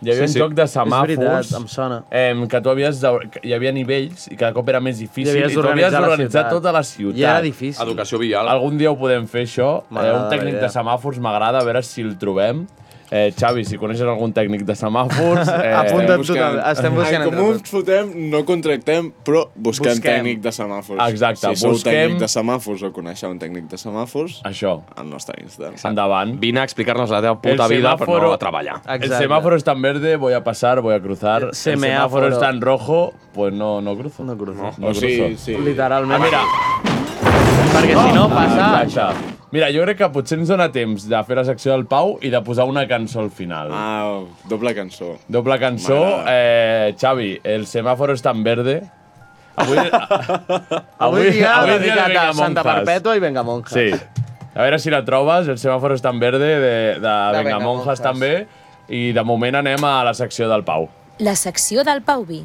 Hi 0.02 0.10
havia 0.10 0.26
Sí, 0.26 0.32
sí. 0.32 0.38
un 0.40 0.46
joc 0.46 0.54
de 0.56 0.62
És 0.64 0.72
semàfors. 0.76 1.06
veritat, 1.16 1.50
em 1.60 1.66
sona. 1.68 2.02
Eh, 2.10 2.46
que 2.48 2.60
tu 2.64 2.70
havies 2.70 3.00
de, 3.02 3.10
que 3.30 3.40
hi 3.44 3.52
havia 3.52 3.70
nivells 3.72 4.28
i 4.32 4.36
cada 4.36 4.54
cop 4.56 4.68
era 4.72 4.80
més 4.80 4.96
difícil 4.98 5.36
I 5.36 5.44
i 5.44 5.52
tu 5.52 5.60
havies 5.60 5.92
d'organitzar 5.92 6.48
tota 6.48 6.72
la 6.72 6.82
ciutat. 6.82 7.18
I 7.18 7.24
era 7.24 7.42
difícil. 7.42 7.82
Educació 7.84 8.18
vial. 8.18 8.48
Algun 8.48 8.78
dia 8.78 8.90
ho 8.90 8.96
podem 8.96 9.26
fer, 9.28 9.42
això. 9.44 9.82
Eh, 9.92 10.12
un 10.16 10.30
tècnic 10.32 10.56
de 10.60 10.68
semàfors 10.72 11.18
m'agrada, 11.20 11.58
a 11.60 11.64
veure 11.64 11.82
si 11.82 12.00
el 12.00 12.16
trobem. 12.16 12.66
Eh, 13.10 13.32
Xavi, 13.36 13.64
si 13.66 13.76
coneixes 13.76 14.06
algun 14.06 14.32
tècnic 14.32 14.62
de 14.64 14.74
semàfors... 14.78 15.48
Eh, 15.60 15.72
Apunta't 15.74 16.22
tu 16.24 16.34
també. 16.34 16.60
Estem 16.70 16.94
buscant 16.94 17.16
En 17.16 17.22
entre 17.26 17.36
comú 17.36 17.48
tots. 17.52 17.60
ens 17.60 17.70
fotem, 17.74 18.12
no 18.30 18.44
contractem, 18.46 19.08
però 19.26 19.42
busquem, 19.54 19.92
Busquem. 19.96 20.14
tècnic 20.20 20.40
de 20.44 20.52
semàfors. 20.54 21.00
Exacte, 21.10 21.50
si 21.54 21.60
sou 21.64 21.72
busquem- 21.74 21.92
tècnic 21.96 22.20
de 22.22 22.28
semàfors 22.30 22.84
o 22.86 22.92
coneixeu 22.94 23.30
un 23.34 23.38
tècnic 23.42 23.66
de 23.72 23.76
semàfors, 23.82 24.40
Això, 24.46 24.76
al 24.96 25.10
nostre 25.10 25.34
Insta. 25.42 25.72
endavant. 25.88 26.36
Vine 26.40 26.60
a 26.60 26.64
explicar-nos 26.64 27.10
la 27.10 27.20
teva 27.20 27.40
puta 27.42 27.66
vida, 27.68 27.96
però 27.98 28.20
no 28.22 28.32
a 28.32 28.38
treballar. 28.38 28.80
El 28.86 29.02
Exacte. 29.02 29.18
semáforo 29.24 29.56
está 29.56 29.72
en 29.72 29.82
verde, 29.82 30.16
voy 30.16 30.32
a 30.34 30.44
pasar, 30.44 30.80
voy 30.80 30.94
a 30.94 31.00
cruzar. 31.00 31.42
El 31.50 31.54
Semeáforo. 31.54 32.26
semáforo 32.26 32.28
está 32.28 32.50
en 32.50 32.60
rojo, 32.60 33.12
pues 33.34 33.52
no, 33.52 33.80
no 33.80 33.96
cruzo. 33.96 34.22
No 34.24 34.36
cruzo. 34.38 34.70
No 34.78 34.86
o 34.88 34.94
sigui, 34.94 35.18
cruzo. 35.30 35.44
sí. 35.44 35.56
Literalment. 35.56 36.22
Ah, 36.22 36.24
mira. 36.24 36.89
Perquè 37.80 37.96
si 37.96 38.14
no 38.16 38.26
passa... 38.28 38.66
Exacte. 38.84 39.36
Mira, 39.50 39.66
jo 39.74 39.82
crec 39.82 39.98
que 39.98 40.06
potser 40.14 40.36
ens 40.38 40.50
dona 40.52 40.68
temps 40.70 41.08
de 41.10 41.20
fer 41.26 41.36
la 41.40 41.42
secció 41.48 41.72
del 41.72 41.82
Pau 41.90 42.12
i 42.22 42.30
de 42.30 42.38
posar 42.46 42.68
una 42.70 42.84
cançó 42.86 43.18
al 43.24 43.32
final. 43.34 43.72
Ah, 43.74 44.20
doble 44.46 44.74
cançó. 44.76 45.16
Doble 45.26 45.56
cançó. 45.58 45.98
Eh, 46.30 46.92
Xavi, 47.00 47.32
el 47.42 47.66
semàforo 47.66 48.14
està 48.14 48.30
en 48.36 48.44
verde. 48.46 48.76
Avui, 49.60 49.80
Avui 51.02 51.32
dia 51.34 51.50
avui 51.58 51.72
dedicat 51.74 52.12
de 52.14 52.20
a 52.20 52.30
Santa. 52.32 52.62
Perpètua 52.64 53.16
i 53.18 53.20
Vengamonjas. 53.20 53.74
Sí. 53.74 53.90
A 54.54 54.62
veure 54.62 54.78
si 54.80 54.92
la 54.94 55.02
trobes, 55.04 55.50
el 55.50 55.58
semàforo 55.60 55.98
està 55.98 56.14
en 56.14 56.22
verde 56.22 56.46
de, 56.46 56.54
de, 56.62 57.00
de 57.02 57.42
Vengamonjas 57.42 57.98
Vengamonjas. 57.98 58.04
també. 58.06 58.32
I 58.90 59.10
de 59.14 59.22
moment 59.26 59.60
anem 59.60 59.84
a 59.86 59.96
la 60.06 60.14
secció 60.14 60.48
del 60.50 60.62
Pau. 60.66 60.88
La 61.18 61.34
secció 61.36 61.82
del 61.84 62.00
Pau 62.06 62.24
Vi. 62.26 62.44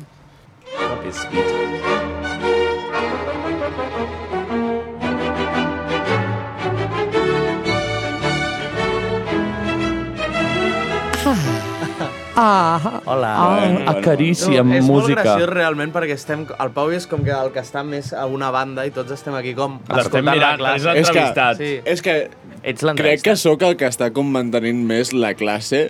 Ah, 12.45 13.01
Hola. 13.09 13.29
ah, 13.41 13.91
acaricia 13.95 14.59
amb 14.61 14.75
és 14.77 14.83
molt 14.85 15.05
música. 15.07 15.23
graciós 15.23 15.49
realment 15.49 15.91
perquè 15.95 16.13
estem, 16.13 16.45
el 16.61 16.71
Pau 16.75 16.91
és 16.93 17.07
com 17.09 17.23
que 17.25 17.33
el 17.33 17.49
que 17.55 17.61
està 17.63 17.81
més 17.83 18.11
a 18.13 18.27
una 18.29 18.51
banda 18.53 18.85
i 18.85 18.91
tots 18.93 19.11
estem 19.15 19.33
aquí 19.33 19.55
com 19.57 19.79
L'estem 19.79 20.03
escoltant 20.03 20.29
mirant, 20.29 20.61
la 20.61 20.75
classe. 20.75 20.93
és 20.93 21.09
l'entrevistat. 21.09 21.57
Sí. 21.57 21.71
És 21.85 22.01
que 22.05 22.29
Ets 22.61 22.85
crec 22.97 23.21
que 23.25 23.35
sóc 23.35 23.61
el 23.65 23.75
que 23.77 23.87
està 23.89 24.11
com 24.13 24.29
mantenint 24.29 24.83
més 24.85 25.11
la 25.13 25.33
classe. 25.33 25.87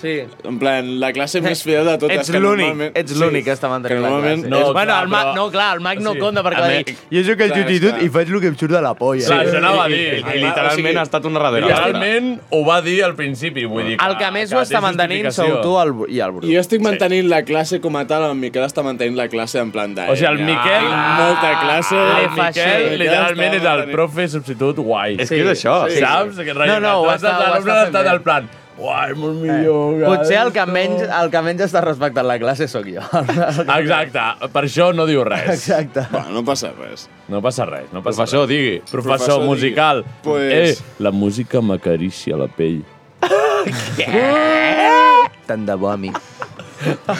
Sí. 0.00 0.20
En 0.44 0.58
plan, 0.60 0.86
la 1.00 1.12
classe 1.12 1.40
més 1.42 1.60
fidel 1.66 1.84
de 1.84 1.94
totes. 1.98 2.18
Ets 2.20 2.30
que 2.30 2.38
l'únic, 2.38 2.66
normalment- 2.68 2.96
ets 3.00 3.16
l'únic 3.18 3.44
que 3.44 3.52
està 3.52 3.68
mantenint 3.68 3.98
que 3.98 4.08
la 4.08 4.20
classe. 4.20 4.34
és- 4.46 4.72
bueno, 4.72 4.98
el 5.02 5.08
Mac, 5.08 5.24
però- 5.26 5.34
no, 5.34 5.50
clar, 5.50 5.74
el 5.74 5.80
Mac 5.80 5.98
no 5.98 6.12
Sí. 6.12 6.18
compta 6.20 6.42
perquè 6.44 6.60
va 6.60 6.68
dir 6.68 6.84
jo 6.86 7.22
sóc 7.24 7.40
el 7.40 7.48
Clar, 7.50 7.58
substitut 7.58 7.94
està. 7.96 8.02
i 8.04 8.08
faig 8.08 8.28
el 8.30 8.40
que 8.40 8.46
em 8.46 8.56
surt 8.56 8.70
de 8.72 8.80
la 8.82 8.94
polla. 8.94 9.26
Clar, 9.26 9.46
això 9.46 9.56
anava 9.58 9.84
a 9.84 9.88
dir. 9.88 10.18
I, 10.18 10.38
literalment 10.38 10.98
ha 10.98 11.02
estat 11.02 11.24
una 11.24 11.40
darrere. 11.40 11.66
Literalment 11.66 12.40
ho 12.50 12.64
va 12.64 12.80
dir 12.80 13.02
al 13.04 13.14
principi, 13.16 13.64
vull 13.64 13.84
dir 13.86 13.96
El 14.06 14.16
que 14.16 14.30
més 14.30 14.52
ho 14.52 14.60
està 14.60 14.80
mantenint 14.80 15.30
sou 15.32 15.60
tu 15.62 15.78
el, 15.80 15.92
i 16.14 16.20
el 16.20 16.30
Bru. 16.30 16.46
I 16.46 16.54
jo 16.54 16.60
estic 16.60 16.80
mantenint 16.80 17.28
la 17.28 17.42
classe 17.42 17.80
com 17.80 17.96
a 17.96 18.06
tal, 18.06 18.22
el 18.30 18.36
Miquel 18.36 18.62
està 18.62 18.84
mantenint 18.84 19.16
la 19.16 19.28
classe 19.28 19.56
en 19.58 19.72
plan 19.72 19.92
de... 19.94 20.02
O 20.08 20.14
sigui, 20.14 20.26
el 20.30 20.38
Miquel... 20.38 20.84
Molta 21.18 21.60
classe. 21.60 21.96
El 21.96 22.30
Miquel, 22.30 22.98
literalment, 23.00 23.54
és 23.54 23.64
el 23.64 23.90
profe 23.90 24.28
substitut 24.28 24.76
guai. 24.76 25.16
És 25.18 25.28
que 25.28 25.40
és 25.42 25.64
això. 25.64 25.88
Sí. 25.90 25.98
Saps? 25.98 26.36
Que 26.38 26.54
No, 26.54 26.78
no, 26.78 27.00
ho 27.02 27.10
està- 27.10 27.36
fent 27.62 27.68
estan 27.68 28.04
bé. 28.04 28.08
al 28.08 28.22
plan... 28.22 28.48
Guai, 28.78 29.10
molt 29.18 29.40
millor. 29.42 30.04
Potser 30.06 30.36
el 30.38 30.52
que 30.54 30.62
menys, 30.70 31.00
el 31.02 31.30
que 31.32 31.40
menys 31.42 31.64
està 31.66 31.80
respectant 31.82 32.26
la 32.28 32.36
classe 32.38 32.68
sóc 32.70 32.86
jo. 32.86 33.02
Exacte, 33.80 34.22
per 34.54 34.62
això 34.68 34.92
no 34.94 35.06
diu 35.08 35.24
res. 35.26 35.48
Exacte. 35.56 36.04
Bueno, 36.12 36.30
no 36.38 36.44
passa 36.46 36.70
res. 36.76 37.08
No 37.28 37.40
passa 37.42 37.66
res, 37.66 37.88
no 37.92 38.02
passa 38.04 38.22
Professor, 38.22 38.46
res. 38.46 38.54
digui. 38.54 38.76
Professor, 38.90 39.16
Professor, 39.18 39.42
musical. 39.48 40.04
digui. 40.04 40.22
Pues- 40.22 40.78
Eh, 40.78 40.82
la 41.02 41.10
música 41.10 41.60
m'acaricia 41.60 42.36
la 42.38 42.46
pell. 42.48 42.84
Tant 45.48 45.66
de 45.66 45.74
bo, 45.74 45.88
amic. 45.90 46.14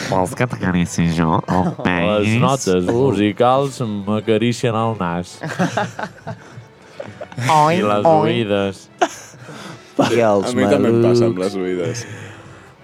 Vols 0.09 0.35
que 0.39 0.47
t'acarici 0.47 1.09
jo 1.17 1.41
el 1.51 1.73
penis? 1.83 2.29
Les 2.29 2.39
notes 2.39 2.85
musicals 2.87 3.81
m'acaricien 4.07 4.75
el 4.79 4.95
nas. 5.01 5.35
I 7.73 7.81
les 7.83 8.05
oïdes. 8.07 8.85
I 10.15 10.21
A 10.23 10.33
els 10.37 10.55
mi 10.55 10.63
també 10.71 10.89
em 10.93 11.01
passa 11.03 11.25
amb 11.29 11.37
malucs. 11.37 11.55
les 11.55 11.55
oïdes. 11.63 12.05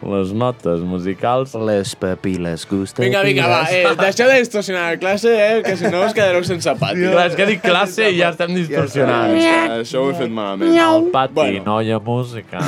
Les 0.05 0.31
notes 0.37 0.81
musicals... 0.85 1.53
Les 1.55 1.95
papiles 1.97 2.65
gustatives. 2.69 3.07
Vinga, 3.07 3.21
vinga, 3.25 3.47
va, 3.49 3.61
eh, 3.73 3.95
deixeu 3.97 4.27
de 4.29 4.35
distorsionar 4.43 4.83
la 4.91 4.99
classe, 5.01 5.31
eh, 5.33 5.63
que 5.65 5.73
si 5.79 5.87
no 5.89 6.03
us 6.05 6.13
quedareu 6.13 6.43
sense 6.45 6.69
pati. 6.77 7.07
Clar, 7.09 7.23
és 7.31 7.37
que 7.39 7.47
dic 7.49 7.63
classe 7.63 8.11
i 8.11 8.19
ja 8.19 8.29
estem 8.35 8.53
distorsionant. 8.53 9.33
Ja, 9.39 9.55
això 9.79 10.03
ho 10.03 10.11
he 10.11 10.17
fet 10.19 10.29
malament. 10.35 10.77
Al 10.77 11.07
pati, 11.15 11.33
Bueno. 11.39 11.63
no 11.65 11.79
hi 11.81 11.89
ha 11.95 11.99
música. 12.03 12.61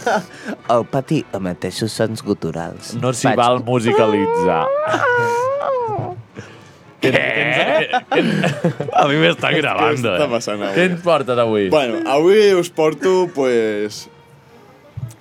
El 0.74 0.86
pati 0.90 1.22
emeteix 1.36 1.82
els 1.84 1.92
sons 2.00 2.24
guturals. 2.26 2.94
No 2.98 3.12
s'hi 3.12 3.36
val 3.38 3.60
musicalitzar. 3.62 4.64
Què? 7.12 8.02
A 9.00 9.06
mi 9.10 9.16
m'està 9.20 9.50
gravant, 9.56 9.94
Què 9.96 10.00
està 10.02 10.14
eh? 10.24 10.30
passant 10.30 10.62
avui? 10.62 10.74
Què 10.76 10.86
ens 10.90 11.02
portes 11.04 11.38
avui? 11.44 11.68
Bueno, 11.72 12.00
avui 12.10 12.52
us 12.58 12.70
porto, 12.70 13.26
pues, 13.34 14.04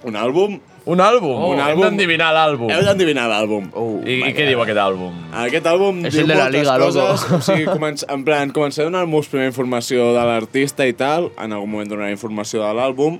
un 0.08 0.16
àlbum. 0.20 0.60
Un 0.84 1.00
àlbum? 1.00 1.38
Un 1.48 1.60
Hem 1.62 1.64
àlbum. 1.64 1.84
d'endevinar 1.86 2.34
l'àlbum. 2.36 2.68
Heu 2.76 2.82
d'endevinar 2.84 3.30
l'àlbum. 3.32 3.70
Oh, 3.80 4.02
I, 4.04 4.18
I 4.28 4.32
què 4.36 4.50
diu 4.50 4.60
aquest 4.66 4.80
àlbum? 4.84 5.14
Aquest 5.46 5.70
àlbum 5.72 6.02
És 6.10 6.12
diu 6.18 6.26
el 6.26 6.34
de 6.34 6.36
la 6.36 6.44
moltes 6.50 6.60
Liga, 6.60 6.74
loco. 6.82 6.92
coses. 6.92 7.24
O 7.32 7.40
sigui, 7.46 7.68
començ, 7.78 8.04
en 8.12 8.26
plan, 8.28 8.52
començaré 8.52 8.90
a 8.90 8.92
donar-vos 8.92 9.30
primera 9.32 9.48
informació 9.54 10.10
de 10.18 10.26
l'artista 10.28 10.84
i 10.90 10.92
tal. 11.00 11.30
En 11.40 11.56
algun 11.56 11.72
moment 11.72 11.88
donaré 11.94 12.12
informació 12.12 12.66
de 12.66 12.74
l'àlbum. 12.76 13.16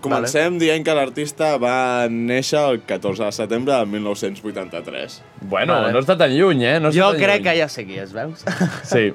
Comencem 0.00 0.52
vale. 0.54 0.58
dient 0.62 0.84
que 0.86 0.94
l'artista 0.94 1.56
va 1.58 2.06
néixer 2.08 2.60
el 2.70 2.80
14 2.86 3.24
de 3.24 3.32
setembre 3.32 3.74
del 3.74 3.86
1983. 3.86 5.22
Bueno, 5.42 5.74
Vale. 5.74 5.92
no 5.92 5.98
està 6.04 6.16
tan 6.16 6.30
lluny, 6.30 6.62
eh? 6.64 6.76
No 6.80 6.92
Jo 6.94 7.10
crec 7.16 7.40
lluny. 7.40 7.42
que 7.48 7.56
ja 7.58 7.68
sé 7.68 7.84
qui 7.86 7.98
és, 7.98 8.12
veus? 8.12 8.44
Sí, 8.84 9.12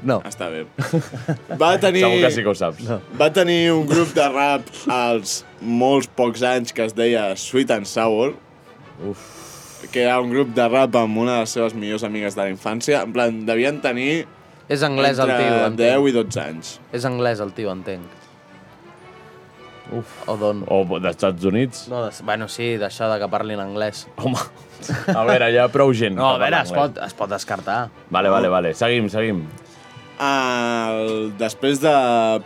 No. 0.00 0.20
Està 0.22 0.46
bé. 0.48 0.60
Va 1.60 1.72
tenir, 1.82 2.04
segur 2.04 2.20
que 2.22 2.30
sí 2.30 2.42
que 2.46 2.48
ho 2.52 2.54
saps. 2.54 2.84
No. 2.86 3.00
va 3.18 3.32
tenir 3.34 3.72
un 3.72 3.84
grup 3.90 4.12
de 4.14 4.28
rap 4.30 4.62
als 4.94 5.40
molts 5.60 6.06
pocs 6.06 6.44
anys 6.46 6.70
que 6.72 6.84
es 6.86 6.94
deia 6.94 7.32
Sweet 7.36 7.72
and 7.74 7.84
Sour. 7.90 8.36
Uf. 9.04 9.24
que 9.90 10.02
era 10.04 10.20
un 10.20 10.30
grup 10.30 10.54
de 10.54 10.68
rap 10.68 10.94
amb 10.98 11.18
una 11.18 11.34
de 11.34 11.40
les 11.40 11.50
seves 11.50 11.74
millors 11.74 12.04
amigues 12.06 12.34
de 12.36 12.42
la 12.44 12.48
infància. 12.50 13.02
En 13.02 13.12
plan, 13.12 13.44
devien 13.46 13.80
tenir 13.82 14.26
És 14.68 14.82
anglès 14.86 15.18
el 15.18 15.30
entre 15.30 15.44
tio, 15.44 15.58
10 15.58 15.66
entenc. 15.72 16.08
i 16.08 16.12
12 16.12 16.40
anys. 16.44 16.72
És 16.92 17.04
anglès 17.04 17.40
el 17.40 17.52
tio, 17.58 17.70
entenc. 17.72 18.06
Uf. 19.96 20.16
O 20.28 20.36
d'on? 20.40 20.64
O 20.68 20.82
dels 20.98 21.14
Estats 21.14 21.46
Units. 21.48 21.86
No, 21.88 22.02
de, 22.04 22.12
bueno, 22.24 22.48
sí, 22.52 22.74
d'això 22.80 23.08
de 23.12 23.20
que 23.22 23.28
parlin 23.32 23.60
anglès. 23.62 24.04
Home, 24.20 24.40
a 25.14 25.22
veure, 25.28 25.48
hi 25.52 25.60
ha 25.60 25.68
prou 25.72 25.94
gent. 25.96 26.18
No, 26.18 26.34
a 26.34 26.42
veure, 26.42 26.60
es 26.66 26.74
pot, 26.74 27.00
es 27.04 27.16
pot 27.16 27.30
descartar. 27.32 27.86
Vale, 28.10 28.32
vale, 28.32 28.52
vale. 28.52 28.74
Seguim, 28.76 29.08
seguim. 29.12 29.46
El, 30.18 31.30
després 31.38 31.78
de 31.80 31.94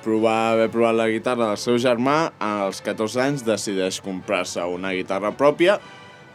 provar, 0.04 0.52
haver 0.52 0.68
provat 0.74 0.98
la 0.98 1.08
guitarra 1.08 1.48
del 1.48 1.60
seu 1.60 1.78
germà, 1.80 2.18
als 2.42 2.82
14 2.84 3.22
anys 3.24 3.46
decideix 3.46 4.02
comprar-se 4.04 4.64
una 4.68 4.92
guitarra 4.92 5.32
pròpia 5.32 5.78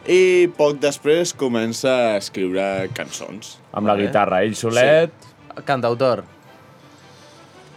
i 0.08 0.48
poc 0.58 0.80
després 0.82 1.34
comença 1.36 1.92
a 1.92 2.16
escriure 2.18 2.88
cançons. 2.96 3.58
Amb 3.72 3.90
la 3.90 3.96
guitarra, 4.00 4.42
ell 4.42 4.58
solet... 4.58 5.14
Cantautor. 5.66 6.24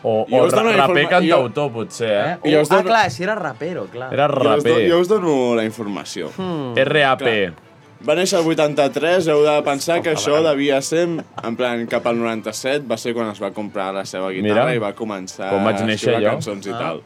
O, 0.03 0.25
Jo 0.29 0.37
o 0.37 0.45
us 0.47 0.53
dono 0.53 0.71
ra- 0.71 0.87
raper 0.87 1.07
cantautor, 1.09 1.71
potser, 1.71 2.11
eh? 2.11 2.37
I 2.49 2.53
jo 2.55 2.61
us 2.61 2.71
ah, 2.71 2.75
dono- 2.77 2.87
clar, 2.89 3.11
si 3.11 3.23
era 3.23 3.35
rapero, 3.35 3.85
clar. 3.85 4.11
Era 4.13 4.27
Jo 4.27 4.33
us, 4.57 4.63
do, 4.63 4.69
raper. 4.73 4.89
jo 4.89 4.99
us 4.99 5.07
dono 5.07 5.55
la 5.55 5.63
informació. 5.63 6.31
Hmm. 6.37 6.73
RAP. 6.75 7.19
Clar. 7.19 7.53
Va 8.01 8.15
néixer 8.17 8.39
el 8.39 8.47
83, 8.49 9.27
heu 9.29 9.43
de 9.45 9.61
pensar 9.61 9.99
que 10.01 10.15
això 10.15 10.39
devia 10.41 10.79
ser, 10.81 11.03
en 11.05 11.55
plan, 11.55 11.85
cap 11.85 12.07
al 12.09 12.17
97, 12.17 12.83
va 12.89 12.97
ser 12.97 13.13
quan 13.13 13.29
es 13.29 13.37
va 13.39 13.51
comprar 13.53 13.91
la 13.93 14.05
seva 14.09 14.31
guitarra 14.33 14.65
Mira, 14.71 14.73
i 14.73 14.79
va 14.81 14.89
començar 14.97 15.51
com 15.51 15.63
vaig 15.63 15.83
a 15.83 15.85
néixer 15.85 16.15
jo. 16.17 16.25
cançons 16.31 16.65
i 16.65 16.71
Ah. 16.73 16.79
tal. 16.79 17.03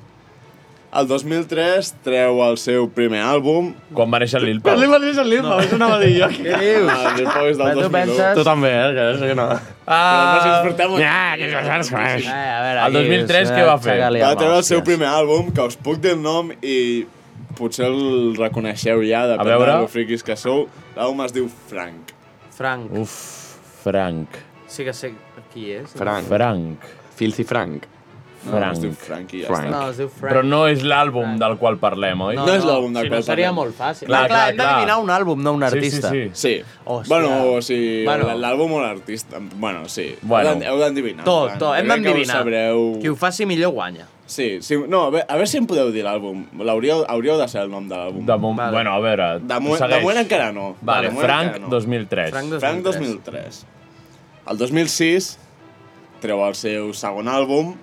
El 0.96 1.08
2003 1.10 1.90
treu 2.06 2.38
el 2.48 2.56
seu 2.58 2.88
primer 2.88 3.20
àlbum. 3.28 3.74
Quan 3.94 4.08
va 4.14 4.20
néixer 4.24 4.40
el 4.40 4.46
Lil 4.46 4.62
Pau. 4.62 4.78
va 4.80 5.00
néixer 5.04 5.20
el 5.26 5.30
Lil 5.30 5.42
Pau, 5.42 5.60
això 5.60 5.76
anava 5.76 5.96
a 5.98 6.00
dir 6.00 6.14
jo. 6.22 6.30
Què 6.32 6.60
dius? 6.62 6.90
Ah, 6.90 7.14
Lil 7.18 7.26
Pau 7.28 7.46
és 7.50 7.58
del 7.58 7.68
Però 7.68 7.74
tu 7.74 7.82
2001. 7.82 7.92
penses- 7.92 8.36
Tu 8.38 8.44
també, 8.46 8.70
eh? 8.72 8.94
Que 8.96 9.12
és 9.12 9.20
que 9.20 9.36
no. 9.36 9.50
Però 9.86 10.46
no 10.46 10.62
portem... 10.66 10.96
Ja, 10.98 11.36
que 11.38 11.50
això 11.52 11.76
es 11.78 11.92
coneix. 11.94 12.26
Eh, 12.26 12.32
a 12.34 12.62
veure, 12.64 12.80
El 12.80 12.98
aquí 13.00 13.10
2003 13.12 13.44
és 13.44 13.52
què 13.54 13.66
va 13.68 13.76
fer? 13.82 13.98
Va 14.02 14.32
treure 14.40 14.58
el 14.58 14.66
seu 14.66 14.82
primer 14.86 15.12
àlbum, 15.12 15.52
que 15.54 15.68
us 15.70 15.78
puc 15.78 16.02
dir 16.02 16.16
el 16.16 16.24
nom 16.24 16.50
i 16.66 16.78
potser 17.56 17.86
el 17.88 18.34
reconeixeu 18.40 19.04
ja, 19.06 19.26
depèn 19.36 19.52
veure. 19.54 19.72
de 19.72 19.86
lo 19.86 19.92
friquis 19.92 20.26
que 20.26 20.38
sou. 20.40 20.66
L'àlbum 20.98 21.22
es 21.28 21.36
diu 21.36 21.50
Frank. 21.70 22.16
Frank. 22.56 22.92
Uf, 22.98 23.16
Frank. 23.84 24.42
Sí 24.72 24.88
que 24.88 24.94
sé 24.96 25.14
qui 25.54 25.70
és. 25.78 25.94
Frank. 25.96 26.28
Frank. 26.32 26.90
Filthy 27.16 27.46
Frank. 27.48 27.86
No, 28.46 28.52
Frank. 28.52 28.72
es 28.74 28.80
diu 28.82 28.92
Frank 28.94 29.34
i 29.34 29.42
ja 29.42 29.48
Frank. 29.48 29.70
No, 29.72 29.90
es 29.90 29.98
diu 29.98 30.10
Frank. 30.10 30.32
Però 30.34 30.44
no 30.46 30.68
és 30.68 30.84
l'àlbum 30.84 31.38
del 31.42 31.58
qual 31.58 31.78
parlem, 31.82 32.22
oi? 32.22 32.36
No 32.36 32.46
és 32.54 32.64
l'àlbum 32.64 32.94
del 32.94 33.04
si 33.04 33.10
qual 33.10 33.20
no 33.20 33.26
seria 33.26 33.48
parlem. 33.50 33.56
molt 33.56 33.78
fàcil. 33.78 34.08
Clar, 34.08 34.28
Clar, 34.28 34.28
clar, 34.28 34.38
clar, 34.38 34.50
hem 34.52 34.58
d'adivinar 34.58 34.98
un 35.02 35.10
àlbum, 35.10 35.42
no 35.44 35.54
un 35.54 35.62
Sí, 35.62 35.66
artista. 35.66 36.10
sí, 36.12 36.24
sí. 36.34 36.56
Sí. 36.60 36.64
Hòstia. 36.86 37.10
Bueno, 37.10 37.52
o 37.56 37.62
sigui, 37.62 38.04
Bueno. 38.06 38.26
l'àlbum 38.38 38.72
o 38.74 38.82
l'artista. 38.82 39.38
Bueno, 39.56 39.88
sí. 39.90 40.16
Bueno. 40.22 40.50
Heu 40.50 40.56
d'en- 40.60 40.68
Heu 40.70 40.78
d'endevinar. 40.80 41.24
Tot, 41.26 41.58
tot, 41.58 41.76
hem 41.78 41.88
d'endevinar. 41.88 42.38
Sabreu... 42.38 43.00
Qui 43.02 43.08
ho 43.10 43.16
faci 43.16 43.46
millor 43.46 43.72
guanya. 43.72 44.08
Sí, 44.28 44.60
sí, 44.62 44.76
no, 44.88 45.04
a 45.06 45.10
veure, 45.12 45.26
a 45.30 45.34
veure 45.34 45.46
si 45.48 45.58
em 45.58 45.68
podeu 45.68 45.92
dir 45.92 46.04
l'àlbum. 46.04 46.46
L'hauríeu 46.60 47.04
hauríeu 47.08 47.38
de 47.38 47.48
ser 47.48 47.62
el 47.62 47.70
nom 47.70 47.88
de 47.88 47.94
l'àlbum. 47.96 48.26
De 48.26 48.38
moment, 48.38 48.58
Vale. 48.58 48.72
Bueno, 48.72 48.94
a 48.94 49.00
veure, 49.00 49.40
De, 49.40 49.60
mo 49.60 49.74
de 49.74 49.78
segueix. 49.78 50.02
moment 50.02 50.18
encara 50.18 50.52
no. 50.52 50.76
Vale, 50.82 51.10
de 51.10 51.16
Frank 51.16 51.44
encara 51.46 51.60
no. 51.60 51.68
2003. 51.70 52.30
Frank 52.32 52.50
2003. 52.50 52.60
Frank 52.62 52.84
2003. 52.84 53.66
El 54.50 54.58
2006 54.58 55.38
treu 56.22 56.42
el 56.48 56.56
seu 56.56 56.92
segon 56.94 57.28
àlbum, 57.28 57.76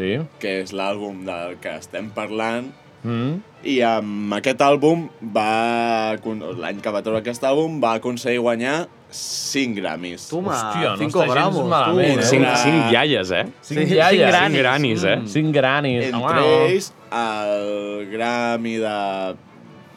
Sí? 0.00 0.12
que 0.42 0.60
és 0.64 0.72
l'àlbum 0.72 1.24
del 1.28 1.58
que 1.62 1.76
estem 1.78 2.10
parlant, 2.16 2.72
Mm. 3.00 3.38
i 3.64 3.78
amb 3.80 4.34
aquest 4.36 4.60
àlbum 4.60 5.06
va... 5.32 6.16
l'any 6.60 6.82
que 6.84 6.90
va 6.92 7.00
treure 7.00 7.22
aquest 7.22 7.40
àlbum 7.48 7.78
va 7.80 7.94
aconseguir 7.96 8.42
guanyar 8.44 8.88
5 9.10 9.74
Grammys. 9.80 10.26
Toma, 10.28 10.52
Hòstia, 10.52 10.90
no 10.90 10.96
cinco 11.00 11.22
està 11.22 11.24
gens 11.24 11.34
gramos, 11.34 11.62
tu. 11.62 11.68
malament, 11.72 12.20
eh? 12.20 12.26
Cinc, 12.28 12.44
cinc 12.60 12.92
iaies, 12.92 13.30
eh? 13.32 13.46
Cinc 13.62 13.88
Sí, 13.88 13.94
iaies. 13.96 14.18
cinc 14.20 14.28
granis. 14.28 14.52
Cinc 14.52 14.60
granis, 14.60 15.04
eh? 15.04 15.16
Mm. 15.16 15.26
Cinc 15.32 15.54
granis. 15.56 16.04
Entre 16.12 16.44
ells, 16.66 16.92
el 17.10 18.06
Grammy 18.12 18.76
de 18.84 18.96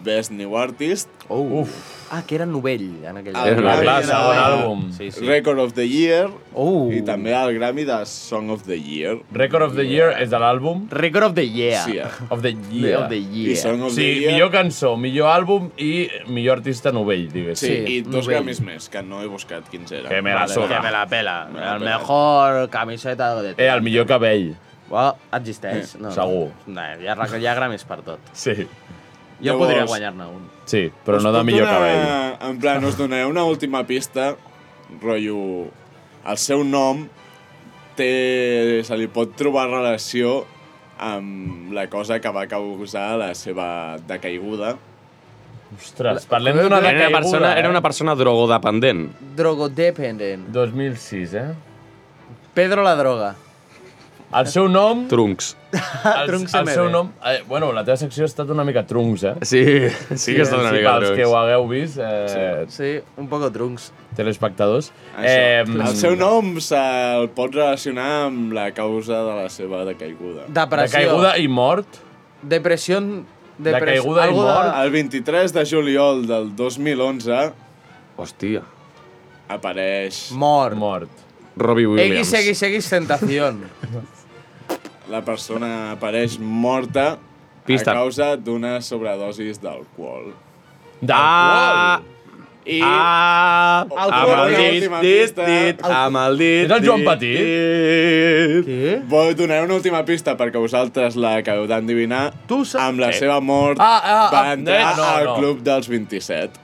Best 0.03 0.31
New 0.31 0.57
Artist, 0.57 1.09
Oh. 1.29 1.61
Uf. 1.61 1.69
Ah, 2.11 2.21
que 2.27 2.35
era 2.35 2.45
novell 2.45 3.03
en 3.07 3.17
aquell 3.17 3.33
el 3.35 3.47
Era 3.47 3.55
Grammy 3.61 3.81
clar, 3.83 4.01
de 4.01 4.07
segon 4.07 4.37
àlbum. 4.37 4.81
Sí, 4.93 5.07
sí. 5.11 5.25
Record 5.25 5.59
of 5.59 5.71
the 5.73 5.87
Year 5.87 6.27
Oh. 6.53 6.91
i 6.91 7.01
també 7.01 7.31
el 7.33 7.53
Grammy 7.57 7.85
de 7.87 8.05
Song 8.05 8.49
of 8.51 8.63
the 8.67 8.77
Year. 8.77 9.21
Record 9.31 9.63
of 9.63 9.75
the 9.75 9.85
Year 9.87 10.11
és 10.21 10.29
de 10.29 10.37
l'àlbum 10.37 10.83
Record 10.91 11.23
of 11.29 11.33
the 11.33 11.45
Year. 11.47 11.79
Sí, 11.85 11.97
eh? 11.97 12.09
of 12.29 12.41
the 12.43 12.51
Year. 12.71 12.97
Of 12.99 13.07
the 13.09 13.17
I 13.17 13.45
Year. 13.45 13.55
Song 13.57 13.81
of 13.81 13.93
Sí, 13.93 14.01
the 14.01 14.19
Year. 14.19 14.33
millor 14.33 14.51
cançó, 14.51 14.95
millor 14.97 15.29
àlbum 15.31 15.71
i 15.77 16.09
millor 16.27 16.57
artista 16.59 16.91
novell, 16.91 17.31
diguéssim. 17.31 17.67
Sí, 17.69 17.85
Sí, 17.87 17.95
i 17.95 18.01
dos 18.01 18.13
novell. 18.27 18.35
Grammys 18.43 18.61
més, 18.61 18.89
que 18.89 19.01
no 19.01 19.23
he 19.23 19.27
buscat 19.27 19.67
quins 19.71 19.91
eren. 19.91 20.09
Que 20.11 20.21
me 20.21 20.33
la 20.35 20.47
suda. 20.47 20.67
que 20.67 20.81
me 20.83 20.91
la 20.91 21.07
pela. 21.07 21.47
Me 21.51 21.59
la 21.61 21.73
el 21.73 21.79
pela. 21.79 21.97
mejor 21.97 22.69
camiseta 22.69 23.41
de 23.41 23.55
Eh, 23.57 23.67
el 23.69 23.81
millor 23.81 24.05
cabell. 24.05 24.55
Well, 24.89 25.13
existeix. 25.31 25.95
No, 25.95 26.11
Segur. 26.11 26.51
No, 26.67 26.81
hi 26.99 27.07
ha, 27.07 27.15
hi 27.39 27.45
ha 27.47 27.55
gramis 27.55 27.83
per 27.85 28.01
tot. 28.03 28.19
Sí. 28.33 28.67
Jo 29.43 29.53
Llavors- 29.53 29.59
podria 29.67 29.85
guanyar-ne 29.85 30.25
un. 30.31 30.49
Sí, 30.65 30.85
però 31.05 31.17
Us 31.19 31.23
no 31.23 31.31
de 31.35 31.43
millor 31.43 31.67
donar- 31.67 31.79
cabell. 32.39 32.49
En 32.49 32.59
plan, 32.59 32.85
us 32.85 32.97
donaré 32.97 33.25
una 33.25 33.43
última 33.43 33.83
pista, 33.85 34.35
rotllo... 35.01 35.67
El 36.23 36.37
seu 36.39 36.63
nom 36.63 37.01
té, 37.97 38.79
se 38.87 38.95
li 38.95 39.09
pot 39.11 39.33
trobar 39.35 39.65
relació 39.67 40.45
amb 41.03 41.73
la 41.75 41.89
cosa 41.91 42.21
que 42.23 42.31
va 42.31 42.45
causar 42.47 43.17
la 43.19 43.33
seva 43.35 43.97
decaiguda. 44.07 44.77
Ostres, 45.75 46.25
parlem 46.29 46.55
d'una 46.61 46.77
Era 46.77 46.79
una 46.79 46.91
decaiguda, 46.93 47.17
persona, 47.19 47.51
eh? 47.55 47.59
era 47.59 47.69
una 47.73 47.81
persona 47.81 48.15
drogodependent. 48.15 49.07
Drogodependent. 49.35 50.47
2006, 50.53 51.33
eh? 51.33 51.47
Pedro 52.53 52.83
la 52.83 52.95
droga. 52.95 53.35
El 54.39 54.47
seu 54.49 54.67
nom... 54.67 55.03
Truncs. 55.07 55.51
El, 55.73 56.27
Trunks 56.29 56.53
el 56.57 56.67
seu 56.69 56.87
nom... 56.89 57.09
Eh, 57.25 57.43
bueno, 57.47 57.71
la 57.75 57.83
teva 57.85 57.97
secció 57.97 58.23
ha 58.25 58.29
estat 58.29 58.49
una 58.53 58.63
mica 58.65 58.81
truncs, 58.89 59.23
eh? 59.29 59.33
Sí, 59.45 59.61
sí 60.15 60.33
que 60.35 60.41
ha 60.41 60.47
estat 60.47 60.59
una 60.59 60.71
sí, 60.71 60.77
mica 60.79 60.93
pels 60.99 61.11
que 61.17 61.25
ho 61.25 61.35
hagueu 61.37 61.67
vist, 61.69 61.99
eh, 62.01 62.65
Sí, 62.73 62.91
un 63.21 63.27
poco 63.29 63.51
truncs. 63.51 63.91
telespectadors. 64.15 64.91
Eh, 65.19 65.63
Eh, 65.63 65.63
el 65.67 65.95
seu 65.97 66.15
nom 66.15 66.55
se'l 66.61 67.29
pot 67.35 67.53
relacionar 67.53 68.09
amb 68.27 68.53
la 68.53 68.67
causa 68.73 69.21
de 69.25 69.37
la 69.43 69.49
seva 69.49 69.83
decaiguda. 69.85 70.45
Depressió. 70.47 70.99
Decaiguda 70.99 71.37
i 71.37 71.47
mort. 71.47 72.01
Depressió... 72.41 72.99
Depres... 73.57 73.81
Decaiguda 73.85 74.23
i 74.25 74.29
algo 74.29 74.45
de- 74.47 74.53
mort. 74.53 74.77
El 74.83 74.91
23 74.91 75.53
de 75.53 75.63
juliol 75.69 76.23
del 76.27 76.55
2011 76.55 77.51
Hòstia. 78.17 78.63
apareix 79.47 80.31
Mort. 80.31 80.75
Mort. 80.75 81.09
Robbie 81.55 81.85
Williams. 81.85 82.33
X, 82.33 82.47
X, 82.47 82.63
X, 82.63 82.89
tentación. 82.89 83.59
La 85.11 85.21
persona 85.25 85.91
apareix 85.93 86.37
morta 86.39 87.17
Pista. 87.65 87.91
a 87.91 87.95
causa 88.01 88.33
d'una 88.35 88.79
sobredosis 88.81 89.59
d'alcohol. 89.63 90.33
Ah! 91.09 92.01
I 92.65 92.79
Ah! 92.81 93.83
Amb 93.83 94.29
el 94.31 94.53
dit, 94.55 94.85
dit, 95.03 95.35
dit, 95.35 95.81
amb 95.83 96.15
el 96.21 96.37
dit. 96.39 96.63
És 96.63 96.71
el 96.71 96.85
Joan 96.85 97.01
dit, 97.01 97.09
Petit? 97.09 97.39
dit. 97.43 98.69
Què? 98.69 98.93
Vull 99.11 99.33
donar 99.35 99.57
una 99.65 99.75
última 99.75 99.99
pista 100.07 100.37
perquè 100.39 100.61
vosaltres 100.63 101.17
la 101.19 101.33
acabeu 101.41 101.67
d'endevinar. 101.67 102.29
Tu 102.47 102.61
saps... 102.63 102.83
Amb 102.85 103.03
la 103.03 103.11
seva 103.15 103.41
mort 103.43 103.81
Ah, 103.83 103.99
ah, 103.99 104.29
va 104.31 104.45
ah, 104.45 104.53
entrar 104.55 104.95
no, 104.95 105.03
al 105.03 105.25
no. 105.27 105.35
club 105.41 105.63
dels 105.65 105.91
27. 105.91 106.62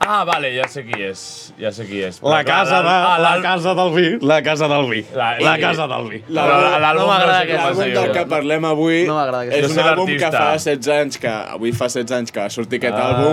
Ah, 0.00 0.24
vale, 0.24 0.52
ja 0.54 0.68
sé 0.70 0.84
qui 0.86 0.94
és. 1.02 1.52
Ja 1.58 1.72
sé 1.74 1.82
qui 1.84 1.98
és. 2.06 2.20
La 2.22 2.44
casa, 2.46 2.78
de, 2.82 2.88
ah, 2.88 3.18
la 3.18 3.40
casa 3.42 3.74
del 3.74 3.90
vi. 3.92 4.18
La 4.24 4.40
casa 4.42 4.68
del 4.70 4.86
vi. 4.90 5.02
La- 5.14 5.36
La 5.40 5.56
casa 5.58 5.86
del 5.90 6.08
vi. 6.08 6.22
L'àlbum 6.30 7.00
no 7.00 7.06
m'agrada 7.08 7.44
passa, 7.44 7.68
L'àlbum 7.68 7.92
del 7.94 8.12
que 8.12 8.24
parlem 8.30 8.64
avui 8.64 9.06
No 9.06 9.18
és 9.50 9.70
un 9.70 9.78
àlbum 9.82 10.06
que 10.06 10.18
l'artista. 10.18 10.38
fa 10.38 10.58
16 10.58 10.88
anys 10.88 11.18
que... 11.18 11.28
Avui 11.28 11.72
fa 11.72 11.88
16 11.88 12.12
anys 12.12 12.30
que 12.32 12.40
va 12.40 12.48
sortir 12.48 12.78
aquest 12.78 12.94
Ah. 12.94 13.08
àlbum. 13.10 13.32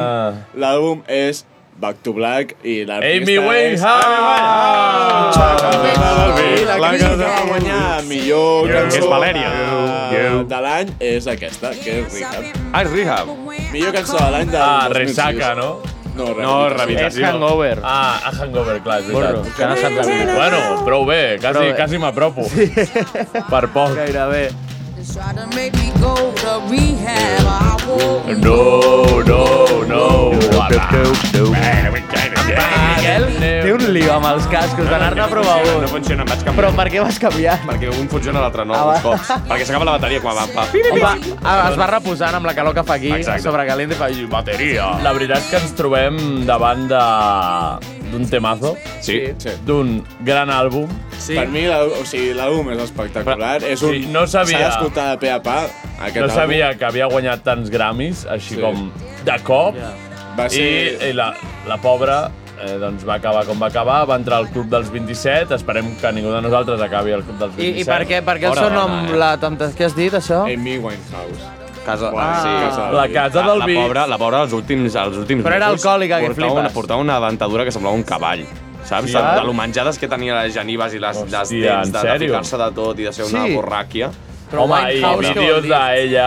L'àlbum 0.62 1.02
és 1.08 1.46
Back 1.78 1.98
to 2.04 2.14
Black 2.14 2.56
i 2.64 2.86
l'artista 2.86 3.32
Amy. 3.32 3.38
Winehouse! 3.38 3.86
I 6.62 6.66
la 6.66 6.90
crítica 6.90 7.10
que 7.10 7.16
va 7.24 7.42
guanyar 7.48 8.04
millor 8.08 8.68
Que 8.68 8.74
cançó 8.74 8.98
és 8.98 9.06
Valèria. 9.12 9.50
de, 10.12 10.44
de 10.50 10.62
l'any 10.62 10.88
és 11.00 11.28
aquesta, 11.28 11.70
que 11.72 12.00
és 12.00 12.14
Rehab. 12.14 12.44
Ah, 12.74 12.82
és 12.84 12.90
Rehab. 12.92 13.28
Millor 13.74 13.94
cançó 13.94 14.18
de 14.18 14.32
l'any 14.32 14.48
del 14.52 14.62
Ah, 14.62 14.88
2006. 14.88 15.18
Resaca, 15.18 15.56
no? 15.56 15.80
No, 16.16 16.34
No, 16.34 16.68
És 16.68 16.74
rehabilitació. 16.74 17.28
hangover. 17.28 17.80
Ah, 17.84 18.20
a 18.24 18.30
Hangover, 18.30 18.80
clar, 18.82 19.00
és 19.02 19.06
que 19.08 19.14
no. 19.14 20.36
Bueno, 20.36 20.86
prou 20.86 21.06
bé, 21.06 21.38
quasi, 21.42 21.54
Prou 21.54 21.64
bé. 21.70 21.76
quasi 21.76 21.98
m'apropo. 21.98 22.44
Sí. 22.50 22.72
Per 23.50 23.68
poc. 23.74 23.96
Gairebé. 23.96 24.50
No, 28.38 29.24
no, 29.24 29.84
no. 29.86 30.06
Miquel 32.46 33.26
té 33.40 33.72
un 33.74 33.84
lío 33.94 34.12
amb 34.16 34.28
els 34.30 34.46
cascos 34.52 34.88
d'anar-ne 34.90 35.22
a 35.24 35.28
provar 35.32 35.58
No 35.66 35.78
un. 35.80 35.88
funciona, 35.90 36.24
em 36.24 36.30
vaig 36.30 36.44
canviar. 36.46 36.56
Però 36.60 36.70
per 36.78 36.86
què 36.94 37.02
vas 37.04 37.18
canviar? 37.22 37.56
Perquè 37.66 37.90
un 38.00 38.08
funciona, 38.12 38.42
l'altre 38.44 38.66
no, 38.66 38.74
Ah, 38.76 38.82
alguns 38.96 39.04
va. 39.04 39.12
cops. 39.18 39.50
Perquè 39.50 39.66
s'acaba 39.66 39.86
la 39.90 39.96
bateria 39.98 40.22
quan 40.22 40.36
va... 40.36 40.46
Va, 40.46 41.14
ah, 41.44 41.70
es 41.72 41.78
va 41.80 41.88
reposant 41.88 42.36
amb 42.36 42.46
la 42.46 42.54
calor 42.54 42.74
que 42.78 42.84
fa 42.84 42.96
aquí, 42.96 43.12
Exacte. 43.12 43.42
sobrecalent 43.44 43.92
i 43.92 43.96
fa 43.96 44.10
"I 44.10 44.26
bateria. 44.26 44.92
La 45.04 45.14
veritat 45.14 45.38
és 45.40 45.50
que 45.50 45.58
ens 45.58 45.76
trobem 45.76 46.46
davant 46.46 46.88
de 46.88 47.02
d'un 48.12 48.30
temazo, 48.30 48.76
Sí. 49.02 49.34
Sí. 49.38 49.50
d'un 49.66 50.04
gran 50.22 50.50
àlbum. 50.50 50.88
Sí. 51.18 51.36
Per 51.36 51.48
mi, 51.50 51.66
la, 51.66 51.84
o 51.84 52.06
sigui, 52.06 52.34
l'àlbum 52.34 52.70
és 52.76 52.82
espectacular. 52.84 53.64
És 53.64 53.82
un... 53.82 53.92
Sí, 53.92 54.06
no 54.12 54.26
sabia- 54.28 54.60
S'ha 54.60 54.66
d'escoltar 54.70 55.10
de 55.12 55.18
pe 55.18 55.32
a 55.32 55.42
pa, 55.42 55.66
aquest 56.00 56.18
No 56.18 56.26
àlbum. 56.28 56.36
sabia 56.36 56.76
que 56.78 56.86
havia 56.86 57.08
guanyat 57.08 57.44
tants 57.44 57.70
Grammys, 57.70 58.26
així 58.28 58.56
Sí. 58.56 58.62
com 58.62 58.92
de 59.26 59.40
cop. 59.44 59.76
Va 60.38 60.46
I, 60.48 60.56
ser... 60.56 61.10
i 61.10 61.14
la, 61.16 61.30
la 61.68 61.78
pobra 61.82 62.18
eh, 62.62 62.78
doncs 62.82 63.06
va 63.08 63.16
acabar 63.20 63.46
com 63.48 63.60
va 63.62 63.68
acabar, 63.72 64.02
va 64.10 64.16
entrar 64.20 64.38
al 64.44 64.50
club 64.52 64.68
dels 64.72 64.90
27, 64.92 65.54
esperem 65.56 65.94
que 66.02 66.12
ningú 66.16 66.32
de 66.34 66.42
nosaltres 66.46 66.82
acabi 66.82 67.14
al 67.16 67.24
club 67.24 67.38
dels 67.40 67.54
I, 67.60 67.72
27. 67.72 67.82
I 67.82 67.86
per 67.92 68.02
què, 68.10 68.22
per 68.26 68.38
què 68.42 68.50
el 68.52 68.58
seu 68.60 68.72
nom, 68.74 68.98
eh? 69.10 69.16
la 69.20 69.34
temptació, 69.42 69.78
què 69.80 69.86
has 69.90 69.96
dit, 69.98 70.14
això? 70.20 70.44
Amy 70.52 70.78
Winehouse. 70.84 71.54
Casa. 71.86 72.10
Bueno, 72.10 72.36
sí, 72.42 72.50
casa. 72.66 72.86
La 72.98 73.08
casa 73.14 73.42
La, 73.44 73.48
del 73.52 73.60
la 73.62 73.66
vi. 73.70 73.76
pobra, 73.78 74.08
la 74.10 74.18
pobra, 74.18 74.40
els 74.48 74.54
últims, 74.58 74.96
els 74.98 75.18
últims 75.22 75.44
Però 75.46 75.54
era 75.60 75.68
alcohòlica, 75.70 76.18
que 76.20 76.32
portava 76.32 76.48
flipes. 76.48 76.62
una, 76.64 76.72
portava 76.74 77.02
una 77.04 77.20
dentadura 77.28 77.66
que 77.68 77.72
semblava 77.76 77.96
un 77.96 78.02
cavall. 78.04 78.42
Saps? 78.86 79.08
Sí, 79.12 79.14
de, 79.18 79.22
de 79.38 79.44
lo 79.46 79.54
menjades 79.58 79.98
que 80.02 80.08
tenia 80.10 80.40
les 80.44 80.54
genives 80.54 80.94
i 80.94 81.00
les, 81.02 81.20
les 81.28 81.34
Hòstia, 81.44 81.76
dents, 81.84 81.88
en 81.88 81.94
de, 81.94 82.02
de 82.18 82.26
ficar-se 82.26 82.58
de 82.62 82.72
tot 82.78 83.00
i 83.02 83.06
de 83.08 83.14
ser 83.14 83.26
una 83.30 83.44
Sí. 83.46 83.54
borràquia. 83.56 84.10
Però 84.52 84.64
Home, 84.64 84.78
i 84.94 85.00
vídeos 85.02 85.64
d'ella 85.66 86.26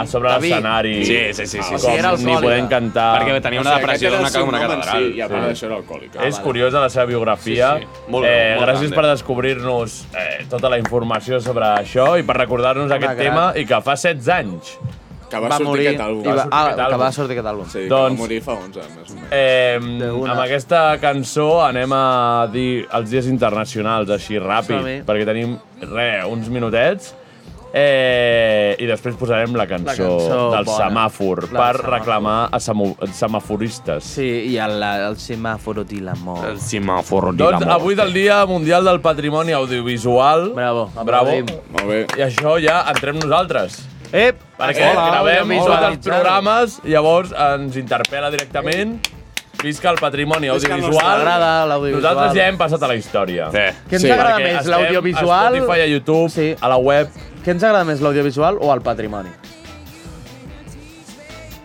a 0.00 0.02
sobre 0.06 0.28
l'escenari. 0.34 0.94
Sí, 1.06 1.16
sí, 1.32 1.46
sí, 1.46 1.62
sí, 1.62 1.78
sí. 1.78 1.86
era 1.88 2.10
ni 2.12 2.34
alcohòlica. 2.34 2.42
podent 2.42 2.68
cantar. 2.68 3.06
Perquè 3.22 3.40
tenia 3.46 3.62
una 3.62 3.76
depressió 3.78 4.10
d'una 4.12 4.30
com 4.34 4.48
una 4.52 4.60
catedral. 4.60 4.98
Sí, 5.06 5.16
i 5.16 5.22
a 5.24 5.28
part 5.30 5.46
d'això 5.48 5.66
era 5.70 5.78
alcohòlica. 5.80 6.26
És 6.28 6.38
curiosa 6.44 6.80
la 6.84 6.90
seva 6.92 7.06
biografia. 7.06 7.72
Sí, 7.80 7.88
sí. 7.88 8.04
Molt 8.12 8.28
bé, 8.28 8.34
eh, 8.34 8.54
molt 8.58 8.68
gràcies 8.68 8.90
grande. 8.92 8.96
per 9.00 9.06
descobrir-nos 9.14 9.96
eh, 10.12 10.44
tota 10.52 10.68
la 10.68 10.78
informació 10.78 11.40
sobre 11.40 11.64
això 11.80 12.12
i 12.20 12.22
per 12.28 12.36
recordar-nos 12.42 12.92
aquest 12.92 13.16
gran. 13.16 13.24
tema 13.24 13.52
i 13.56 13.64
que 13.66 13.80
fa 13.80 13.96
16 13.96 14.28
anys. 14.36 14.76
Que 15.26 15.40
va, 15.42 15.48
Va 15.48 15.56
sortir 15.56 15.66
morir. 15.66 15.86
aquest 15.88 16.00
àlbum. 16.04 16.22
I 16.22 16.28
va, 16.28 16.34
sortir 16.36 16.52
ah, 16.52 16.66
aquest 16.70 16.90
que 16.92 16.98
va 17.02 17.12
sortir 17.12 17.34
aquest 17.38 17.48
àlbum. 17.50 17.66
Sí, 17.72 17.78
que 17.80 17.88
Doncs- 17.90 18.14
va 18.14 18.22
morir 18.22 18.40
fa 18.44 18.52
11, 18.52 18.76
més 18.94 19.10
o 19.10 19.14
menys. 19.16 19.32
Eh, 19.32 20.30
amb 20.30 20.40
aquesta 20.44 20.98
cançó 21.02 21.48
anem 21.64 21.92
a 21.92 22.46
dir 22.52 22.86
els 22.92 23.10
dies 23.10 23.26
internacionals 23.26 24.08
així 24.10 24.38
ràpid, 24.38 25.02
perquè 25.08 25.24
tenim, 25.26 25.56
re, 25.82 26.10
uns 26.30 26.48
minutets. 26.48 27.14
Eh, 27.72 28.76
I 28.78 28.86
després 28.88 29.16
posarem 29.18 29.52
la 29.58 29.66
cançó, 29.68 29.86
cançó 29.96 30.38
del 30.54 30.64
bona. 30.64 30.76
semàfor 30.86 31.42
La 31.52 31.58
per 31.60 31.76
semàfor. 31.80 31.90
reclamar 31.90 32.48
a 32.52 32.60
semaforistes. 32.60 34.04
Sí, 34.16 34.28
i 34.52 34.56
el, 34.62 34.82
el 34.82 35.16
semàforo 35.20 35.84
de 35.84 36.00
l'amor. 36.00 36.44
El 36.52 36.58
semàforo 36.62 37.32
de 37.32 37.42
Doncs 37.42 37.60
l'amor. 37.60 37.74
avui 37.80 37.94
del 37.98 38.12
Dia 38.14 38.44
Mundial 38.46 38.84
del 38.84 39.00
Patrimoni 39.00 39.52
Audiovisual. 39.52 40.52
Bravo, 40.54 40.90
Bravo. 41.04 41.30
Molt 41.72 41.86
bé. 41.90 42.06
I 42.16 42.22
això 42.30 42.56
ja 42.62 42.82
entrem 42.88 43.18
nosaltres. 43.20 43.82
Ep, 44.12 44.38
Perquè 44.56 44.86
hola, 44.92 45.08
gravem 45.10 45.48
tots 45.58 45.82
els 45.90 45.98
programes, 46.06 46.76
llavors 46.84 47.32
ens 47.34 47.76
interpel·la 47.76 48.30
directament. 48.30 49.00
Visca 49.62 49.90
el 49.90 49.96
patrimoni 49.98 50.48
Visca 50.50 50.66
el 50.68 50.72
audiovisual. 50.72 50.92
nostre. 50.92 51.08
M'agrada 51.24 51.66
l'audiovisual. 51.66 52.02
Nosaltres 52.14 52.34
ja 52.36 52.48
hem 52.48 52.58
passat 52.58 52.82
a 52.82 52.88
la 52.88 52.94
història. 52.96 53.50
Sí. 53.50 53.58
Què 53.88 53.92
ens 53.98 54.02
Sí. 54.02 54.10
agrada 54.10 54.36
Perquè 54.38 54.42
més, 54.44 54.56
estem 54.60 54.70
l'audiovisual? 54.72 55.46
A 55.46 55.56
Spotify, 55.56 55.80
a 55.80 55.86
YouTube, 55.86 56.28
Sí. 56.30 56.56
a 56.60 56.68
la 56.68 56.76
web, 56.76 57.08
Què 57.44 57.50
ens 57.52 57.62
agrada 57.64 57.84
més, 57.84 58.00
l'audiovisual 58.00 58.58
o 58.60 58.72
el 58.74 58.80
patrimoni? 58.82 59.30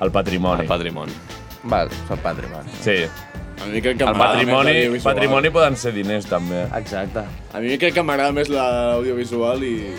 el 0.02 0.12
patrimoni. 0.12 0.62
El 0.62 0.68
patrimoni. 0.68 1.12
Val, 1.64 1.90
el 2.10 2.18
patrimoni. 2.18 2.70
Sí. 2.82 3.04
A 3.62 3.66
mi 3.68 3.82
crec 3.82 3.98
que 3.98 4.04
El 4.04 4.10
m'agrada 4.10 4.34
més 4.34 4.46
patrimoni, 4.46 4.74
l'audiovisual. 4.74 5.14
patrimoni 5.14 5.50
poden 5.52 5.76
ser 5.78 5.94
diners, 5.94 6.26
també. 6.26 6.64
Exacte. 6.76 7.20
A 7.54 7.60
mi 7.60 7.78
crec 7.78 7.94
que 7.94 8.02
m'agrada 8.02 8.32
més 8.32 8.50
l'audiovisual 8.50 9.64
i... 9.64 9.94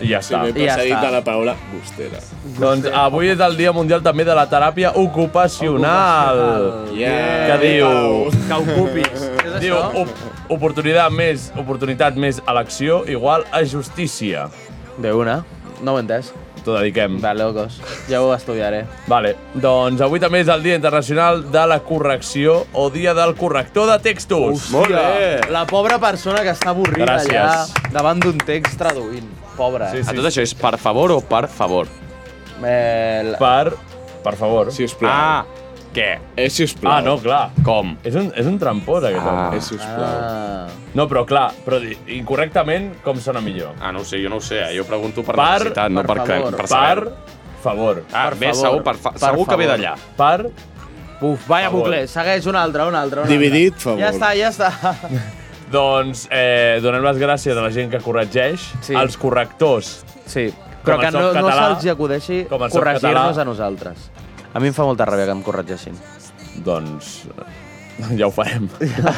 I 0.00 0.08
ja 0.12 0.20
Sí, 0.22 0.34
està. 0.34 0.42
m'he 0.42 0.52
passadit 0.54 1.00
de 1.00 1.10
la 1.12 1.20
paraula 1.24 1.54
bustera. 1.72 2.20
Doncs 2.58 2.86
avui 2.92 3.28
és 3.28 3.40
el 3.40 3.56
Dia 3.56 3.72
Mundial 3.72 4.02
també 4.02 4.24
de 4.24 4.34
la 4.34 4.46
teràpia 4.50 4.92
ocupacional. 4.96 6.90
Yeah. 6.96 7.46
Que 7.46 7.56
diu... 7.66 8.30
Que 8.48 8.58
ocupis. 8.60 9.26
És 9.50 9.60
Diu, 9.60 9.76
op 9.76 10.08
oportunitat 10.50 11.10
més, 11.12 11.50
oportunitat 11.58 12.16
més 12.16 12.40
elecció 12.48 13.02
igual 13.10 13.44
a 13.52 13.62
justícia. 13.64 14.48
De 14.98 15.12
una. 15.12 15.42
No 15.82 15.94
ho 15.94 15.98
he 15.98 16.04
entès. 16.04 16.32
T'ho 16.60 16.74
dediquem. 16.76 17.14
Va, 17.22 17.32
locos. 17.32 17.78
Ja 18.10 18.20
ho 18.20 18.34
estudiaré. 18.34 18.82
Vale, 19.08 19.30
doncs 19.54 20.02
avui 20.04 20.20
també 20.20 20.42
és 20.44 20.48
el 20.52 20.62
Dia 20.62 20.76
Internacional 20.76 21.46
de 21.50 21.62
la 21.70 21.78
Correcció 21.80 22.66
o 22.76 22.90
Dia 22.92 23.14
del 23.16 23.32
Corrector 23.34 23.88
de 23.88 23.98
Textos. 24.04 24.66
Hòstia, 24.68 25.48
La 25.50 25.64
pobra 25.66 25.96
persona 25.98 26.42
que 26.44 26.52
està 26.52 26.74
avorrida 26.74 27.06
Gràcies. 27.06 27.32
allà 27.32 27.92
davant 27.96 28.20
d'un 28.20 28.36
text 28.44 28.76
traduint. 28.78 29.24
Pobra. 29.60 29.90
Sí, 29.92 30.00
sí. 30.02 30.08
A 30.08 30.16
tot 30.16 30.24
això 30.30 30.40
és 30.46 30.54
per 30.56 30.74
favor 30.80 31.12
o 31.12 31.20
per 31.20 31.44
favor? 31.52 31.88
Eh, 32.64 33.22
la... 33.32 33.38
Per, 33.40 33.74
per 34.24 34.34
favor. 34.40 34.70
Sisplau. 34.72 35.10
Ah, 35.12 35.44
què? 35.94 36.10
És 36.40 36.54
sisplau. 36.56 36.92
Ah, 36.92 37.00
no, 37.04 37.16
clar. 37.20 37.50
Com? 37.66 37.94
És 38.06 38.14
un, 38.16 38.30
és 38.38 38.46
un 38.48 38.56
trampós, 38.60 39.04
aquest 39.08 39.26
Ah. 39.26 39.32
home. 39.48 39.58
És 39.58 39.68
sisplau. 39.72 40.06
Ah. 40.06 40.66
No, 40.96 41.06
però 41.10 41.24
clar, 41.28 41.50
però 41.64 41.78
incorrectament, 42.10 42.94
com 43.04 43.20
sona 43.22 43.40
millor? 43.44 43.74
Ah, 43.80 43.92
no 43.92 44.00
ho 44.00 44.04
sé, 44.08 44.20
jo 44.22 44.28
no 44.32 44.40
ho 44.40 44.44
sé. 44.44 44.60
eh? 44.64 44.72
Jo 44.78 44.84
pregunto 44.88 45.22
per, 45.26 45.34
Per- 45.36 45.46
necessitat, 45.58 45.90
no 45.92 46.02
per 46.04 46.16
per, 46.16 46.24
per, 46.24 46.36
favor. 46.36 46.56
per 46.56 46.60
Per 46.64 46.68
saber. 46.68 47.12
favor. 47.62 48.02
Ah, 48.12 48.28
per 48.30 48.38
bé, 48.40 48.52
favor. 48.54 48.62
segur, 48.66 48.82
per 48.88 48.96
fa... 48.96 49.12
Per 49.16 49.20
segur 49.28 49.46
que 49.48 49.56
ve 49.60 49.66
d'allà. 49.74 49.94
Per... 50.16 50.50
Uf, 51.20 51.42
vaya 51.50 51.68
Favor. 51.68 51.82
bucle. 51.84 52.06
Segueix 52.08 52.46
un 52.48 52.56
altre, 52.56 52.86
un 52.88 52.94
altre, 52.96 53.20
un 53.20 53.26
altre. 53.26 53.36
Dividit, 53.36 53.74
favor. 53.76 54.00
Ja 54.00 54.08
està, 54.14 54.30
ja 54.38 54.48
està. 54.48 54.70
Doncs 55.70 56.26
eh, 56.34 56.80
donem 56.82 57.04
les 57.06 57.20
gràcies 57.20 57.56
a 57.56 57.62
la 57.62 57.70
gent 57.70 57.92
que 57.92 58.00
corregeix, 58.02 58.64
Sí. 58.82 58.96
als 58.98 59.16
correctors. 59.20 60.00
Sí, 60.26 60.48
però 60.84 60.98
que 60.98 61.10
no, 61.14 61.30
no 61.34 61.50
se'ls 61.52 61.86
acudeixi 61.92 62.44
corregir-nos 62.50 63.38
a 63.38 63.44
nosaltres. 63.46 64.10
A 64.52 64.58
mi 64.58 64.70
em 64.70 64.74
fa 64.74 64.86
molta 64.86 65.06
ràbia 65.06 65.28
que 65.28 65.36
em 65.36 65.42
corregeixin. 65.46 65.98
Doncs 66.66 67.20
ja 68.16 68.26
ho 68.26 68.32
farem. 68.34 68.66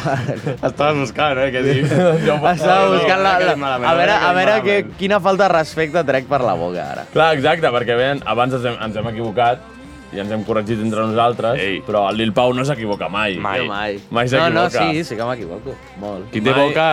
Estaves 0.69 0.99
buscant, 0.99 1.39
eh, 1.39 1.49
què 1.55 1.63
dir? 1.65 1.77
ja 2.27 2.37
ho 2.37 2.49
Estava 2.53 2.89
buscant 2.93 3.23
la, 3.23 3.35
la, 3.41 3.75
a 3.79 3.95
veure, 3.97 4.17
a 4.17 4.33
veure 4.37 4.57
que, 4.67 4.79
quina 4.99 5.21
falta 5.25 5.47
de 5.47 5.53
respecte 5.55 6.03
trec 6.09 6.29
per 6.31 6.43
la 6.45 6.57
boca 6.59 6.85
ara. 6.85 7.07
Clar, 7.15 7.33
exacte, 7.39 7.71
perquè 7.73 7.97
bé, 7.99 8.11
abans 8.35 8.59
ens 8.59 8.67
hem, 8.69 8.81
ens 8.89 8.99
hem 8.99 9.13
equivocat 9.15 9.72
i 10.13 10.21
ens 10.21 10.31
hem 10.31 10.43
corregit 10.45 10.81
entre 10.85 11.07
nosaltres, 11.07 11.59
Ei. 11.61 11.81
però 11.87 12.03
el 12.11 12.17
Lil 12.21 12.33
Pau 12.37 12.53
no 12.53 12.65
s'equivoca 12.69 13.09
mai. 13.09 13.37
Mai. 13.41 13.61
Jo 13.61 13.67
mai. 13.71 13.99
Mai 14.11 14.27
no, 14.29 14.49
no, 14.51 14.67
s'equivoca. 14.69 14.93
sí, 14.93 15.05
sí 15.05 15.17
que 15.17 15.25
m'equivoco. 15.25 15.75
Molt. 16.03 16.31
Qui 16.31 16.41
té 16.45 16.51
Mai- 16.53 16.61
boca... 16.69 16.87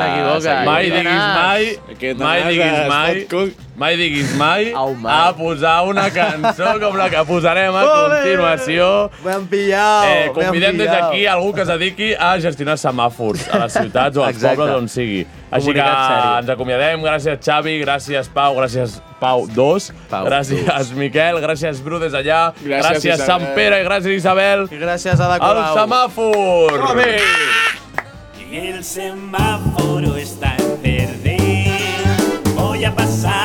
S'equivoca. 0.00 0.56
Mai 0.66 0.90
diguis 0.90 1.24
mai, 1.38 1.68
Aquest 1.94 2.18
mai 2.18 2.42
diguis 2.48 2.88
mai, 2.88 3.24
mai 3.76 3.96
diguis 3.96 4.32
mai 4.38 4.72
Au, 4.72 4.94
mai. 4.94 5.12
a 5.28 5.32
posar 5.34 5.82
una 5.88 6.08
cançó 6.14 6.78
com 6.80 6.94
la 6.96 7.08
que 7.10 7.24
posarem 7.26 7.74
a 7.74 7.82
continuació. 7.84 9.10
M'han 9.24 9.46
pillat, 9.50 10.04
Eh, 10.04 10.30
convidem 10.34 10.76
des 10.78 10.88
d'aquí 10.90 11.26
algú 11.26 11.52
que 11.54 11.62
es 11.62 11.68
dediqui 11.68 12.14
a 12.14 12.38
gestionar 12.38 12.76
semàfors 12.78 13.48
a 13.52 13.58
les 13.64 13.72
ciutats 13.72 14.16
o 14.16 14.22
als 14.24 14.36
Exacte. 14.36 14.56
pobles 14.56 14.76
on 14.76 14.88
sigui. 14.88 15.26
Així 15.50 15.72
que 15.72 15.80
sèrio. 15.80 16.38
ens 16.40 16.48
acomiadem. 16.50 17.00
Gràcies, 17.02 17.38
Xavi. 17.40 17.74
Gràcies, 17.84 18.28
Pau. 18.34 18.54
Gràcies, 18.56 19.00
Pau 19.20 19.46
2. 19.46 19.92
Pau 20.10 20.24
gràcies, 20.26 20.92
Miquel. 20.94 21.36
Gràcies, 21.40 21.80
Bru, 21.82 21.98
des 22.00 22.12
d'allà. 22.12 22.52
Gràcies, 22.62 22.82
gràcies 22.82 23.14
Isabel. 23.14 23.26
Sant 23.26 23.54
Pere. 23.54 23.80
I 23.80 23.84
gràcies, 23.86 24.16
Isabel. 24.18 24.68
I 24.70 24.76
gràcies 24.78 25.20
a 25.20 25.24
Ada 25.24 25.34
El 25.34 25.40
Colau. 25.40 25.76
semàfor. 25.78 26.88
Som-hi! 26.88 27.20
El 28.52 28.84
semáforo 28.84 30.16
está 30.16 30.54
en 30.58 30.82
verde. 30.82 31.36
Voy 32.54 32.84
a 32.84 32.94
pasar, 32.94 33.43